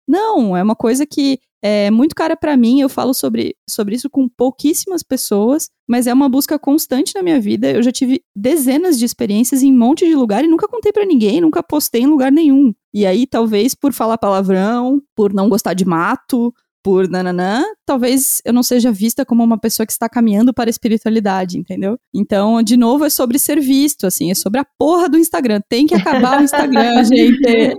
Não, 0.09 0.57
é 0.57 0.63
uma 0.63 0.77
coisa 0.77 1.05
que 1.05 1.39
é 1.63 1.91
muito 1.91 2.15
cara 2.15 2.37
para 2.37 2.57
mim. 2.57 2.81
Eu 2.81 2.89
falo 2.89 3.13
sobre, 3.13 3.55
sobre 3.69 3.95
isso 3.95 4.09
com 4.09 4.29
pouquíssimas 4.29 5.03
pessoas, 5.03 5.69
mas 5.87 6.07
é 6.07 6.15
uma 6.15 6.29
busca 6.29 6.59
constante 6.59 7.15
na 7.15 7.23
minha 7.23 7.41
vida. 7.41 7.71
Eu 7.71 7.83
já 7.83 7.93
tive 7.93 8.23
dezenas 8.35 8.99
de 8.99 9.05
experiências 9.05 9.63
em 9.63 9.73
um 9.73 9.79
monte 9.79 10.07
de 10.07 10.15
lugar 10.15 10.45
e 10.45 10.49
nunca 10.49 10.69
contei 10.69 10.93
para 10.93 11.05
ninguém, 11.05 11.41
nunca 11.41 11.63
postei 11.63 12.03
em 12.03 12.07
lugar 12.07 12.33
nenhum. 12.33 12.73
E 12.95 13.05
aí, 13.05 13.27
talvez 13.27 13.75
por 13.75 13.93
falar 13.93 14.17
palavrão, 14.17 15.03
por 15.15 15.35
não 15.35 15.49
gostar 15.49 15.75
de 15.75 15.85
mato, 15.85 16.55
por 16.89 17.07
nananã, 17.07 17.63
talvez 17.85 18.41
eu 18.47 18.53
não 18.55 18.63
seja 18.63 18.91
vista 18.91 19.23
como 19.23 19.45
uma 19.45 19.61
pessoa 19.61 19.85
que 19.85 19.93
está 19.93 20.09
caminhando 20.09 20.55
para 20.55 20.71
a 20.71 20.73
espiritualidade, 20.73 21.59
entendeu? 21.59 21.99
Então, 22.15 22.63
de 22.63 22.79
novo, 22.79 23.05
é 23.05 23.11
sobre 23.11 23.39
ser 23.39 23.61
visto, 23.61 24.07
assim, 24.07 24.31
é 24.31 24.35
sobre 24.35 24.59
a 24.59 24.67
porra 24.79 25.07
do 25.07 25.19
Instagram. 25.19 25.61
Tem 25.69 25.87
que 25.87 25.95
acabar 25.95 26.41
o 26.41 26.45
Instagram, 26.45 27.05
gente. 27.05 27.77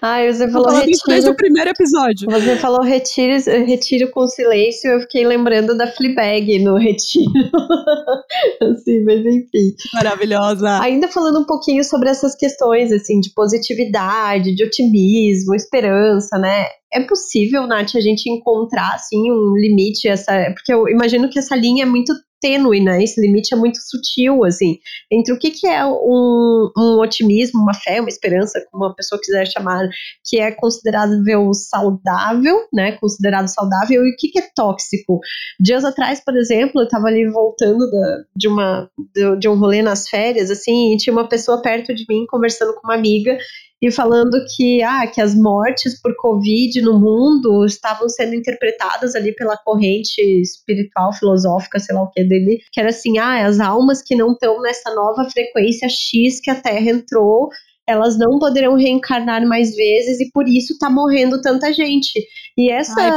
Ai, 0.00 0.32
você 0.32 0.50
falou 0.50 0.70
retiro. 0.70 0.98
desde 1.08 1.28
o 1.28 1.36
primeiro 1.36 1.68
episódio. 1.68 2.30
Você 2.30 2.56
falou 2.56 2.82
retiro, 2.82 3.34
retiro 3.66 4.10
com 4.10 4.26
silêncio, 4.26 4.90
eu 4.90 5.00
fiquei 5.02 5.26
lembrando 5.26 5.76
da 5.76 5.86
Fleabag 5.86 6.58
no 6.60 6.78
retiro. 6.78 7.30
assim, 8.62 9.04
mas 9.04 9.20
enfim. 9.26 9.74
Maravilhosa. 9.92 10.80
Ainda 10.80 11.06
falando 11.06 11.40
um 11.40 11.44
pouquinho 11.44 11.84
sobre 11.84 12.08
essas 12.08 12.34
questões, 12.34 12.90
assim, 12.92 13.20
de 13.20 13.30
positividade, 13.34 14.54
de 14.54 14.64
otimismo, 14.64 15.54
esperança, 15.54 16.38
né? 16.38 16.64
É 16.92 17.00
possível, 17.00 17.66
Nath, 17.66 17.94
a 17.96 18.00
gente 18.00 18.28
encontrar, 18.28 18.94
assim, 18.94 19.30
um 19.30 19.54
limite, 19.56 20.08
essa, 20.08 20.32
porque 20.52 20.72
eu 20.72 20.88
imagino 20.88 21.30
que 21.30 21.38
essa 21.38 21.56
linha 21.56 21.84
é 21.84 21.86
muito 21.86 22.12
tênue, 22.42 22.80
né? 22.82 23.02
Esse 23.02 23.20
limite 23.20 23.54
é 23.54 23.56
muito 23.56 23.78
sutil, 23.80 24.44
assim, 24.44 24.78
entre 25.10 25.32
o 25.32 25.38
que, 25.38 25.52
que 25.52 25.66
é 25.66 25.86
um, 25.86 26.70
um 26.76 27.00
otimismo, 27.00 27.62
uma 27.62 27.72
fé, 27.72 28.00
uma 28.00 28.08
esperança, 28.08 28.62
como 28.70 28.84
a 28.84 28.94
pessoa 28.94 29.20
quiser 29.22 29.46
chamar, 29.46 29.88
que 30.28 30.40
é 30.40 30.50
considerado 30.50 31.12
saudável, 31.54 32.66
né? 32.72 32.92
Considerado 32.92 33.46
saudável, 33.46 34.04
e 34.04 34.12
o 34.12 34.16
que, 34.18 34.28
que 34.28 34.40
é 34.40 34.48
tóxico. 34.54 35.20
Dias 35.60 35.84
atrás, 35.84 36.22
por 36.22 36.36
exemplo, 36.36 36.80
eu 36.80 36.84
estava 36.84 37.06
ali 37.06 37.26
voltando 37.30 37.88
da, 37.88 38.24
de, 38.36 38.48
uma, 38.48 38.90
de, 39.14 39.36
de 39.38 39.48
um 39.48 39.56
rolê 39.56 39.80
nas 39.80 40.08
férias, 40.08 40.50
assim, 40.50 40.92
e 40.92 40.96
tinha 40.96 41.12
uma 41.12 41.28
pessoa 41.28 41.62
perto 41.62 41.94
de 41.94 42.04
mim 42.08 42.26
conversando 42.26 42.74
com 42.74 42.80
uma 42.84 42.96
amiga, 42.96 43.38
e 43.82 43.90
falando 43.90 44.38
que, 44.54 44.80
ah, 44.80 45.08
que 45.08 45.20
as 45.20 45.34
mortes 45.34 46.00
por 46.00 46.14
Covid 46.14 46.80
no 46.82 47.00
mundo 47.00 47.66
estavam 47.66 48.08
sendo 48.08 48.36
interpretadas 48.36 49.16
ali 49.16 49.34
pela 49.34 49.56
corrente 49.56 50.20
espiritual, 50.20 51.12
filosófica, 51.12 51.80
sei 51.80 51.96
lá 51.96 52.02
o 52.02 52.10
que 52.10 52.22
dele, 52.22 52.60
que 52.70 52.78
era 52.78 52.90
assim, 52.90 53.18
ah, 53.18 53.44
as 53.44 53.58
almas 53.58 54.00
que 54.00 54.14
não 54.14 54.32
estão 54.32 54.62
nessa 54.62 54.94
nova 54.94 55.28
frequência 55.28 55.88
X 55.88 56.40
que 56.40 56.50
a 56.50 56.54
Terra 56.54 56.90
entrou, 56.90 57.48
elas 57.92 58.18
não 58.18 58.38
poderão 58.38 58.74
reencarnar 58.74 59.46
mais 59.46 59.74
vezes 59.74 60.20
e 60.20 60.30
por 60.32 60.48
isso 60.48 60.78
tá 60.78 60.90
morrendo 60.90 61.40
tanta 61.40 61.72
gente. 61.72 62.10
E 62.56 62.70
essa 62.70 63.00
Ai, 63.00 63.10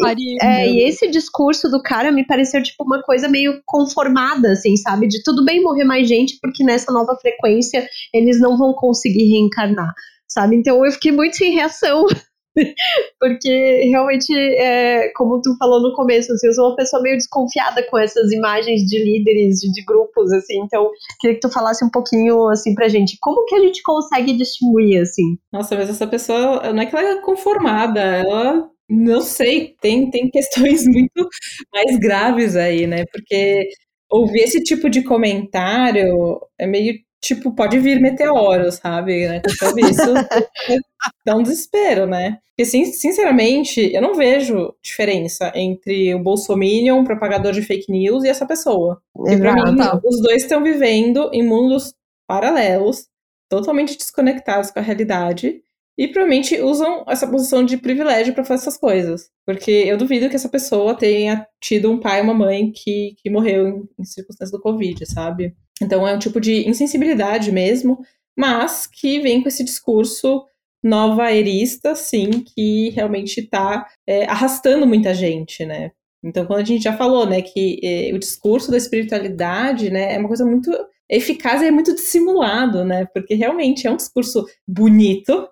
pariu, 0.00 0.36
é, 0.42 0.68
e 0.68 0.82
esse 0.82 1.08
discurso 1.10 1.68
do 1.70 1.82
cara 1.82 2.12
me 2.12 2.26
pareceu 2.26 2.62
tipo 2.62 2.84
uma 2.84 3.02
coisa 3.02 3.28
meio 3.28 3.60
conformada, 3.66 4.52
assim, 4.52 4.76
sabe? 4.76 5.06
De 5.08 5.22
tudo 5.22 5.44
bem 5.44 5.62
morrer 5.62 5.84
mais 5.84 6.08
gente 6.08 6.38
porque 6.40 6.64
nessa 6.64 6.92
nova 6.92 7.16
frequência 7.20 7.86
eles 8.12 8.40
não 8.40 8.56
vão 8.56 8.74
conseguir 8.74 9.24
reencarnar, 9.30 9.92
sabe? 10.28 10.56
Então 10.56 10.84
eu 10.84 10.92
fiquei 10.92 11.12
muito 11.12 11.36
sem 11.36 11.52
reação 11.52 12.06
Porque 13.18 13.88
realmente, 13.90 14.32
é, 14.34 15.10
como 15.14 15.40
tu 15.40 15.56
falou 15.58 15.80
no 15.80 15.94
começo, 15.94 16.32
assim, 16.32 16.46
eu 16.46 16.52
sou 16.52 16.68
uma 16.68 16.76
pessoa 16.76 17.02
meio 17.02 17.16
desconfiada 17.16 17.82
com 17.90 17.98
essas 17.98 18.30
imagens 18.32 18.82
de 18.82 18.98
líderes, 19.02 19.60
de, 19.60 19.72
de, 19.72 19.84
grupos, 19.84 20.32
assim, 20.32 20.60
então 20.62 20.90
queria 21.20 21.36
que 21.36 21.40
tu 21.40 21.52
falasse 21.52 21.84
um 21.84 21.90
pouquinho, 21.90 22.48
assim, 22.48 22.74
pra 22.74 22.88
gente, 22.88 23.16
como 23.20 23.44
que 23.46 23.54
a 23.54 23.60
gente 23.60 23.82
consegue 23.82 24.36
distinguir, 24.36 25.00
assim? 25.00 25.38
Nossa, 25.52 25.76
mas 25.76 25.88
essa 25.88 26.06
pessoa, 26.06 26.72
não 26.72 26.82
é 26.82 26.86
que 26.86 26.94
ela 26.94 27.10
é 27.10 27.20
conformada, 27.20 28.00
ela 28.00 28.68
não 28.88 29.22
sei, 29.22 29.74
tem, 29.80 30.10
tem 30.10 30.30
questões 30.30 30.84
muito 30.86 31.28
mais 31.72 31.98
graves 31.98 32.56
aí, 32.56 32.86
né? 32.86 33.04
Porque 33.10 33.68
ouvir 34.10 34.40
esse 34.40 34.62
tipo 34.62 34.90
de 34.90 35.02
comentário 35.02 36.40
é 36.58 36.66
meio 36.66 36.94
tipo, 37.22 37.54
pode 37.54 37.78
vir 37.78 38.00
meteoro, 38.00 38.70
sabe? 38.72 39.28
Né? 39.28 39.40
Então, 39.48 39.72
isso 39.78 40.12
dá 41.24 41.36
um 41.36 41.42
desespero, 41.42 42.04
né? 42.04 42.38
Porque, 42.48 42.64
sinceramente, 42.64 43.80
eu 43.94 44.02
não 44.02 44.14
vejo 44.14 44.74
diferença 44.82 45.52
entre 45.54 46.14
o 46.14 46.18
Bolsominion, 46.18 46.98
um 46.98 47.04
propagador 47.04 47.52
de 47.52 47.62
fake 47.62 47.90
news, 47.90 48.24
e 48.24 48.28
essa 48.28 48.44
pessoa. 48.44 49.00
E 49.26 49.36
pra 49.36 49.54
mim, 49.54 49.76
os 50.04 50.20
dois 50.20 50.42
estão 50.42 50.62
vivendo 50.62 51.30
em 51.32 51.42
mundos 51.42 51.94
paralelos, 52.26 53.06
totalmente 53.48 53.96
desconectados 53.96 54.70
com 54.70 54.80
a 54.80 54.82
realidade, 54.82 55.62
e 55.96 56.08
provavelmente 56.08 56.60
usam 56.60 57.04
essa 57.06 57.26
posição 57.26 57.64
de 57.64 57.76
privilégio 57.76 58.34
para 58.34 58.44
fazer 58.44 58.62
essas 58.62 58.78
coisas. 58.78 59.30
Porque 59.46 59.70
eu 59.70 59.96
duvido 59.96 60.28
que 60.28 60.36
essa 60.36 60.48
pessoa 60.48 60.94
tenha 60.94 61.46
tido 61.60 61.90
um 61.90 62.00
pai 62.00 62.20
e 62.20 62.22
uma 62.22 62.34
mãe 62.34 62.72
que, 62.72 63.14
que 63.18 63.30
morreu 63.30 63.68
em, 63.68 63.88
em 63.98 64.04
circunstâncias 64.04 64.50
do 64.50 64.60
Covid, 64.60 65.06
sabe? 65.06 65.54
Então 65.80 66.06
é 66.06 66.14
um 66.14 66.18
tipo 66.18 66.40
de 66.40 66.68
insensibilidade 66.68 67.52
mesmo, 67.52 67.98
mas 68.36 68.86
que 68.86 69.20
vem 69.20 69.42
com 69.42 69.48
esse 69.48 69.64
discurso 69.64 70.44
nova-erista, 70.82 71.94
sim, 71.94 72.30
que 72.40 72.90
realmente 72.90 73.40
está 73.40 73.86
é, 74.06 74.24
arrastando 74.24 74.86
muita 74.86 75.14
gente, 75.14 75.64
né? 75.64 75.92
Então, 76.24 76.46
quando 76.46 76.60
a 76.60 76.64
gente 76.64 76.82
já 76.82 76.96
falou, 76.96 77.26
né, 77.26 77.42
que 77.42 77.80
é, 77.82 78.14
o 78.14 78.18
discurso 78.18 78.70
da 78.70 78.76
espiritualidade, 78.76 79.90
né, 79.90 80.14
é 80.14 80.18
uma 80.18 80.28
coisa 80.28 80.44
muito 80.44 80.70
eficaz 81.08 81.62
e 81.62 81.66
é 81.66 81.70
muito 81.70 81.94
dissimulado, 81.94 82.84
né? 82.84 83.06
Porque 83.12 83.34
realmente 83.34 83.86
é 83.86 83.90
um 83.90 83.96
discurso 83.96 84.46
bonito, 84.66 85.48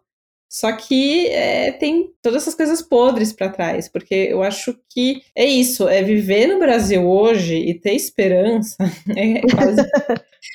só 0.51 0.73
que 0.73 1.29
é, 1.29 1.71
tem 1.71 2.11
todas 2.21 2.43
essas 2.43 2.57
coisas 2.57 2.83
podres 2.83 3.33
para 3.33 3.51
trás, 3.51 3.89
porque 3.89 4.15
eu 4.15 4.43
acho 4.43 4.77
que 4.89 5.23
é 5.33 5.45
isso, 5.45 5.89
é 5.89 6.03
viver 6.03 6.49
no 6.49 6.59
Brasil 6.59 7.09
hoje 7.09 7.55
e 7.55 7.73
ter 7.73 7.95
esperança 7.95 8.77
é 9.17 9.41
quase, 9.43 9.89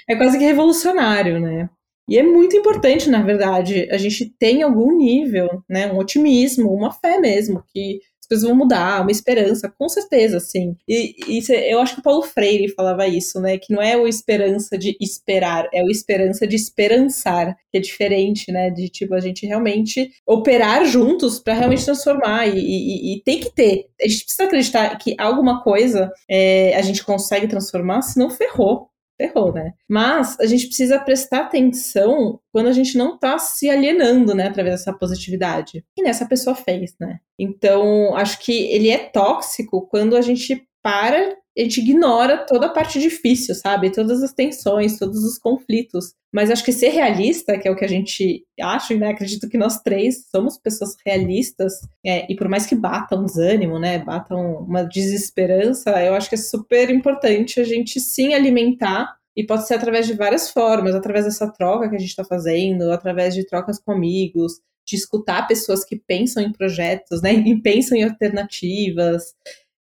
é 0.09 0.15
quase 0.17 0.37
que 0.37 0.43
revolucionário, 0.43 1.39
né? 1.39 1.69
E 2.09 2.19
é 2.19 2.23
muito 2.23 2.57
importante, 2.57 3.09
na 3.09 3.23
verdade, 3.23 3.89
a 3.89 3.97
gente 3.97 4.29
tem 4.37 4.61
algum 4.61 4.95
nível, 4.95 5.63
né, 5.67 5.91
um 5.91 5.97
otimismo, 5.97 6.71
uma 6.71 6.91
fé 6.91 7.17
mesmo, 7.17 7.63
que 7.73 7.99
as 8.25 8.27
coisas 8.27 8.47
vão 8.47 8.55
mudar, 8.55 9.01
uma 9.01 9.11
esperança, 9.11 9.71
com 9.77 9.87
certeza, 9.87 10.39
sim. 10.39 10.75
E, 10.87 11.15
e 11.27 11.39
eu 11.69 11.79
acho 11.79 11.93
que 11.93 11.99
o 11.99 12.03
Paulo 12.03 12.23
Freire 12.23 12.73
falava 12.73 13.07
isso, 13.07 13.39
né? 13.39 13.57
Que 13.57 13.73
não 13.73 13.81
é 13.81 13.95
o 13.95 14.07
esperança 14.07 14.77
de 14.77 14.97
esperar, 14.99 15.69
é 15.71 15.83
o 15.83 15.89
esperança 15.89 16.47
de 16.47 16.55
esperançar, 16.55 17.55
que 17.71 17.77
é 17.77 17.79
diferente, 17.79 18.51
né? 18.51 18.69
De 18.71 18.89
tipo, 18.89 19.13
a 19.13 19.19
gente 19.19 19.45
realmente 19.45 20.11
operar 20.25 20.85
juntos 20.85 21.39
para 21.39 21.53
realmente 21.53 21.85
transformar. 21.85 22.47
E, 22.47 22.57
e, 22.57 23.13
e, 23.13 23.21
tem 23.23 23.39
que 23.39 23.53
ter. 23.53 23.85
A 24.01 24.07
gente 24.07 24.23
precisa 24.23 24.43
acreditar 24.45 24.97
que 24.97 25.15
alguma 25.19 25.63
coisa 25.63 26.11
é, 26.29 26.75
a 26.75 26.81
gente 26.81 27.03
consegue 27.03 27.47
transformar, 27.47 28.01
senão 28.01 28.29
ferrou 28.29 28.89
ferrou, 29.17 29.53
né? 29.53 29.73
Mas 29.87 30.39
a 30.39 30.45
gente 30.45 30.67
precisa 30.67 30.99
prestar 30.99 31.41
atenção 31.41 32.39
quando 32.51 32.67
a 32.67 32.71
gente 32.71 32.97
não 32.97 33.17
tá 33.17 33.37
se 33.37 33.69
alienando, 33.69 34.33
né, 34.33 34.47
através 34.47 34.79
dessa 34.79 34.93
positividade. 34.93 35.83
E 35.97 36.03
nessa 36.03 36.25
pessoa 36.25 36.55
fez, 36.55 36.95
né? 36.99 37.19
Então, 37.37 38.15
acho 38.15 38.39
que 38.39 38.51
ele 38.71 38.89
é 38.89 38.97
tóxico 38.97 39.87
quando 39.87 40.15
a 40.15 40.21
gente 40.21 40.67
para, 40.85 41.35
a 41.57 41.61
gente 41.61 41.81
ignora 41.81 42.45
toda 42.45 42.67
a 42.67 42.69
parte 42.69 42.99
difícil, 42.99 43.55
sabe? 43.55 43.91
Todas 43.91 44.21
as 44.21 44.31
tensões, 44.31 44.99
todos 44.99 45.23
os 45.23 45.39
conflitos. 45.39 46.13
Mas 46.31 46.51
acho 46.51 46.63
que 46.63 46.71
ser 46.71 46.89
realista, 46.89 47.57
que 47.57 47.67
é 47.67 47.71
o 47.71 47.75
que 47.75 47.83
a 47.83 47.87
gente 47.87 48.45
acha, 48.61 48.93
né? 48.93 49.09
Acredito 49.09 49.49
que 49.49 49.57
nós 49.57 49.81
três 49.81 50.27
somos 50.29 50.59
pessoas 50.59 50.95
realistas, 51.03 51.73
é, 52.05 52.31
e 52.31 52.35
por 52.35 52.47
mais 52.47 52.67
que 52.67 52.75
batam 52.75 53.25
desânimo, 53.25 53.79
né? 53.79 53.97
Batam 53.97 54.57
uma 54.59 54.83
desesperança, 54.83 55.89
eu 56.03 56.13
acho 56.13 56.29
que 56.29 56.35
é 56.35 56.37
super 56.37 56.91
importante 56.91 57.59
a 57.59 57.63
gente 57.63 57.99
sim 57.99 58.35
alimentar 58.35 59.15
e 59.35 59.43
pode 59.43 59.65
ser 59.65 59.73
através 59.73 60.05
de 60.05 60.13
várias 60.13 60.51
formas, 60.51 60.93
através 60.93 61.25
dessa 61.25 61.51
troca 61.51 61.89
que 61.89 61.95
a 61.95 61.99
gente 61.99 62.09
está 62.09 62.23
fazendo, 62.23 62.91
através 62.91 63.33
de 63.33 63.43
trocas 63.43 63.79
com 63.79 63.91
amigos, 63.91 64.61
de 64.87 64.95
escutar 64.95 65.47
pessoas 65.47 65.83
que 65.83 65.95
pensam 65.95 66.43
em 66.43 66.51
projetos, 66.51 67.23
né, 67.23 67.33
e 67.47 67.59
pensam 67.59 67.97
em 67.97 68.03
alternativas. 68.03 69.33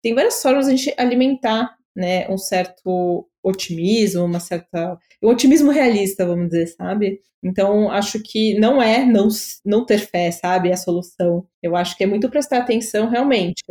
Tem 0.05 0.15
várias 0.15 0.43
formas 0.43 0.67
de 0.67 0.73
a 0.73 0.77
gente 0.77 0.95
alimentar, 0.99 1.75
né, 1.97 2.29
um 2.29 2.37
certo 2.37 3.27
otimismo, 3.43 4.23
uma 4.23 4.39
certa. 4.39 4.99
Um 5.23 5.31
otimismo 5.31 5.71
realista, 5.71 6.27
vamos 6.27 6.51
dizer, 6.51 6.67
sabe? 6.67 7.23
Então, 7.43 7.91
acho 7.91 8.23
que 8.23 8.53
não 8.59 8.83
é 8.83 9.03
não, 9.07 9.29
não 9.65 9.87
ter 9.87 9.99
fé, 9.99 10.31
sabe? 10.31 10.71
A 10.71 10.77
solução. 10.77 11.47
Eu 11.63 11.75
acho 11.75 11.97
que 11.97 12.05
é 12.05 12.07
muito 12.07 12.29
prestar 12.29 12.59
atenção 12.59 13.09
realmente. 13.09 13.63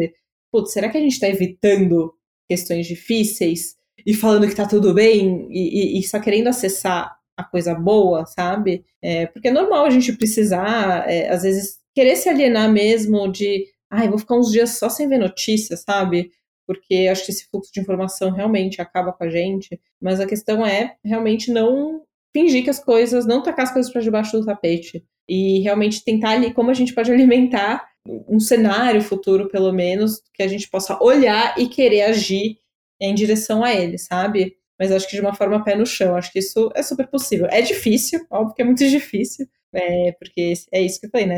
Putz, 0.52 0.74
será 0.74 0.90
que 0.90 0.98
a 0.98 1.02
gente 1.02 1.14
está 1.14 1.28
evitando 1.28 2.12
questões 2.50 2.88
difíceis 2.88 3.76
e 4.04 4.16
falando 4.16 4.48
que 4.48 4.56
tá 4.56 4.68
tudo 4.68 4.92
bem 4.92 5.48
e, 5.52 5.98
e, 5.98 6.00
e 6.00 6.04
só 6.04 6.20
querendo 6.20 6.48
acessar 6.48 7.16
a 7.38 7.44
coisa 7.44 7.76
boa, 7.76 8.26
sabe? 8.26 8.84
É, 9.04 9.28
porque 9.28 9.50
é 9.50 9.52
normal 9.52 9.86
a 9.86 9.92
gente 9.92 10.14
precisar, 10.14 11.08
é, 11.08 11.30
às 11.30 11.44
vezes, 11.44 11.78
querer 11.94 12.16
se 12.16 12.28
alienar 12.28 12.72
mesmo 12.72 13.32
de. 13.32 13.66
Ai, 13.94 14.10
vou 14.10 14.18
ficar 14.18 14.36
uns 14.36 14.52
dias 14.52 14.72
só 14.72 14.90
sem 14.90 15.08
ver 15.08 15.20
notícias, 15.20 15.82
sabe? 15.82 16.32
porque 16.66 17.08
acho 17.12 17.26
que 17.26 17.32
esse 17.32 17.48
fluxo 17.50 17.72
de 17.74 17.80
informação 17.80 18.32
realmente 18.32 18.82
acaba 18.82 19.12
com 19.12 19.24
a 19.24 19.30
gente, 19.30 19.80
mas 20.02 20.20
a 20.20 20.26
questão 20.26 20.66
é 20.66 20.96
realmente 21.04 21.52
não 21.52 22.02
fingir 22.36 22.64
que 22.64 22.70
as 22.70 22.84
coisas, 22.84 23.26
não 23.26 23.44
tacar 23.44 23.66
as 23.66 23.74
coisas 23.74 23.92
para 23.92 24.02
debaixo 24.02 24.40
do 24.40 24.46
tapete 24.46 25.06
e 25.30 25.60
realmente 25.60 26.04
tentar 26.04 26.32
ali 26.32 26.54
como 26.54 26.72
a 26.72 26.74
gente 26.74 26.94
pode 26.94 27.12
alimentar 27.12 27.88
um 28.28 28.40
cenário 28.40 29.02
futuro, 29.02 29.48
pelo 29.50 29.72
menos, 29.72 30.22
que 30.34 30.44
a 30.44 30.48
gente 30.48 30.70
possa 30.70 31.02
olhar 31.02 31.58
e 31.58 31.68
querer 31.68 32.04
agir 32.04 32.58
em 33.00 33.16
direção 33.16 33.64
a 33.64 33.74
ele, 33.74 33.98
sabe? 33.98 34.58
Mas 34.78 34.92
acho 34.92 35.08
que 35.08 35.16
de 35.16 35.22
uma 35.22 35.34
forma 35.34 35.64
pé 35.64 35.76
no 35.76 35.86
chão, 35.86 36.16
acho 36.16 36.32
que 36.32 36.40
isso 36.40 36.70
é 36.76 36.84
super 36.84 37.08
possível. 37.08 37.48
É 37.50 37.62
difícil, 37.62 38.26
óbvio 38.30 38.56
que 38.56 38.62
é 38.62 38.66
muito 38.66 38.84
difícil, 38.90 39.48
é, 39.74 40.12
porque 40.14 40.54
é 40.72 40.82
isso 40.82 41.00
que 41.00 41.08
eu 41.08 41.10
falei, 41.10 41.28
né? 41.28 41.38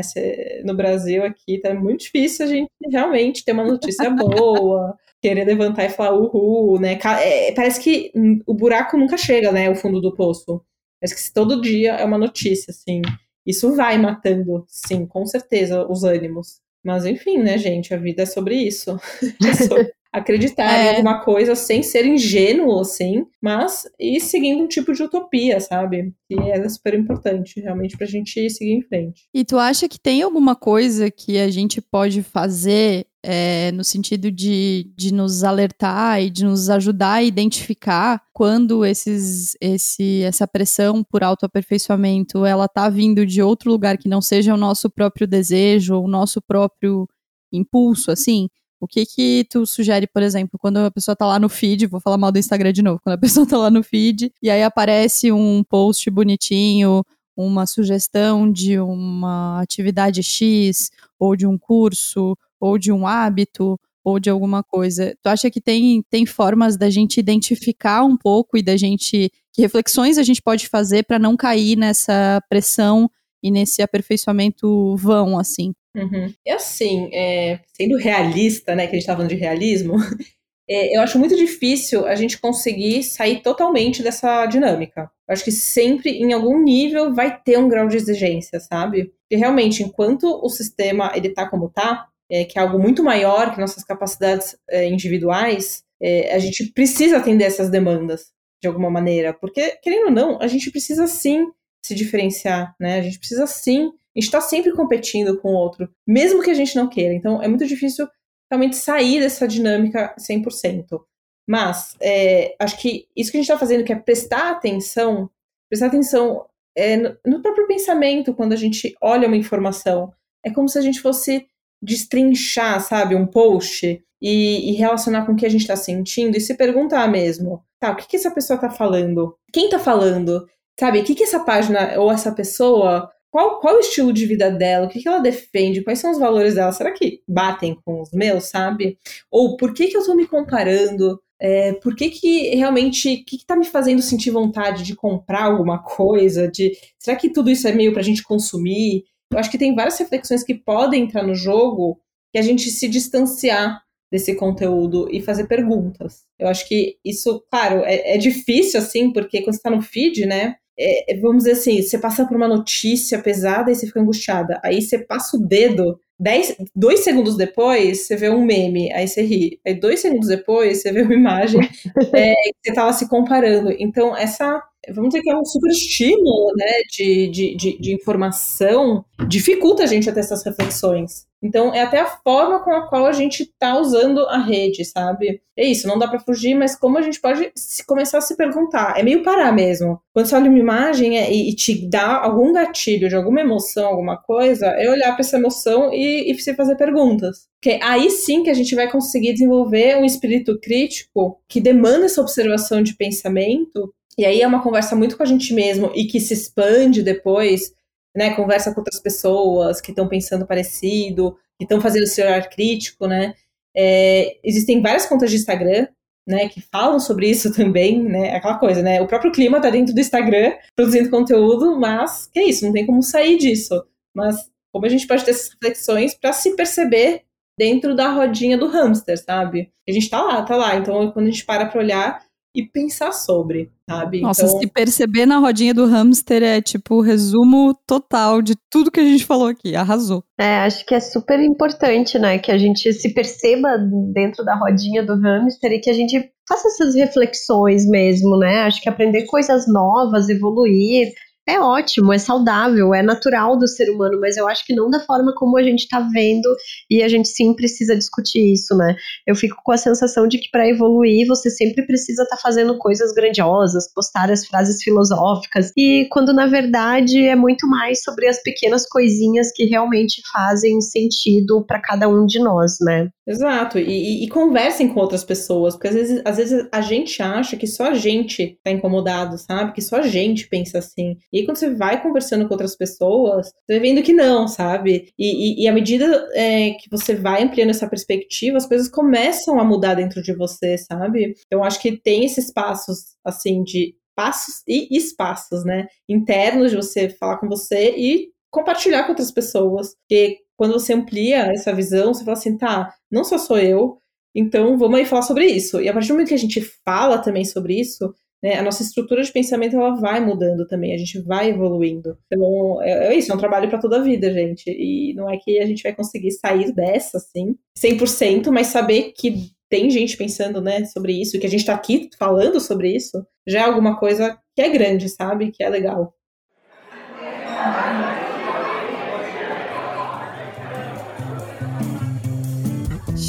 no 0.64 0.74
Brasil 0.74 1.24
aqui 1.24 1.58
tá 1.58 1.74
muito 1.74 2.00
difícil 2.00 2.46
a 2.46 2.48
gente 2.48 2.70
realmente 2.90 3.44
ter 3.44 3.52
uma 3.52 3.64
notícia 3.64 4.10
boa, 4.10 4.96
querer 5.20 5.44
levantar 5.44 5.84
e 5.86 5.90
falar 5.90 6.16
uhul, 6.16 6.78
né? 6.78 6.98
É, 7.22 7.52
parece 7.52 7.80
que 7.80 8.12
o 8.46 8.54
buraco 8.54 8.96
nunca 8.96 9.16
chega, 9.16 9.50
né? 9.50 9.70
O 9.70 9.74
fundo 9.74 10.00
do 10.00 10.14
poço. 10.14 10.62
Parece 11.00 11.28
que 11.28 11.34
todo 11.34 11.60
dia 11.60 11.94
é 11.94 12.04
uma 12.04 12.18
notícia, 12.18 12.70
assim. 12.70 13.02
Isso 13.46 13.74
vai 13.74 13.96
matando, 13.98 14.64
sim, 14.68 15.06
com 15.06 15.24
certeza, 15.26 15.86
os 15.88 16.04
ânimos. 16.04 16.60
Mas 16.84 17.04
enfim, 17.04 17.38
né, 17.38 17.58
gente? 17.58 17.92
A 17.94 17.96
vida 17.96 18.22
é 18.22 18.26
sobre 18.26 18.54
isso. 18.56 18.98
É 19.44 19.54
sobre 19.54 19.92
acreditar 20.16 20.78
é. 20.78 20.84
em 20.84 20.88
alguma 20.90 21.20
coisa 21.20 21.54
sem 21.54 21.82
ser 21.82 22.06
ingênuo, 22.06 22.80
assim, 22.80 23.24
mas 23.42 23.82
e 24.00 24.18
seguindo 24.18 24.62
um 24.62 24.66
tipo 24.66 24.92
de 24.92 25.02
utopia, 25.02 25.60
sabe? 25.60 26.12
Que 26.28 26.38
é 26.38 26.68
super 26.68 26.94
importante, 26.94 27.60
realmente, 27.60 27.96
pra 27.96 28.06
gente 28.06 28.48
seguir 28.48 28.72
em 28.72 28.82
frente. 28.82 29.28
E 29.34 29.44
tu 29.44 29.58
acha 29.58 29.88
que 29.88 30.00
tem 30.00 30.22
alguma 30.22 30.56
coisa 30.56 31.10
que 31.10 31.38
a 31.38 31.50
gente 31.50 31.82
pode 31.82 32.22
fazer 32.22 33.06
é, 33.22 33.72
no 33.72 33.84
sentido 33.84 34.30
de, 34.30 34.90
de 34.96 35.12
nos 35.12 35.44
alertar 35.44 36.22
e 36.22 36.30
de 36.30 36.44
nos 36.44 36.70
ajudar 36.70 37.14
a 37.14 37.22
identificar 37.22 38.22
quando 38.32 38.84
esses, 38.84 39.56
esse, 39.60 40.22
essa 40.22 40.46
pressão 40.46 41.02
por 41.02 41.24
autoaperfeiçoamento 41.24 42.44
ela 42.44 42.68
tá 42.68 42.88
vindo 42.88 43.26
de 43.26 43.42
outro 43.42 43.70
lugar 43.70 43.98
que 43.98 44.08
não 44.08 44.22
seja 44.22 44.54
o 44.54 44.56
nosso 44.56 44.88
próprio 44.88 45.26
desejo 45.26 45.96
ou 45.96 46.04
o 46.04 46.08
nosso 46.08 46.40
próprio 46.40 47.08
impulso, 47.52 48.10
assim. 48.10 48.48
O 48.80 48.86
que 48.86 49.06
que 49.06 49.46
tu 49.50 49.66
sugere, 49.66 50.06
por 50.06 50.22
exemplo, 50.22 50.58
quando 50.58 50.78
a 50.78 50.90
pessoa 50.90 51.16
tá 51.16 51.26
lá 51.26 51.38
no 51.38 51.48
feed, 51.48 51.86
vou 51.86 52.00
falar 52.00 52.18
mal 52.18 52.30
do 52.30 52.38
Instagram 52.38 52.72
de 52.72 52.82
novo, 52.82 53.00
quando 53.02 53.14
a 53.14 53.18
pessoa 53.20 53.46
tá 53.46 53.56
lá 53.56 53.70
no 53.70 53.82
feed 53.82 54.32
e 54.42 54.50
aí 54.50 54.62
aparece 54.62 55.32
um 55.32 55.64
post 55.64 56.10
bonitinho 56.10 57.04
uma 57.36 57.66
sugestão 57.66 58.50
de 58.50 58.78
uma 58.78 59.60
atividade 59.60 60.22
X, 60.22 60.90
ou 61.18 61.36
de 61.36 61.46
um 61.46 61.58
curso, 61.58 62.36
ou 62.58 62.78
de 62.78 62.90
um 62.90 63.06
hábito, 63.06 63.78
ou 64.02 64.18
de 64.18 64.30
alguma 64.30 64.62
coisa. 64.62 65.14
Tu 65.22 65.28
acha 65.28 65.50
que 65.50 65.60
tem, 65.60 66.02
tem 66.08 66.24
formas 66.24 66.76
da 66.76 66.88
gente 66.88 67.18
identificar 67.20 68.04
um 68.04 68.16
pouco 68.16 68.56
e 68.56 68.62
da 68.62 68.76
gente. 68.76 69.30
Que 69.52 69.62
reflexões 69.62 70.18
a 70.18 70.22
gente 70.22 70.42
pode 70.42 70.68
fazer 70.68 71.04
para 71.04 71.18
não 71.18 71.36
cair 71.36 71.76
nessa 71.76 72.42
pressão 72.48 73.10
e 73.42 73.50
nesse 73.50 73.82
aperfeiçoamento 73.82 74.96
vão, 74.96 75.38
assim? 75.38 75.74
Uhum. 75.96 76.32
E 76.44 76.50
assim, 76.50 77.08
é, 77.12 77.58
sendo 77.72 77.96
realista, 77.96 78.74
né, 78.74 78.86
que 78.86 78.90
a 78.90 78.92
gente 78.92 79.02
estava 79.02 79.18
falando 79.18 79.30
de 79.30 79.36
realismo, 79.36 79.94
é, 80.68 80.96
eu 80.96 81.00
acho 81.00 81.18
muito 81.18 81.34
difícil 81.34 82.06
a 82.06 82.14
gente 82.14 82.38
conseguir 82.38 83.02
sair 83.02 83.40
totalmente 83.40 84.02
dessa 84.02 84.44
dinâmica. 84.46 85.10
Eu 85.26 85.32
acho 85.32 85.42
que 85.42 85.50
sempre, 85.50 86.10
em 86.10 86.32
algum 86.32 86.62
nível, 86.62 87.14
vai 87.14 87.40
ter 87.40 87.58
um 87.58 87.68
grau 87.68 87.88
de 87.88 87.96
exigência, 87.96 88.60
sabe? 88.60 89.10
E 89.30 89.36
realmente, 89.36 89.82
enquanto 89.82 90.24
o 90.44 90.48
sistema 90.50 91.12
ele 91.14 91.30
tá 91.30 91.48
como 91.48 91.70
tá, 91.70 92.06
é, 92.30 92.44
que 92.44 92.58
é 92.58 92.62
algo 92.62 92.78
muito 92.78 93.02
maior 93.02 93.54
que 93.54 93.60
nossas 93.60 93.84
capacidades 93.84 94.56
é, 94.68 94.86
individuais, 94.86 95.82
é, 96.00 96.34
a 96.34 96.38
gente 96.38 96.72
precisa 96.72 97.16
atender 97.16 97.44
essas 97.44 97.70
demandas 97.70 98.32
de 98.60 98.68
alguma 98.68 98.90
maneira, 98.90 99.32
porque 99.32 99.78
querendo 99.82 100.06
ou 100.06 100.10
não, 100.10 100.40
a 100.40 100.46
gente 100.46 100.70
precisa 100.70 101.06
sim 101.06 101.46
se 101.84 101.94
diferenciar, 101.94 102.74
né? 102.80 102.98
A 102.98 103.02
gente 103.02 103.18
precisa 103.18 103.46
sim, 103.46 103.92
a 104.16 104.20
gente 104.20 104.28
está 104.28 104.40
sempre 104.40 104.72
competindo 104.72 105.38
com 105.38 105.50
o 105.50 105.56
outro, 105.56 105.90
mesmo 106.06 106.42
que 106.42 106.50
a 106.50 106.54
gente 106.54 106.74
não 106.74 106.88
queira. 106.88 107.12
Então, 107.12 107.42
é 107.42 107.48
muito 107.48 107.66
difícil 107.66 108.08
realmente 108.50 108.76
sair 108.76 109.20
dessa 109.20 109.46
dinâmica 109.46 110.14
100%. 110.18 111.00
Mas, 111.46 111.94
é, 112.00 112.56
acho 112.58 112.78
que 112.80 113.06
isso 113.14 113.30
que 113.30 113.36
a 113.36 113.40
gente 113.40 113.50
está 113.50 113.58
fazendo, 113.58 113.84
que 113.84 113.92
é 113.92 113.96
prestar 113.96 114.52
atenção, 114.52 115.30
prestar 115.68 115.88
atenção 115.88 116.46
é, 116.76 116.96
no 116.96 117.42
próprio 117.42 117.66
pensamento, 117.66 118.32
quando 118.32 118.54
a 118.54 118.56
gente 118.56 118.96
olha 119.02 119.28
uma 119.28 119.36
informação, 119.36 120.12
é 120.44 120.50
como 120.50 120.68
se 120.68 120.78
a 120.78 120.82
gente 120.82 121.00
fosse 121.00 121.46
destrinchar, 121.82 122.80
sabe, 122.80 123.14
um 123.14 123.26
post 123.26 124.02
e, 124.20 124.70
e 124.70 124.72
relacionar 124.72 125.26
com 125.26 125.32
o 125.32 125.36
que 125.36 125.44
a 125.44 125.48
gente 125.48 125.60
está 125.60 125.76
sentindo 125.76 126.36
e 126.36 126.40
se 126.40 126.54
perguntar 126.54 127.06
mesmo, 127.06 127.62
tá, 127.78 127.92
o 127.92 127.96
que, 127.96 128.08
que 128.08 128.16
essa 128.16 128.30
pessoa 128.30 128.56
está 128.56 128.70
falando? 128.70 129.36
Quem 129.52 129.66
está 129.66 129.78
falando? 129.78 130.48
Sabe, 130.78 131.00
o 131.00 131.04
que, 131.04 131.14
que 131.14 131.24
essa 131.24 131.40
página 131.40 131.98
ou 131.98 132.10
essa 132.10 132.32
pessoa 132.32 133.10
qual, 133.36 133.60
qual 133.60 133.76
o 133.76 133.80
estilo 133.80 134.14
de 134.14 134.24
vida 134.24 134.50
dela, 134.50 134.86
o 134.86 134.88
que, 134.88 134.98
que 134.98 135.06
ela 135.06 135.18
defende, 135.18 135.82
quais 135.82 135.98
são 135.98 136.10
os 136.10 136.18
valores 136.18 136.54
dela, 136.54 136.72
será 136.72 136.90
que 136.90 137.20
batem 137.28 137.76
com 137.84 138.00
os 138.00 138.10
meus, 138.10 138.44
sabe? 138.44 138.98
Ou 139.30 139.58
por 139.58 139.74
que, 139.74 139.88
que 139.88 139.94
eu 139.94 140.00
estou 140.00 140.16
me 140.16 140.26
comparando? 140.26 141.20
É, 141.38 141.74
por 141.74 141.94
que, 141.94 142.08
que 142.08 142.54
realmente, 142.54 143.12
o 143.12 143.24
que, 143.26 143.36
está 143.36 143.54
me 143.54 143.66
fazendo 143.66 144.00
sentir 144.00 144.30
vontade 144.30 144.82
de 144.82 144.96
comprar 144.96 145.42
alguma 145.42 145.82
coisa? 145.82 146.50
De 146.50 146.72
Será 146.98 147.14
que 147.14 147.28
tudo 147.28 147.50
isso 147.50 147.68
é 147.68 147.72
meio 147.72 147.92
para 147.92 148.00
a 148.00 148.04
gente 148.04 148.22
consumir? 148.22 149.04
Eu 149.30 149.38
acho 149.38 149.50
que 149.50 149.58
tem 149.58 149.74
várias 149.74 149.98
reflexões 149.98 150.42
que 150.42 150.54
podem 150.54 151.04
entrar 151.04 151.22
no 151.22 151.34
jogo 151.34 152.00
que 152.32 152.38
a 152.38 152.42
gente 152.42 152.70
se 152.70 152.88
distanciar 152.88 153.82
desse 154.10 154.34
conteúdo 154.34 155.08
e 155.12 155.20
fazer 155.20 155.46
perguntas. 155.46 156.22
Eu 156.38 156.48
acho 156.48 156.66
que 156.66 156.96
isso, 157.04 157.44
claro, 157.50 157.82
é, 157.84 158.14
é 158.14 158.16
difícil 158.16 158.80
assim, 158.80 159.12
porque 159.12 159.42
quando 159.42 159.56
está 159.56 159.68
no 159.68 159.82
feed, 159.82 160.24
né? 160.24 160.56
É, 160.78 161.14
é, 161.14 161.20
vamos 161.20 161.44
dizer 161.44 161.52
assim, 161.52 161.82
você 161.82 161.98
passa 161.98 162.26
por 162.26 162.36
uma 162.36 162.48
notícia 162.48 163.18
pesada 163.20 163.70
e 163.70 163.74
você 163.74 163.86
fica 163.86 164.00
angustiada. 164.00 164.60
Aí 164.64 164.82
você 164.82 164.98
passa 164.98 165.36
o 165.36 165.40
dedo, 165.40 165.98
dez, 166.18 166.54
dois 166.74 167.00
segundos 167.00 167.36
depois, 167.36 168.06
você 168.06 168.16
vê 168.16 168.28
um 168.30 168.44
meme, 168.44 168.92
aí 168.92 169.08
você 169.08 169.22
ri. 169.22 169.60
Aí 169.66 169.74
dois 169.74 170.00
segundos 170.00 170.28
depois, 170.28 170.82
você 170.82 170.92
vê 170.92 171.02
uma 171.02 171.14
imagem 171.14 171.60
é, 172.14 172.34
que 172.34 172.54
você 172.64 172.70
estava 172.70 172.92
se 172.92 173.08
comparando. 173.08 173.70
Então, 173.78 174.16
essa 174.16 174.62
vamos 174.94 175.10
dizer 175.10 175.22
que 175.22 175.30
é 175.30 175.36
um 175.36 175.44
super 175.44 175.70
estímulo, 175.70 176.52
né, 176.56 176.72
de, 176.90 177.28
de, 177.28 177.56
de, 177.56 177.78
de, 177.78 177.94
informação, 177.94 179.04
dificulta 179.28 179.82
a 179.82 179.86
gente 179.86 180.08
a 180.08 180.12
ter 180.12 180.20
essas 180.20 180.44
reflexões. 180.44 181.26
Então, 181.42 181.72
é 181.74 181.82
até 181.82 182.00
a 182.00 182.06
forma 182.06 182.60
com 182.64 182.72
a 182.72 182.88
qual 182.88 183.06
a 183.06 183.12
gente 183.12 183.42
está 183.42 183.78
usando 183.78 184.20
a 184.26 184.38
rede, 184.38 184.84
sabe? 184.84 185.40
É 185.56 185.64
isso, 185.64 185.86
não 185.86 185.98
dá 185.98 186.08
para 186.08 186.18
fugir, 186.18 186.54
mas 186.54 186.74
como 186.74 186.98
a 186.98 187.02
gente 187.02 187.20
pode 187.20 187.52
começar 187.86 188.18
a 188.18 188.22
se 188.22 188.36
perguntar? 188.36 188.98
É 188.98 189.02
meio 189.02 189.22
parar 189.22 189.52
mesmo. 189.52 190.00
Quando 190.12 190.26
você 190.26 190.34
olha 190.34 190.50
uma 190.50 190.58
imagem 190.58 191.18
é, 191.18 191.30
e, 191.30 191.50
e, 191.50 191.54
te 191.54 191.88
dá 191.88 192.22
algum 192.22 192.52
gatilho 192.52 193.08
de 193.08 193.14
alguma 193.14 193.40
emoção, 193.40 193.86
alguma 193.86 194.16
coisa, 194.16 194.66
é 194.66 194.90
olhar 194.90 195.12
para 195.12 195.20
essa 195.20 195.36
emoção 195.36 195.92
e, 195.92 196.30
e 196.30 196.38
se 196.38 196.54
fazer 196.54 196.76
perguntas. 196.76 197.46
Porque 197.60 197.78
aí 197.82 198.10
sim 198.10 198.42
que 198.42 198.50
a 198.50 198.54
gente 198.54 198.74
vai 198.74 198.90
conseguir 198.90 199.32
desenvolver 199.32 199.96
um 199.96 200.04
espírito 200.04 200.58
crítico 200.60 201.40
que 201.48 201.60
demanda 201.60 202.06
essa 202.06 202.20
observação 202.20 202.82
de 202.82 202.94
pensamento 202.94 203.92
e 204.18 204.24
aí 204.24 204.40
é 204.40 204.46
uma 204.46 204.62
conversa 204.62 204.96
muito 204.96 205.16
com 205.16 205.22
a 205.22 205.26
gente 205.26 205.52
mesmo 205.52 205.92
e 205.94 206.06
que 206.06 206.20
se 206.20 206.32
expande 206.34 207.02
depois, 207.02 207.72
né? 208.16 208.34
Conversa 208.34 208.72
com 208.72 208.80
outras 208.80 209.00
pessoas 209.00 209.80
que 209.80 209.90
estão 209.90 210.08
pensando 210.08 210.46
parecido, 210.46 211.36
que 211.58 211.64
estão 211.64 211.80
fazendo 211.80 212.04
esse 212.04 212.22
olhar 212.22 212.48
crítico, 212.48 213.06
né? 213.06 213.34
É, 213.76 214.38
existem 214.42 214.80
várias 214.80 215.06
contas 215.06 215.30
de 215.30 215.36
Instagram, 215.36 215.86
né, 216.26 216.48
que 216.48 216.60
falam 216.60 216.98
sobre 216.98 217.28
isso 217.28 217.52
também, 217.54 218.02
né? 218.02 218.34
Aquela 218.34 218.58
coisa, 218.58 218.82
né? 218.82 219.00
O 219.00 219.06
próprio 219.06 219.30
clima 219.30 219.60
tá 219.60 219.70
dentro 219.70 219.94
do 219.94 220.00
Instagram 220.00 220.54
produzindo 220.74 221.10
conteúdo, 221.10 221.78
mas 221.78 222.26
que 222.26 222.38
é 222.38 222.44
isso, 222.44 222.64
não 222.64 222.72
tem 222.72 222.86
como 222.86 223.02
sair 223.02 223.36
disso. 223.36 223.84
Mas 224.14 224.50
como 224.72 224.86
a 224.86 224.88
gente 224.88 225.06
pode 225.06 225.24
ter 225.24 225.30
essas 225.32 225.50
reflexões 225.50 226.14
para 226.14 226.32
se 226.32 226.56
perceber 226.56 227.22
dentro 227.58 227.94
da 227.94 228.10
rodinha 228.10 228.58
do 228.58 228.66
hamster, 228.66 229.22
sabe? 229.22 229.72
A 229.88 229.92
gente 229.92 230.10
tá 230.10 230.20
lá, 230.22 230.42
tá 230.42 230.56
lá. 230.56 230.76
Então, 230.76 231.10
quando 231.12 231.26
a 231.26 231.30
gente 231.30 231.44
para 231.44 231.66
para 231.66 231.80
olhar, 231.80 232.25
e 232.56 232.66
pensar 232.66 233.12
sobre, 233.12 233.70
sabe? 233.88 234.22
Nossa, 234.22 234.46
então... 234.46 234.58
se 234.58 234.66
perceber 234.66 235.26
na 235.26 235.38
rodinha 235.38 235.74
do 235.74 235.84
hamster 235.84 236.42
é 236.42 236.62
tipo 236.62 236.94
o 236.94 237.00
resumo 237.02 237.78
total 237.86 238.40
de 238.40 238.54
tudo 238.70 238.90
que 238.90 238.98
a 238.98 239.04
gente 239.04 239.26
falou 239.26 239.48
aqui. 239.48 239.76
Arrasou. 239.76 240.24
É, 240.40 240.56
acho 240.60 240.86
que 240.86 240.94
é 240.94 241.00
super 241.00 241.38
importante, 241.38 242.18
né? 242.18 242.38
Que 242.38 242.50
a 242.50 242.56
gente 242.56 242.90
se 242.94 243.12
perceba 243.12 243.76
dentro 244.12 244.42
da 244.42 244.56
rodinha 244.56 245.04
do 245.04 245.20
hamster 245.20 245.70
e 245.72 245.80
que 245.80 245.90
a 245.90 245.92
gente 245.92 246.32
faça 246.48 246.68
essas 246.68 246.94
reflexões 246.94 247.86
mesmo, 247.86 248.38
né? 248.38 248.62
Acho 248.62 248.80
que 248.80 248.88
aprender 248.88 249.26
coisas 249.26 249.66
novas, 249.70 250.30
evoluir, 250.30 251.12
é 251.48 251.60
ótimo, 251.60 252.12
é 252.12 252.18
saudável, 252.18 252.92
é 252.92 253.02
natural 253.02 253.56
do 253.56 253.68
ser 253.68 253.88
humano, 253.88 254.18
mas 254.20 254.36
eu 254.36 254.48
acho 254.48 254.64
que 254.66 254.74
não 254.74 254.90
da 254.90 255.00
forma 255.00 255.32
como 255.34 255.56
a 255.56 255.62
gente 255.62 255.80
está 255.80 256.00
vendo 256.00 256.48
e 256.90 257.02
a 257.02 257.08
gente 257.08 257.28
sim 257.28 257.54
precisa 257.54 257.96
discutir 257.96 258.52
isso, 258.52 258.76
né? 258.76 258.96
Eu 259.26 259.36
fico 259.36 259.56
com 259.64 259.72
a 259.72 259.76
sensação 259.76 260.26
de 260.26 260.38
que 260.38 260.50
para 260.50 260.68
evoluir 260.68 261.26
você 261.26 261.48
sempre 261.48 261.86
precisa 261.86 262.24
estar 262.24 262.36
tá 262.36 262.42
fazendo 262.42 262.76
coisas 262.78 263.12
grandiosas, 263.12 263.92
postar 263.94 264.30
as 264.30 264.46
frases 264.46 264.82
filosóficas 264.82 265.70
e 265.76 266.06
quando 266.10 266.32
na 266.32 266.46
verdade 266.46 267.26
é 267.26 267.36
muito 267.36 267.68
mais 267.68 268.02
sobre 268.02 268.26
as 268.26 268.42
pequenas 268.42 268.86
coisinhas 268.88 269.52
que 269.54 269.64
realmente 269.66 270.20
fazem 270.32 270.80
sentido 270.80 271.64
para 271.66 271.80
cada 271.80 272.08
um 272.08 272.26
de 272.26 272.40
nós, 272.40 272.78
né? 272.80 273.08
Exato, 273.28 273.76
e, 273.76 273.82
e, 273.82 274.24
e, 274.24 274.28
conversem 274.28 274.86
com 274.86 275.00
outras 275.00 275.24
pessoas, 275.24 275.74
porque 275.74 275.88
às 275.88 275.94
vezes, 275.94 276.22
às 276.24 276.36
vezes 276.36 276.68
a 276.70 276.80
gente 276.80 277.20
acha 277.20 277.56
que 277.56 277.66
só 277.66 277.90
a 277.90 277.94
gente 277.94 278.56
tá 278.62 278.70
incomodado, 278.70 279.36
sabe? 279.36 279.72
Que 279.72 279.82
só 279.82 279.96
a 279.96 280.06
gente 280.06 280.46
pensa 280.46 280.78
assim. 280.78 281.16
E 281.36 281.40
aí, 281.40 281.44
quando 281.44 281.58
você 281.58 281.74
vai 281.74 282.00
conversando 282.00 282.46
com 282.46 282.54
outras 282.54 282.74
pessoas, 282.74 283.48
você 283.48 283.78
vai 283.78 283.80
vendo 283.80 284.02
que 284.02 284.14
não, 284.14 284.48
sabe? 284.48 285.12
E, 285.18 285.60
e, 285.60 285.64
e 285.64 285.68
à 285.68 285.72
medida 285.72 286.06
é, 286.32 286.70
que 286.70 286.88
você 286.90 287.14
vai 287.14 287.42
ampliando 287.42 287.68
essa 287.68 287.86
perspectiva, 287.86 288.56
as 288.56 288.64
coisas 288.64 288.88
começam 288.88 289.60
a 289.60 289.64
mudar 289.64 289.94
dentro 289.96 290.22
de 290.22 290.34
você, 290.34 290.78
sabe? 290.78 291.34
Então, 291.44 291.62
acho 291.62 291.78
que 291.78 292.00
tem 292.00 292.24
esses 292.24 292.50
passos, 292.50 293.16
assim, 293.22 293.62
de 293.62 293.94
passos 294.14 294.62
e 294.66 294.96
espaços, 294.96 295.62
né? 295.62 295.86
Internos 296.08 296.70
de 296.70 296.76
você 296.78 297.10
falar 297.10 297.36
com 297.36 297.46
você 297.48 297.94
e 297.94 298.30
compartilhar 298.50 299.02
com 299.02 299.10
outras 299.10 299.30
pessoas. 299.30 299.94
Porque 299.94 300.38
quando 300.56 300.72
você 300.72 300.94
amplia 300.94 301.52
essa 301.52 301.70
visão, 301.74 302.14
você 302.14 302.24
fala 302.24 302.38
assim, 302.38 302.56
tá, 302.56 302.94
não 303.12 303.24
só 303.24 303.36
sou 303.36 303.58
eu, 303.58 303.98
então 304.34 304.78
vamos 304.78 304.98
aí 304.98 305.04
falar 305.04 305.20
sobre 305.20 305.46
isso. 305.46 305.82
E 305.82 305.88
a 305.88 305.92
partir 305.92 306.08
do 306.08 306.14
momento 306.14 306.28
que 306.28 306.34
a 306.34 306.38
gente 306.38 306.62
fala 306.82 307.18
também 307.18 307.44
sobre 307.44 307.78
isso, 307.78 308.14
né, 308.46 308.56
a 308.56 308.62
nossa 308.62 308.84
estrutura 308.84 309.24
de 309.24 309.32
pensamento 309.32 309.74
ela 309.74 309.96
vai 309.96 310.24
mudando 310.24 310.68
também, 310.68 310.94
a 310.94 310.96
gente 310.96 311.20
vai 311.20 311.50
evoluindo. 311.50 312.16
Então, 312.26 312.80
é, 312.80 313.08
é 313.08 313.14
isso, 313.16 313.32
é 313.32 313.34
um 313.34 313.38
trabalho 313.38 313.68
para 313.68 313.80
toda 313.80 313.98
a 313.98 314.02
vida, 314.02 314.32
gente. 314.32 314.70
E 314.70 315.12
não 315.14 315.28
é 315.28 315.36
que 315.36 315.58
a 315.58 315.66
gente 315.66 315.82
vai 315.82 315.92
conseguir 315.92 316.30
sair 316.30 316.72
dessa, 316.72 317.16
assim, 317.16 317.56
100%, 317.76 318.52
mas 318.52 318.68
saber 318.68 319.12
que 319.16 319.50
tem 319.68 319.90
gente 319.90 320.16
pensando, 320.16 320.60
né, 320.60 320.84
sobre 320.84 321.20
isso, 321.20 321.40
que 321.40 321.46
a 321.46 321.50
gente 321.50 321.60
está 321.60 321.74
aqui 321.74 322.08
falando 322.16 322.60
sobre 322.60 322.94
isso, 322.94 323.26
já 323.48 323.62
é 323.62 323.64
alguma 323.64 323.98
coisa 323.98 324.38
que 324.54 324.62
é 324.62 324.68
grande, 324.68 325.08
sabe? 325.08 325.50
Que 325.50 325.64
é 325.64 325.68
legal. 325.68 326.14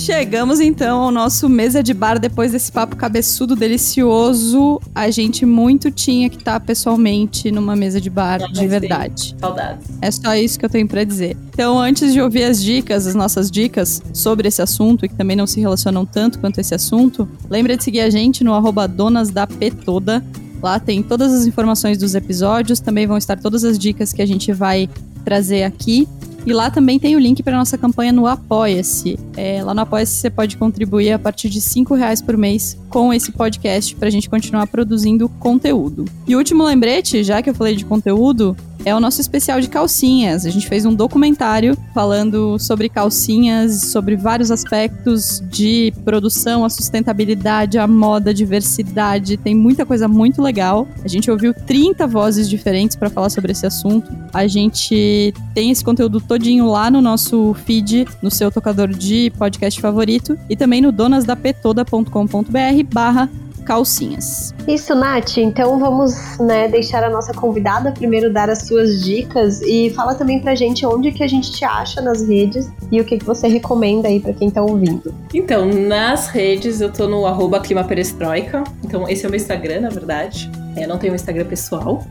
Chegamos 0.08 0.62
então 0.62 1.02
ao 1.02 1.12
nosso 1.12 1.50
mesa 1.50 1.84
de 1.84 1.94
bar 1.94 2.18
depois 2.18 2.54
desse 2.54 2.72
papo 2.72 2.96
cabeçudo 2.96 3.58
delicioso. 3.58 4.80
A 4.96 5.10
gente 5.10 5.46
muito 5.46 5.92
tinha 5.92 6.30
que 6.30 6.38
estar 6.38 6.54
tá 6.54 6.60
pessoalmente 6.62 7.52
numa 7.52 7.76
mesa 7.76 8.00
de 8.00 8.10
bar 8.10 8.38
de 8.50 8.66
verdade. 8.70 9.36
Saudades. 9.38 9.86
É 10.02 10.10
só 10.10 10.34
isso 10.34 10.58
que 10.58 10.64
eu 10.64 10.70
tenho 10.70 10.88
para 10.88 11.04
dizer. 11.04 11.36
Então, 11.50 11.78
antes 11.78 12.14
de 12.14 12.22
ouvir 12.22 12.46
as 12.46 12.64
dicas, 12.64 13.06
as 13.06 13.16
nossas 13.16 13.52
dicas 13.52 14.02
sobre 14.14 14.48
esse 14.48 14.62
assunto 14.62 15.04
e 15.04 15.10
que 15.10 15.16
também 15.16 15.36
não 15.36 15.46
se 15.46 15.60
relacionam 15.60 16.06
tanto 16.06 16.40
quanto 16.40 16.62
esse 16.62 16.74
assunto, 16.74 17.28
lembra 17.50 17.76
de 17.76 17.84
seguir 17.84 18.00
a 18.00 18.10
gente 18.10 18.46
no 18.46 18.54
arroba 18.54 18.88
Donas 18.88 19.30
da 19.30 19.46
P 19.46 19.72
toda 19.72 20.24
Lá 20.64 20.80
tem 20.80 21.04
todas 21.04 21.34
as 21.34 21.46
informações 21.46 21.98
dos 21.98 22.16
episódios, 22.16 22.80
também 22.80 23.06
vão 23.06 23.18
estar 23.18 23.38
todas 23.38 23.66
as 23.66 23.78
dicas 23.78 24.14
que 24.14 24.22
a 24.22 24.26
gente 24.26 24.54
vai 24.54 24.90
trazer 25.26 25.64
aqui. 25.64 26.08
E 26.48 26.54
lá 26.54 26.72
também 26.72 26.98
tem 26.98 27.14
o 27.14 27.20
link 27.20 27.44
para 27.44 27.58
nossa 27.58 27.78
campanha 27.78 28.14
no 28.14 28.26
Apoia-se. 28.26 29.20
É, 29.36 29.62
lá 29.62 29.74
no 29.74 29.82
Apoia-se 29.82 30.14
você 30.14 30.30
pode 30.30 30.56
contribuir 30.56 31.12
a 31.12 31.20
partir 31.20 31.50
de 31.50 31.60
cinco 31.60 31.94
reais 31.94 32.22
por 32.22 32.38
mês 32.38 32.78
com 32.90 33.14
esse 33.14 33.34
podcast 33.34 33.94
para 33.98 34.08
a 34.08 34.10
gente 34.10 34.30
continuar 34.30 34.66
produzindo 34.68 35.28
conteúdo. 35.28 36.06
E 36.26 36.36
o 36.36 36.38
último 36.38 36.64
lembrete, 36.64 37.22
já 37.22 37.42
que 37.42 37.50
eu 37.50 37.54
falei 37.54 37.76
de 37.76 37.84
conteúdo, 37.84 38.56
é 38.88 38.96
o 38.96 39.02
nosso 39.02 39.20
especial 39.20 39.60
de 39.60 39.68
calcinhas. 39.68 40.46
A 40.46 40.50
gente 40.50 40.66
fez 40.66 40.86
um 40.86 40.96
documentário 40.96 41.78
falando 41.94 42.58
sobre 42.58 42.88
calcinhas, 42.88 43.82
sobre 43.92 44.16
vários 44.16 44.50
aspectos 44.50 45.44
de 45.50 45.94
produção, 46.06 46.64
a 46.64 46.70
sustentabilidade, 46.70 47.78
a 47.78 47.86
moda, 47.86 48.30
a 48.30 48.34
diversidade. 48.34 49.36
Tem 49.36 49.54
muita 49.54 49.86
coisa 49.86 50.08
muito 50.08 50.42
legal. 50.42 50.88
A 51.04 51.08
gente 51.10 51.30
ouviu 51.30 51.54
30 51.54 52.08
vozes 52.08 52.50
diferentes 52.50 52.96
para 52.96 53.10
falar 53.10 53.30
sobre 53.30 53.52
esse 53.52 53.66
assunto. 53.66 54.10
A 54.34 54.48
gente 54.48 55.34
tem 55.54 55.70
esse 55.70 55.84
conteúdo 55.84 56.22
todinho 56.22 56.66
lá 56.66 56.90
no 56.90 57.02
nosso 57.02 57.54
feed, 57.66 58.08
no 58.22 58.32
seu 58.32 58.50
tocador 58.50 58.88
de 58.88 59.30
podcast 59.32 59.82
favorito 59.82 60.40
e 60.50 60.56
também 60.56 60.80
no 60.80 60.94
donasdapetoda.com.br 60.94 62.84
barra 62.94 63.30
calcinhas. 63.68 64.56
Isso, 64.66 64.96
Nath. 64.96 65.38
Então 65.38 65.78
vamos 65.78 66.38
né, 66.40 66.70
deixar 66.70 67.04
a 67.04 67.10
nossa 67.10 67.34
convidada 67.34 67.92
primeiro 67.92 68.32
dar 68.32 68.50
as 68.50 68.60
suas 68.60 69.04
dicas 69.04 69.62
e 69.62 69.90
fala 69.90 70.16
também 70.16 70.40
pra 70.40 70.56
gente 70.56 70.86
onde 70.86 71.12
que 71.12 71.22
a 71.22 71.28
gente 71.28 71.52
te 71.52 71.66
acha 71.66 72.02
nas 72.02 72.26
redes 72.26 72.72
e 72.90 73.02
o 73.02 73.04
que, 73.04 73.18
que 73.18 73.26
você 73.26 73.48
recomenda 73.48 74.08
aí 74.08 74.22
para 74.22 74.34
quem 74.34 74.50
tá 74.50 74.62
ouvindo. 74.62 75.14
Então, 75.34 75.66
nas 75.66 76.30
redes 76.30 76.80
eu 76.80 76.92
tô 76.92 77.08
no 77.08 77.26
arroba 77.26 77.60
climaperestroika. 77.60 78.64
Então, 78.84 79.08
esse 79.10 79.26
é 79.26 79.28
o 79.28 79.32
meu 79.32 79.38
Instagram, 79.38 79.82
na 79.82 79.90
verdade. 79.90 80.50
Eu 80.78 80.84
é, 80.84 80.88
não 80.88 80.98
tenho 80.98 81.14
um 81.14 81.16
Instagram 81.16 81.46
pessoal. 81.46 82.06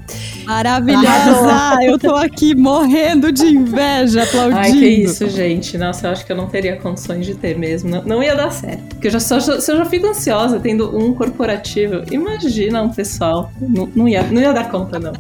Maravilhosa! 0.44 1.78
eu 1.82 1.98
tô 1.98 2.14
aqui 2.14 2.54
morrendo 2.54 3.30
de 3.30 3.46
inveja, 3.46 4.24
aplaudindo. 4.24 4.58
Ai, 4.58 4.72
que 4.72 4.86
isso, 4.86 5.28
gente. 5.28 5.78
Nossa, 5.78 6.06
eu 6.06 6.12
acho 6.12 6.26
que 6.26 6.32
eu 6.32 6.36
não 6.36 6.48
teria 6.48 6.76
condições 6.76 7.24
de 7.24 7.34
ter 7.34 7.56
mesmo. 7.56 7.90
Não, 7.90 8.02
não 8.02 8.22
ia 8.22 8.34
dar 8.34 8.50
certo. 8.50 8.82
Porque 8.88 9.06
eu 9.06 9.10
já, 9.12 9.20
só, 9.20 9.38
se 9.40 9.70
eu 9.70 9.76
já 9.76 9.84
fico 9.84 10.06
ansiosa 10.06 10.58
tendo 10.58 10.96
um 10.96 11.14
corporativo, 11.14 12.02
imagina 12.10 12.82
um 12.82 12.90
pessoal. 12.90 13.50
Não, 13.60 13.88
não, 13.94 14.08
ia, 14.08 14.22
não 14.24 14.40
ia 14.40 14.52
dar 14.52 14.68
conta, 14.70 14.98
não. 14.98 15.12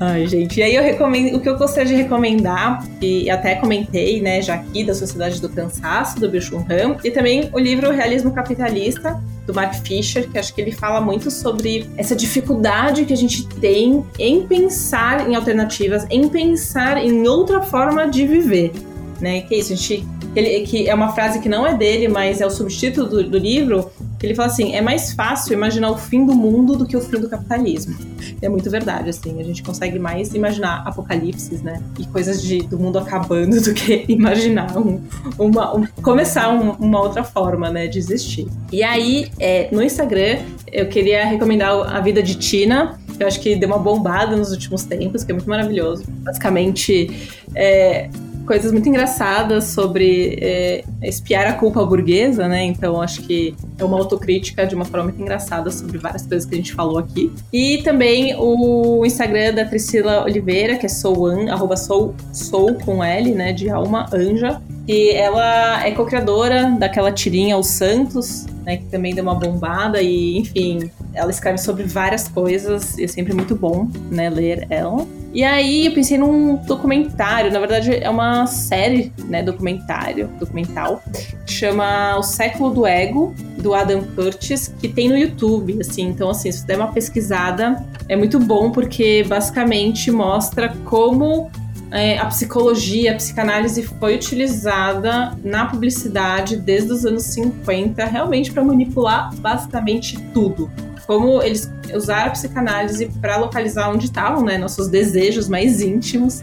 Ai, 0.00 0.26
gente. 0.28 0.60
E 0.60 0.62
aí 0.62 0.76
eu 0.76 0.82
recomendo, 0.82 1.36
o 1.36 1.40
que 1.40 1.48
eu 1.48 1.58
gostaria 1.58 1.96
de 1.96 2.02
recomendar, 2.02 2.86
e 3.00 3.28
até 3.28 3.56
comentei, 3.56 4.22
né, 4.22 4.40
já 4.40 4.54
aqui 4.54 4.84
da 4.84 4.94
Sociedade 4.94 5.40
do 5.40 5.48
Cansaço, 5.48 6.20
do 6.20 6.28
Bill 6.30 6.40
Han, 6.70 6.96
e 7.02 7.10
também 7.10 7.50
o 7.52 7.58
livro 7.58 7.90
Realismo 7.90 8.32
Capitalista, 8.32 9.20
do 9.44 9.52
Mark 9.52 9.74
Fisher, 9.74 10.28
que 10.30 10.38
acho 10.38 10.54
que 10.54 10.60
ele 10.60 10.70
fala 10.70 11.00
muito 11.00 11.30
sobre 11.30 11.88
essa 11.96 12.14
dificuldade 12.14 13.04
que 13.06 13.12
a 13.12 13.16
gente 13.16 13.46
tem 13.46 14.04
em 14.18 14.46
pensar 14.46 15.28
em 15.28 15.34
alternativas, 15.34 16.06
em 16.10 16.28
pensar 16.28 16.98
em 16.98 17.26
outra 17.26 17.62
forma 17.62 18.06
de 18.06 18.26
viver, 18.26 18.72
né? 19.20 19.40
Que 19.40 19.54
é 19.54 19.58
isso, 19.58 19.72
a 19.72 19.76
gente 19.76 20.06
ele, 20.38 20.66
que 20.66 20.88
é 20.88 20.94
uma 20.94 21.12
frase 21.12 21.40
que 21.40 21.48
não 21.48 21.66
é 21.66 21.74
dele, 21.74 22.08
mas 22.08 22.40
é 22.40 22.46
o 22.46 22.50
subtítulo 22.50 23.08
do, 23.08 23.28
do 23.28 23.38
livro, 23.38 23.90
que 24.18 24.26
ele 24.26 24.34
fala 24.34 24.48
assim: 24.48 24.74
é 24.74 24.80
mais 24.80 25.12
fácil 25.12 25.52
imaginar 25.52 25.90
o 25.90 25.96
fim 25.96 26.24
do 26.24 26.34
mundo 26.34 26.76
do 26.76 26.86
que 26.86 26.96
o 26.96 27.00
fim 27.00 27.20
do 27.20 27.28
capitalismo. 27.28 27.96
É 28.40 28.48
muito 28.48 28.70
verdade, 28.70 29.10
assim, 29.10 29.40
a 29.40 29.44
gente 29.44 29.62
consegue 29.62 29.98
mais 29.98 30.34
imaginar 30.34 30.82
apocalipses, 30.86 31.62
né? 31.62 31.82
E 31.98 32.06
coisas 32.06 32.42
de, 32.42 32.62
do 32.62 32.78
mundo 32.78 32.98
acabando 32.98 33.60
do 33.62 33.74
que 33.74 34.04
imaginar 34.08 34.76
um, 34.76 35.00
uma, 35.38 35.76
um, 35.76 35.86
começar 36.02 36.50
um, 36.50 36.72
uma 36.72 37.00
outra 37.00 37.24
forma, 37.24 37.70
né, 37.70 37.86
de 37.86 37.98
existir. 37.98 38.46
E 38.72 38.82
aí, 38.82 39.30
é, 39.38 39.68
no 39.72 39.82
Instagram, 39.82 40.38
eu 40.70 40.88
queria 40.88 41.24
recomendar 41.24 41.72
a 41.94 42.00
vida 42.00 42.22
de 42.22 42.36
Tina. 42.36 42.98
Eu 43.18 43.26
acho 43.26 43.40
que 43.40 43.56
deu 43.56 43.68
uma 43.68 43.78
bombada 43.78 44.36
nos 44.36 44.52
últimos 44.52 44.84
tempos, 44.84 45.24
que 45.24 45.32
é 45.32 45.34
muito 45.34 45.48
maravilhoso. 45.48 46.04
Basicamente, 46.22 47.10
é, 47.54 48.08
coisas 48.48 48.72
muito 48.72 48.88
engraçadas 48.88 49.64
sobre 49.64 50.38
é, 50.40 50.82
espiar 51.02 51.46
a 51.46 51.52
culpa 51.52 51.84
burguesa, 51.84 52.48
né? 52.48 52.64
Então 52.64 53.00
acho 53.00 53.22
que 53.22 53.54
é 53.78 53.84
uma 53.84 53.98
autocrítica 53.98 54.66
de 54.66 54.74
uma 54.74 54.86
forma 54.86 55.04
muito 55.04 55.20
engraçada 55.20 55.70
sobre 55.70 55.98
várias 55.98 56.26
coisas 56.26 56.48
que 56.48 56.54
a 56.54 56.56
gente 56.56 56.72
falou 56.72 56.98
aqui. 56.98 57.30
E 57.52 57.82
também 57.82 58.34
o 58.38 59.04
Instagram 59.04 59.52
da 59.52 59.66
Priscila 59.66 60.24
Oliveira, 60.24 60.76
que 60.76 60.86
é 60.86 60.88
souan, 60.88 61.52
arroba 61.52 61.76
sou, 61.76 62.14
sou 62.32 62.74
com 62.74 63.04
L, 63.04 63.34
né? 63.34 63.52
De 63.52 63.68
alma 63.68 64.06
anja. 64.12 64.62
E 64.88 65.10
ela 65.10 65.86
é 65.86 65.90
co-criadora 65.90 66.74
daquela 66.78 67.12
tirinha 67.12 67.58
Os 67.58 67.66
Santos, 67.66 68.46
né, 68.68 68.76
que 68.76 68.84
também 68.84 69.14
deu 69.14 69.24
uma 69.24 69.34
bombada 69.34 70.02
e, 70.02 70.36
enfim, 70.36 70.90
ela 71.14 71.30
escreve 71.30 71.56
sobre 71.56 71.84
várias 71.84 72.28
coisas 72.28 72.98
e 72.98 73.04
é 73.04 73.06
sempre 73.08 73.32
muito 73.32 73.56
bom, 73.56 73.88
né, 74.10 74.28
ler 74.28 74.66
ela. 74.68 75.06
E 75.32 75.42
aí 75.42 75.86
eu 75.86 75.92
pensei 75.92 76.18
num 76.18 76.56
documentário, 76.56 77.50
na 77.50 77.60
verdade 77.60 77.94
é 77.94 78.10
uma 78.10 78.46
série, 78.46 79.10
né, 79.24 79.42
documentário, 79.42 80.28
documental, 80.38 81.02
que 81.46 81.52
chama 81.52 82.18
O 82.18 82.22
Século 82.22 82.70
do 82.70 82.86
Ego, 82.86 83.34
do 83.56 83.72
Adam 83.72 84.02
Curtis, 84.14 84.68
que 84.78 84.88
tem 84.88 85.08
no 85.08 85.16
YouTube, 85.16 85.78
assim, 85.80 86.02
então 86.02 86.28
assim, 86.28 86.52
se 86.52 86.66
der 86.66 86.76
uma 86.76 86.92
pesquisada, 86.92 87.82
é 88.06 88.16
muito 88.16 88.38
bom 88.38 88.70
porque 88.70 89.24
basicamente 89.26 90.10
mostra 90.10 90.74
como 90.84 91.50
é, 91.90 92.18
a 92.18 92.26
psicologia, 92.26 93.12
a 93.12 93.14
psicanálise 93.14 93.82
foi 93.82 94.14
utilizada 94.16 95.36
na 95.42 95.66
publicidade 95.66 96.56
desde 96.56 96.92
os 96.92 97.04
anos 97.04 97.24
50, 97.24 98.04
realmente 98.04 98.52
para 98.52 98.62
manipular 98.62 99.34
basicamente 99.36 100.18
tudo. 100.34 100.70
Como 101.06 101.42
eles 101.42 101.70
usaram 101.94 102.28
a 102.28 102.30
psicanálise 102.30 103.06
para 103.20 103.38
localizar 103.38 103.88
onde 103.88 104.04
estavam 104.04 104.44
né, 104.44 104.58
nossos 104.58 104.88
desejos 104.88 105.48
mais 105.48 105.80
íntimos 105.80 106.42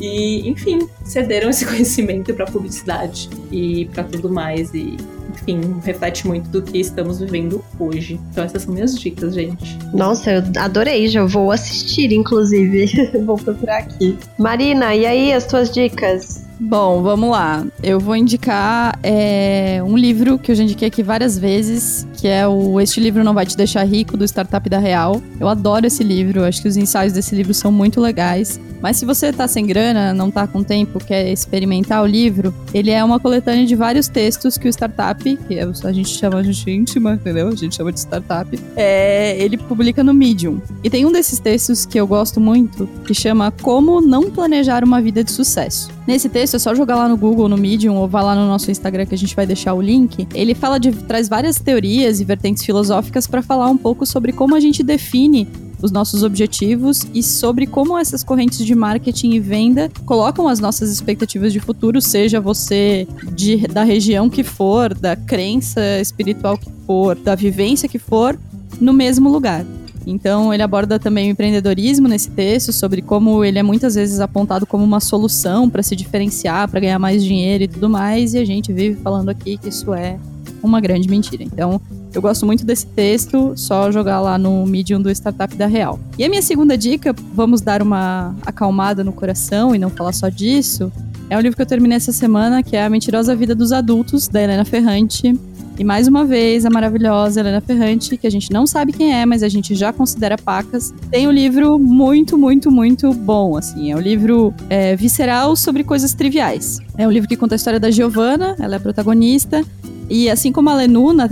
e, 0.00 0.48
enfim, 0.48 0.88
cederam 1.04 1.50
esse 1.50 1.66
conhecimento 1.66 2.32
para 2.32 2.44
a 2.44 2.50
publicidade 2.50 3.28
e 3.50 3.84
para 3.92 4.04
tudo 4.04 4.30
mais. 4.30 4.72
E 4.72 4.96
enfim, 5.36 5.60
reflete 5.82 6.26
muito 6.26 6.48
do 6.48 6.62
que 6.62 6.78
estamos 6.78 7.20
vivendo 7.20 7.64
hoje. 7.78 8.18
Então 8.30 8.44
essas 8.44 8.62
são 8.62 8.72
minhas 8.72 8.98
dicas, 8.98 9.34
gente. 9.34 9.78
Nossa, 9.92 10.32
eu 10.32 10.42
adorei, 10.58 11.08
já 11.08 11.24
vou 11.24 11.52
assistir, 11.52 12.12
inclusive. 12.12 13.10
vou 13.24 13.36
procurar 13.36 13.78
aqui. 13.78 14.18
Marina, 14.38 14.94
e 14.94 15.06
aí 15.06 15.32
as 15.32 15.46
tuas 15.46 15.70
dicas? 15.70 16.44
Bom, 16.58 17.02
vamos 17.02 17.30
lá. 17.30 17.66
Eu 17.82 18.00
vou 18.00 18.16
indicar 18.16 18.98
é, 19.02 19.82
um 19.84 19.96
livro 19.96 20.38
que 20.38 20.50
eu 20.50 20.54
já 20.54 20.62
indiquei 20.62 20.88
aqui 20.88 21.02
várias 21.02 21.38
vezes, 21.38 22.06
que 22.14 22.26
é 22.26 22.48
o 22.48 22.80
Este 22.80 22.98
Livro 22.98 23.22
Não 23.22 23.34
Vai 23.34 23.44
Te 23.44 23.56
Deixar 23.56 23.84
Rico, 23.84 24.16
do 24.16 24.24
Startup 24.24 24.66
da 24.68 24.78
Real. 24.78 25.20
Eu 25.38 25.48
adoro 25.48 25.86
esse 25.86 26.02
livro, 26.02 26.44
acho 26.44 26.62
que 26.62 26.68
os 26.68 26.78
ensaios 26.78 27.12
desse 27.12 27.34
livro 27.34 27.52
são 27.52 27.70
muito 27.70 28.00
legais. 28.00 28.58
Mas 28.80 28.96
se 28.96 29.04
você 29.04 29.32
tá 29.32 29.48
sem 29.48 29.66
grana, 29.66 30.12
não 30.12 30.30
tá 30.30 30.46
com 30.46 30.62
tempo, 30.62 30.98
quer 30.98 31.30
experimentar 31.30 32.02
o 32.02 32.06
livro, 32.06 32.54
ele 32.72 32.90
é 32.90 33.02
uma 33.02 33.18
coletânea 33.18 33.66
de 33.66 33.74
vários 33.74 34.08
textos 34.08 34.58
que 34.58 34.68
o 34.68 34.70
startup, 34.70 35.22
que 35.22 35.58
a 35.58 35.92
gente 35.92 36.08
chama 36.08 36.42
de 36.42 36.70
íntima, 36.70 37.14
entendeu? 37.14 37.48
A 37.48 37.54
gente 37.54 37.74
chama 37.74 37.92
de 37.92 38.00
startup, 38.00 38.58
é, 38.76 39.36
ele 39.38 39.56
publica 39.56 40.02
no 40.02 40.12
Medium. 40.12 40.60
E 40.82 40.90
tem 40.90 41.04
um 41.04 41.12
desses 41.12 41.38
textos 41.38 41.84
que 41.86 41.98
eu 41.98 42.06
gosto 42.06 42.40
muito, 42.40 42.88
que 43.06 43.14
chama 43.14 43.50
Como 43.50 44.00
Não 44.00 44.30
Planejar 44.30 44.84
uma 44.84 45.00
Vida 45.00 45.22
de 45.24 45.32
Sucesso. 45.32 45.90
Nesse 46.06 46.28
texto, 46.28 46.54
é 46.54 46.58
só 46.58 46.74
jogar 46.74 46.96
lá 46.96 47.08
no 47.08 47.16
Google, 47.16 47.48
no 47.48 47.56
Medium, 47.56 47.96
ou 47.96 48.06
vá 48.06 48.22
lá 48.22 48.34
no 48.34 48.46
nosso 48.46 48.70
Instagram 48.70 49.06
que 49.06 49.14
a 49.14 49.18
gente 49.18 49.34
vai 49.34 49.46
deixar 49.46 49.74
o 49.74 49.82
link. 49.82 50.26
Ele 50.32 50.54
fala 50.54 50.78
de 50.78 50.92
traz 50.92 51.28
várias 51.28 51.58
teorias 51.58 52.20
e 52.20 52.24
vertentes 52.24 52.64
filosóficas 52.64 53.26
para 53.26 53.42
falar 53.42 53.68
um 53.68 53.76
pouco 53.76 54.06
sobre 54.06 54.32
como 54.32 54.54
a 54.54 54.60
gente 54.60 54.82
define 54.82 55.48
os 55.86 55.92
nossos 55.92 56.22
objetivos 56.22 57.06
e 57.14 57.22
sobre 57.22 57.66
como 57.66 57.96
essas 57.96 58.22
correntes 58.22 58.64
de 58.64 58.74
marketing 58.74 59.30
e 59.32 59.40
venda 59.40 59.90
colocam 60.04 60.48
as 60.48 60.60
nossas 60.60 60.90
expectativas 60.90 61.52
de 61.52 61.60
futuro, 61.60 62.00
seja 62.00 62.40
você 62.40 63.06
de, 63.32 63.66
da 63.68 63.84
região 63.84 64.28
que 64.28 64.42
for, 64.42 64.92
da 64.92 65.16
crença 65.16 65.80
espiritual 66.00 66.58
que 66.58 66.70
for, 66.86 67.16
da 67.16 67.34
vivência 67.34 67.88
que 67.88 67.98
for, 67.98 68.38
no 68.80 68.92
mesmo 68.92 69.30
lugar. 69.30 69.64
Então, 70.06 70.54
ele 70.54 70.62
aborda 70.62 71.00
também 71.00 71.28
o 71.28 71.32
empreendedorismo 71.32 72.06
nesse 72.06 72.30
texto, 72.30 72.72
sobre 72.72 73.02
como 73.02 73.44
ele 73.44 73.58
é 73.58 73.62
muitas 73.62 73.96
vezes 73.96 74.20
apontado 74.20 74.64
como 74.64 74.84
uma 74.84 75.00
solução 75.00 75.68
para 75.68 75.82
se 75.82 75.96
diferenciar, 75.96 76.68
para 76.68 76.78
ganhar 76.78 76.98
mais 76.98 77.24
dinheiro 77.24 77.64
e 77.64 77.68
tudo 77.68 77.88
mais, 77.88 78.34
e 78.34 78.38
a 78.38 78.44
gente 78.44 78.72
vive 78.72 78.96
falando 79.02 79.30
aqui 79.30 79.56
que 79.56 79.68
isso 79.68 79.92
é 79.92 80.16
uma 80.62 80.80
grande 80.80 81.08
mentira. 81.08 81.42
Então, 81.42 81.80
eu 82.16 82.22
gosto 82.22 82.46
muito 82.46 82.64
desse 82.64 82.86
texto, 82.86 83.52
só 83.56 83.92
jogar 83.92 84.20
lá 84.22 84.38
no 84.38 84.64
Medium 84.64 85.02
do 85.02 85.10
Startup 85.10 85.54
da 85.54 85.66
Real. 85.66 86.00
E 86.18 86.24
a 86.24 86.28
minha 86.30 86.40
segunda 86.40 86.76
dica, 86.76 87.14
vamos 87.34 87.60
dar 87.60 87.82
uma 87.82 88.34
acalmada 88.46 89.04
no 89.04 89.12
coração 89.12 89.74
e 89.74 89.78
não 89.78 89.90
falar 89.90 90.14
só 90.14 90.30
disso, 90.30 90.90
é 91.28 91.36
um 91.36 91.40
livro 91.40 91.54
que 91.56 91.62
eu 91.62 91.66
terminei 91.66 91.96
essa 91.96 92.12
semana, 92.12 92.62
que 92.62 92.74
é 92.74 92.84
A 92.84 92.88
Mentirosa 92.88 93.36
Vida 93.36 93.54
dos 93.54 93.70
Adultos, 93.70 94.28
da 94.28 94.40
Helena 94.40 94.64
Ferrante. 94.64 95.38
E 95.78 95.84
mais 95.84 96.08
uma 96.08 96.24
vez, 96.24 96.64
a 96.64 96.70
maravilhosa 96.70 97.40
Helena 97.40 97.60
Ferrante, 97.60 98.16
que 98.16 98.26
a 98.26 98.30
gente 98.30 98.50
não 98.50 98.66
sabe 98.66 98.94
quem 98.94 99.12
é, 99.12 99.26
mas 99.26 99.42
a 99.42 99.48
gente 99.48 99.74
já 99.74 99.92
considera 99.92 100.38
pacas, 100.38 100.94
tem 101.10 101.28
um 101.28 101.30
livro 101.30 101.78
muito, 101.78 102.38
muito, 102.38 102.70
muito 102.70 103.12
bom, 103.12 103.58
assim. 103.58 103.92
É 103.92 103.96
um 103.96 104.00
livro 104.00 104.54
é, 104.70 104.96
visceral 104.96 105.54
sobre 105.54 105.84
coisas 105.84 106.14
triviais. 106.14 106.78
É 106.96 107.06
um 107.06 107.10
livro 107.10 107.28
que 107.28 107.36
conta 107.36 107.54
a 107.54 107.56
história 107.56 107.78
da 107.78 107.90
Giovanna, 107.90 108.56
ela 108.58 108.76
é 108.76 108.78
a 108.78 108.80
protagonista, 108.80 109.62
E 110.08 110.30
assim 110.30 110.52
como 110.52 110.70
a 110.70 110.74
Lenu 110.74 111.12
na, 111.12 111.28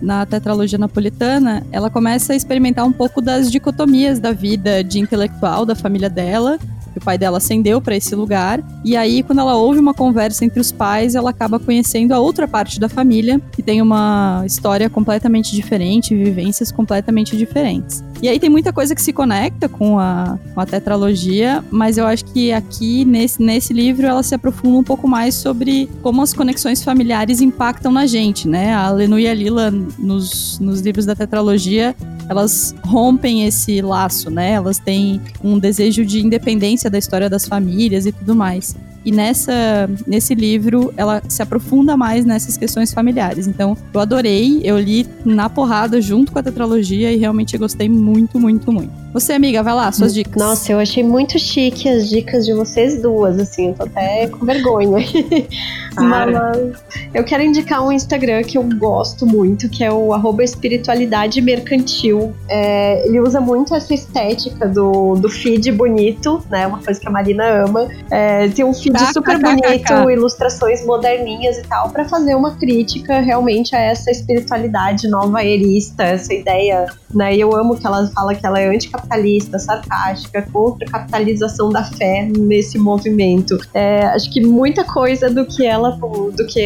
na 0.00 0.26
tetralogia 0.26 0.78
napolitana, 0.78 1.62
ela 1.70 1.90
começa 1.90 2.32
a 2.32 2.36
experimentar 2.36 2.84
um 2.86 2.92
pouco 2.92 3.20
das 3.20 3.50
dicotomias 3.50 4.18
da 4.18 4.32
vida 4.32 4.82
de 4.82 4.98
intelectual 4.98 5.66
da 5.66 5.74
família 5.74 6.08
dela 6.08 6.58
o 6.98 7.04
pai 7.04 7.18
dela 7.18 7.38
ascendeu 7.38 7.80
para 7.80 7.96
esse 7.96 8.14
lugar. 8.14 8.62
E 8.84 8.96
aí, 8.96 9.22
quando 9.22 9.40
ela 9.40 9.54
ouve 9.56 9.78
uma 9.78 9.94
conversa 9.94 10.44
entre 10.44 10.60
os 10.60 10.72
pais, 10.72 11.14
ela 11.14 11.30
acaba 11.30 11.58
conhecendo 11.58 12.12
a 12.12 12.18
outra 12.18 12.46
parte 12.46 12.78
da 12.78 12.88
família, 12.88 13.40
que 13.52 13.62
tem 13.62 13.80
uma 13.80 14.42
história 14.46 14.88
completamente 14.88 15.54
diferente, 15.54 16.14
vivências 16.14 16.70
completamente 16.70 17.36
diferentes. 17.36 18.02
E 18.22 18.28
aí 18.28 18.38
tem 18.38 18.48
muita 18.48 18.72
coisa 18.72 18.94
que 18.94 19.02
se 19.02 19.12
conecta 19.12 19.68
com 19.68 19.98
a, 19.98 20.38
com 20.54 20.60
a 20.60 20.64
tetralogia, 20.64 21.62
mas 21.70 21.98
eu 21.98 22.06
acho 22.06 22.24
que 22.24 22.52
aqui, 22.52 23.04
nesse, 23.04 23.42
nesse 23.42 23.72
livro, 23.72 24.06
ela 24.06 24.22
se 24.22 24.34
aprofunda 24.34 24.78
um 24.78 24.82
pouco 24.82 25.06
mais 25.06 25.34
sobre 25.34 25.90
como 26.02 26.22
as 26.22 26.32
conexões 26.32 26.82
familiares 26.82 27.40
impactam 27.40 27.92
na 27.92 28.06
gente, 28.06 28.48
né? 28.48 28.72
A 28.72 28.90
Lenu 28.90 29.18
e 29.18 29.28
a 29.28 29.34
Lila, 29.34 29.70
nos, 29.98 30.58
nos 30.58 30.80
livros 30.80 31.04
da 31.04 31.14
tetralogia, 31.14 31.94
elas 32.28 32.74
rompem 32.84 33.46
esse 33.46 33.80
laço, 33.82 34.30
né? 34.30 34.52
Elas 34.52 34.78
têm 34.78 35.20
um 35.42 35.58
desejo 35.58 36.04
de 36.04 36.24
independência 36.24 36.90
da 36.90 36.98
história 36.98 37.28
das 37.28 37.46
famílias 37.46 38.06
e 38.06 38.12
tudo 38.12 38.34
mais. 38.34 38.76
E 39.04 39.12
nessa, 39.12 39.88
nesse 40.06 40.34
livro, 40.34 40.92
ela 40.96 41.22
se 41.28 41.42
aprofunda 41.42 41.96
mais 41.96 42.24
nessas 42.24 42.56
questões 42.56 42.92
familiares. 42.92 43.46
Então, 43.46 43.76
eu 43.92 44.00
adorei, 44.00 44.62
eu 44.64 44.78
li 44.78 45.06
na 45.24 45.50
porrada 45.50 46.00
junto 46.00 46.32
com 46.32 46.38
a 46.38 46.42
tetralogia 46.42 47.12
e 47.12 47.16
realmente 47.16 47.58
gostei 47.58 47.88
muito, 47.88 48.40
muito, 48.40 48.72
muito. 48.72 49.03
Você, 49.14 49.32
amiga, 49.32 49.62
vai 49.62 49.72
lá, 49.74 49.92
suas 49.92 50.12
dicas. 50.12 50.42
Nossa, 50.42 50.72
eu 50.72 50.80
achei 50.80 51.04
muito 51.04 51.38
chique 51.38 51.88
as 51.88 52.08
dicas 52.08 52.44
de 52.44 52.52
vocês 52.52 53.00
duas, 53.00 53.38
assim, 53.38 53.68
eu 53.68 53.74
tô 53.74 53.84
até 53.84 54.26
com 54.26 54.44
vergonha. 54.44 55.06
Mas 55.96 56.76
eu 57.14 57.22
quero 57.22 57.44
indicar 57.44 57.80
um 57.86 57.92
Instagram 57.92 58.42
que 58.42 58.58
eu 58.58 58.64
gosto 58.76 59.24
muito, 59.24 59.68
que 59.68 59.84
é 59.84 59.92
o 59.92 60.12
arroba 60.12 60.42
espiritualidade 60.42 61.40
mercantil. 61.40 62.34
É, 62.48 63.06
ele 63.06 63.20
usa 63.20 63.40
muito 63.40 63.72
essa 63.72 63.94
estética 63.94 64.66
do, 64.66 65.14
do 65.14 65.28
feed 65.28 65.70
bonito, 65.70 66.44
né? 66.50 66.66
Uma 66.66 66.82
coisa 66.82 66.98
que 66.98 67.06
a 67.06 67.10
Marina 67.12 67.64
ama. 67.64 67.88
É, 68.10 68.48
tem 68.48 68.64
um 68.64 68.74
feed 68.74 68.98
super 69.12 69.38
bonito, 69.40 70.10
ilustrações 70.10 70.84
moderninhas 70.84 71.56
e 71.56 71.62
tal, 71.62 71.88
para 71.90 72.04
fazer 72.04 72.34
uma 72.34 72.56
crítica 72.56 73.20
realmente 73.20 73.76
a 73.76 73.78
essa 73.78 74.10
espiritualidade 74.10 75.06
nova 75.06 75.44
erista, 75.44 76.02
essa 76.02 76.34
ideia, 76.34 76.86
né? 77.14 77.36
E 77.36 77.40
eu 77.40 77.54
amo 77.54 77.78
que 77.78 77.86
ela 77.86 78.08
fala 78.08 78.34
que 78.34 78.44
ela 78.44 78.58
é 78.58 78.66
anticapitalista 78.66 79.03
capitalista, 79.04 79.58
sarcástica, 79.58 80.42
contra 80.52 80.88
a 80.88 80.90
capitalização 80.90 81.68
da 81.68 81.84
fé 81.84 82.28
nesse 82.36 82.78
movimento. 82.78 83.58
É, 83.72 84.06
acho 84.06 84.30
que 84.32 84.40
muita 84.44 84.84
coisa 84.84 85.30
do 85.30 85.44
que 85.44 85.66
ela, 85.66 85.90
do 85.90 86.46
que 86.46 86.60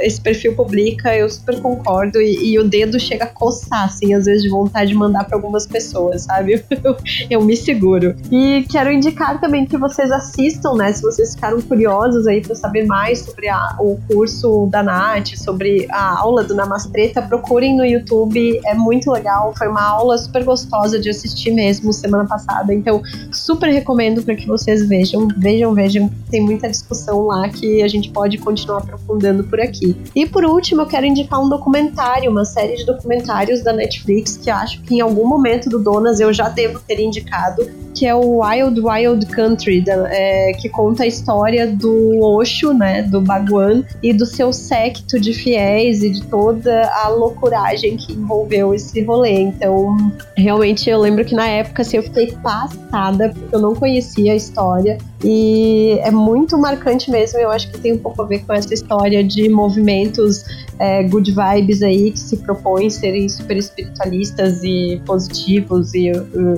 esse 0.00 0.20
perfil 0.20 0.54
publica, 0.54 1.14
eu 1.14 1.28
super 1.28 1.60
concordo 1.60 2.20
e, 2.20 2.52
e 2.52 2.58
o 2.58 2.64
dedo 2.64 2.98
chega 2.98 3.24
a 3.24 3.28
coçar, 3.28 3.84
assim, 3.84 4.14
às 4.14 4.24
vezes 4.24 4.42
de 4.42 4.48
vontade 4.48 4.90
de 4.90 4.94
mandar 4.96 5.24
para 5.24 5.36
algumas 5.36 5.66
pessoas, 5.66 6.22
sabe? 6.22 6.64
Eu, 6.82 6.96
eu 7.30 7.42
me 7.42 7.56
seguro. 7.56 8.14
E 8.30 8.64
quero 8.70 8.90
indicar 8.90 9.40
também 9.40 9.66
que 9.66 9.76
vocês 9.76 10.10
assistam, 10.10 10.74
né? 10.74 10.92
Se 10.92 11.02
vocês 11.02 11.34
ficaram 11.34 11.60
curiosos 11.60 12.26
aí 12.26 12.40
para 12.40 12.54
saber 12.54 12.86
mais 12.86 13.20
sobre 13.20 13.48
a, 13.48 13.76
o 13.78 13.98
curso 14.08 14.66
da 14.70 14.82
Nath, 14.82 15.36
sobre 15.36 15.86
a 15.90 16.20
aula 16.20 16.44
do 16.44 16.54
Namastreta, 16.54 17.22
procurem 17.22 17.76
no 17.76 17.84
YouTube, 17.84 18.60
é 18.66 18.74
muito 18.74 19.10
legal. 19.10 19.54
Foi 19.56 19.68
uma 19.68 19.82
aula 19.82 20.18
super 20.18 20.44
gostosa 20.44 20.98
de 20.98 21.08
assistir 21.08 21.50
mesmo 21.50 21.81
mesmo 21.82 21.92
semana 21.92 22.24
passada. 22.24 22.72
Então, 22.72 23.02
super 23.32 23.68
recomendo 23.68 24.22
para 24.22 24.34
que 24.34 24.46
vocês 24.46 24.88
vejam. 24.88 25.28
Vejam, 25.36 25.74
vejam. 25.74 26.10
Tem 26.30 26.40
muita 26.40 26.68
discussão 26.68 27.26
lá 27.26 27.48
que 27.48 27.82
a 27.82 27.88
gente 27.88 28.10
pode 28.10 28.38
continuar 28.38 28.78
aprofundando 28.78 29.44
por 29.44 29.60
aqui. 29.60 29.96
E 30.14 30.26
por 30.26 30.44
último, 30.44 30.82
eu 30.82 30.86
quero 30.86 31.04
indicar 31.04 31.40
um 31.40 31.48
documentário, 31.48 32.30
uma 32.30 32.44
série 32.44 32.76
de 32.76 32.86
documentários 32.86 33.62
da 33.62 33.72
Netflix 33.72 34.36
que 34.36 34.50
acho 34.50 34.80
que 34.82 34.94
em 34.96 35.00
algum 35.00 35.26
momento 35.26 35.68
do 35.68 35.78
Donas 35.78 36.20
eu 36.20 36.32
já 36.32 36.48
devo 36.48 36.78
ter 36.80 37.00
indicado, 37.00 37.68
que 37.94 38.06
é 38.06 38.14
o 38.14 38.42
Wild 38.42 38.80
Wild 38.80 39.26
Country, 39.26 39.80
da, 39.82 40.08
é, 40.10 40.52
que 40.54 40.68
conta 40.68 41.04
a 41.04 41.06
história 41.06 41.66
do 41.66 42.20
Osho, 42.20 42.72
né, 42.72 43.02
do 43.02 43.20
Bhagwan, 43.20 43.84
e 44.02 44.12
do 44.12 44.26
seu 44.26 44.52
secto 44.52 45.20
de 45.20 45.32
fiéis 45.32 46.02
e 46.02 46.10
de 46.10 46.22
toda 46.24 46.90
a 47.04 47.08
loucuragem 47.08 47.96
que 47.96 48.12
envolveu 48.12 48.74
esse 48.74 49.02
rolê. 49.02 49.40
Então, 49.40 49.96
realmente 50.36 50.88
eu 50.88 51.00
lembro 51.00 51.24
que 51.24 51.34
na 51.34 51.48
época 51.48 51.82
assim, 51.82 51.98
eu 51.98 52.02
fiquei 52.02 52.32
passada, 52.42 53.30
porque 53.30 53.54
eu 53.54 53.60
não 53.60 53.74
conhecia 53.74 54.32
a 54.32 54.36
história. 54.36 54.98
E 55.24 55.98
é 56.00 56.10
muito 56.10 56.58
marcante 56.58 57.10
mesmo, 57.10 57.38
eu 57.38 57.50
acho 57.50 57.70
que 57.70 57.78
tem 57.78 57.92
um 57.92 57.98
pouco 57.98 58.22
a 58.22 58.26
ver 58.26 58.44
com 58.44 58.52
essa 58.52 58.74
história 58.74 59.22
de 59.22 59.48
movimentos 59.48 60.44
é, 60.80 61.04
good 61.04 61.30
vibes 61.30 61.80
aí 61.80 62.10
que 62.10 62.18
se 62.18 62.36
propõem 62.38 62.90
serem 62.90 63.28
super 63.28 63.56
espiritualistas 63.56 64.64
e 64.64 65.00
positivos 65.06 65.94
e, 65.94 66.10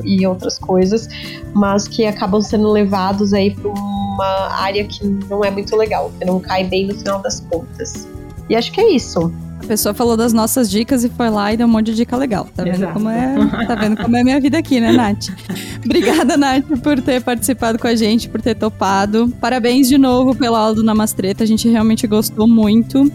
e 0.05 0.27
outras 0.27 0.59
coisas, 0.59 1.09
mas 1.53 1.87
que 1.87 2.07
acabam 2.07 2.41
sendo 2.41 2.71
levados 2.71 3.35
aí 3.35 3.55
para 3.55 3.69
uma 3.69 4.49
área 4.63 4.85
que 4.85 5.05
não 5.29 5.45
é 5.45 5.51
muito 5.51 5.77
legal, 5.77 6.11
que 6.19 6.25
não 6.25 6.41
cai 6.41 6.65
bem 6.65 6.87
no 6.87 6.95
final 6.95 7.21
das 7.21 7.41
contas. 7.41 8.09
E 8.49 8.57
acho 8.57 8.73
que 8.73 8.81
é 8.81 8.93
isso. 8.93 9.33
A 9.65 9.67
pessoa 9.67 9.95
falou 9.95 10.15
das 10.15 10.35
nossas 10.35 10.71
dicas 10.71 11.05
e 11.05 11.09
foi 11.09 11.31
lá 11.31 11.51
e 11.51 11.57
deu 11.57 11.67
um 11.67 11.71
monte 11.71 11.87
de 11.87 11.95
dica 11.95 12.15
legal. 12.19 12.47
Tá 12.55 12.65
vendo 12.65 12.87
como 12.93 13.09
é? 13.09 13.35
Tá 13.67 13.75
vendo 13.75 13.97
como 13.97 14.15
é 14.15 14.21
a 14.21 14.25
minha 14.25 14.39
vida 14.39 14.59
aqui, 14.59 14.79
né, 14.79 14.93
Nath? 14.93 15.31
Obrigada, 15.83 16.37
Nath, 16.37 16.67
por 16.83 17.01
ter 17.01 17.23
participado 17.23 17.79
com 17.79 17.87
a 17.87 17.95
gente, 17.95 18.29
por 18.29 18.43
ter 18.43 18.55
topado. 18.55 19.33
Parabéns 19.41 19.89
de 19.89 19.97
novo 19.97 20.35
pela 20.35 20.59
aula 20.59 20.75
do 20.75 20.83
Namastreta. 20.83 21.43
A 21.43 21.47
gente 21.47 21.67
realmente 21.67 22.07
gostou 22.07 22.47
muito. 22.47 23.11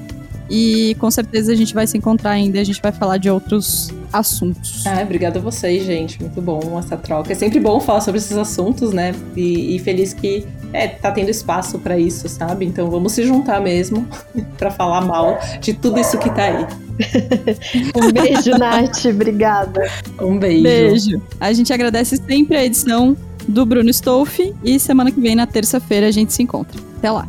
E 0.50 0.96
com 1.00 1.12
certeza 1.12 1.52
a 1.52 1.56
gente 1.56 1.74
vai 1.74 1.86
se 1.86 1.98
encontrar 1.98 2.32
ainda 2.32 2.58
e 2.58 2.60
a 2.62 2.64
gente 2.64 2.82
vai 2.82 2.92
falar 2.92 3.18
de 3.18 3.30
outros 3.30 3.90
assuntos. 4.12 4.86
Ah, 4.88 5.02
obrigada 5.04 5.40
a 5.40 5.42
vocês, 5.42 5.86
gente. 5.86 6.20
Muito 6.22 6.42
bom 6.42 6.78
essa 6.80 6.98
troca. 6.98 7.32
É 7.32 7.36
sempre 7.36 7.60
bom 7.60 7.80
falar 7.80 8.02
sobre 8.02 8.18
esses 8.18 8.36
assuntos, 8.36 8.92
né? 8.92 9.14
E, 9.36 9.76
e 9.76 9.80
feliz 9.80 10.14
que 10.14 10.46
é, 10.74 10.88
tá 10.88 11.12
tendo 11.12 11.30
espaço 11.30 11.80
para 11.80 11.98
isso, 11.98 12.28
sabe? 12.28 12.66
Então 12.66 12.90
vamos 12.90 13.14
se 13.14 13.24
juntar 13.26 13.62
mesmo 13.62 14.08
para 14.58 14.72
falar 14.72 15.02
mal 15.02 15.40
de 15.62 15.74
tudo 15.74 16.00
isso 16.00 16.18
que 16.18 16.30
tá 16.30 16.44
aí. 16.44 16.68
um 17.96 18.12
beijo, 18.12 18.52
Nath. 18.58 19.06
Obrigada. 19.06 19.90
Um 20.20 20.38
beijo. 20.38 20.64
Beijo. 20.64 21.22
A 21.40 21.54
gente 21.54 21.72
agradece 21.72 22.18
sempre 22.18 22.58
a 22.58 22.66
edição 22.66 23.16
do 23.48 23.66
Bruno 23.66 23.90
Stolfi 23.90 24.54
e 24.64 24.80
semana 24.80 25.12
que 25.12 25.20
vem, 25.20 25.36
na 25.36 25.48
terça-feira, 25.48 26.08
a 26.08 26.12
gente 26.12 26.34
se 26.34 26.44
encontra. 26.44 26.80
Até 26.98 27.10
lá. 27.10 27.28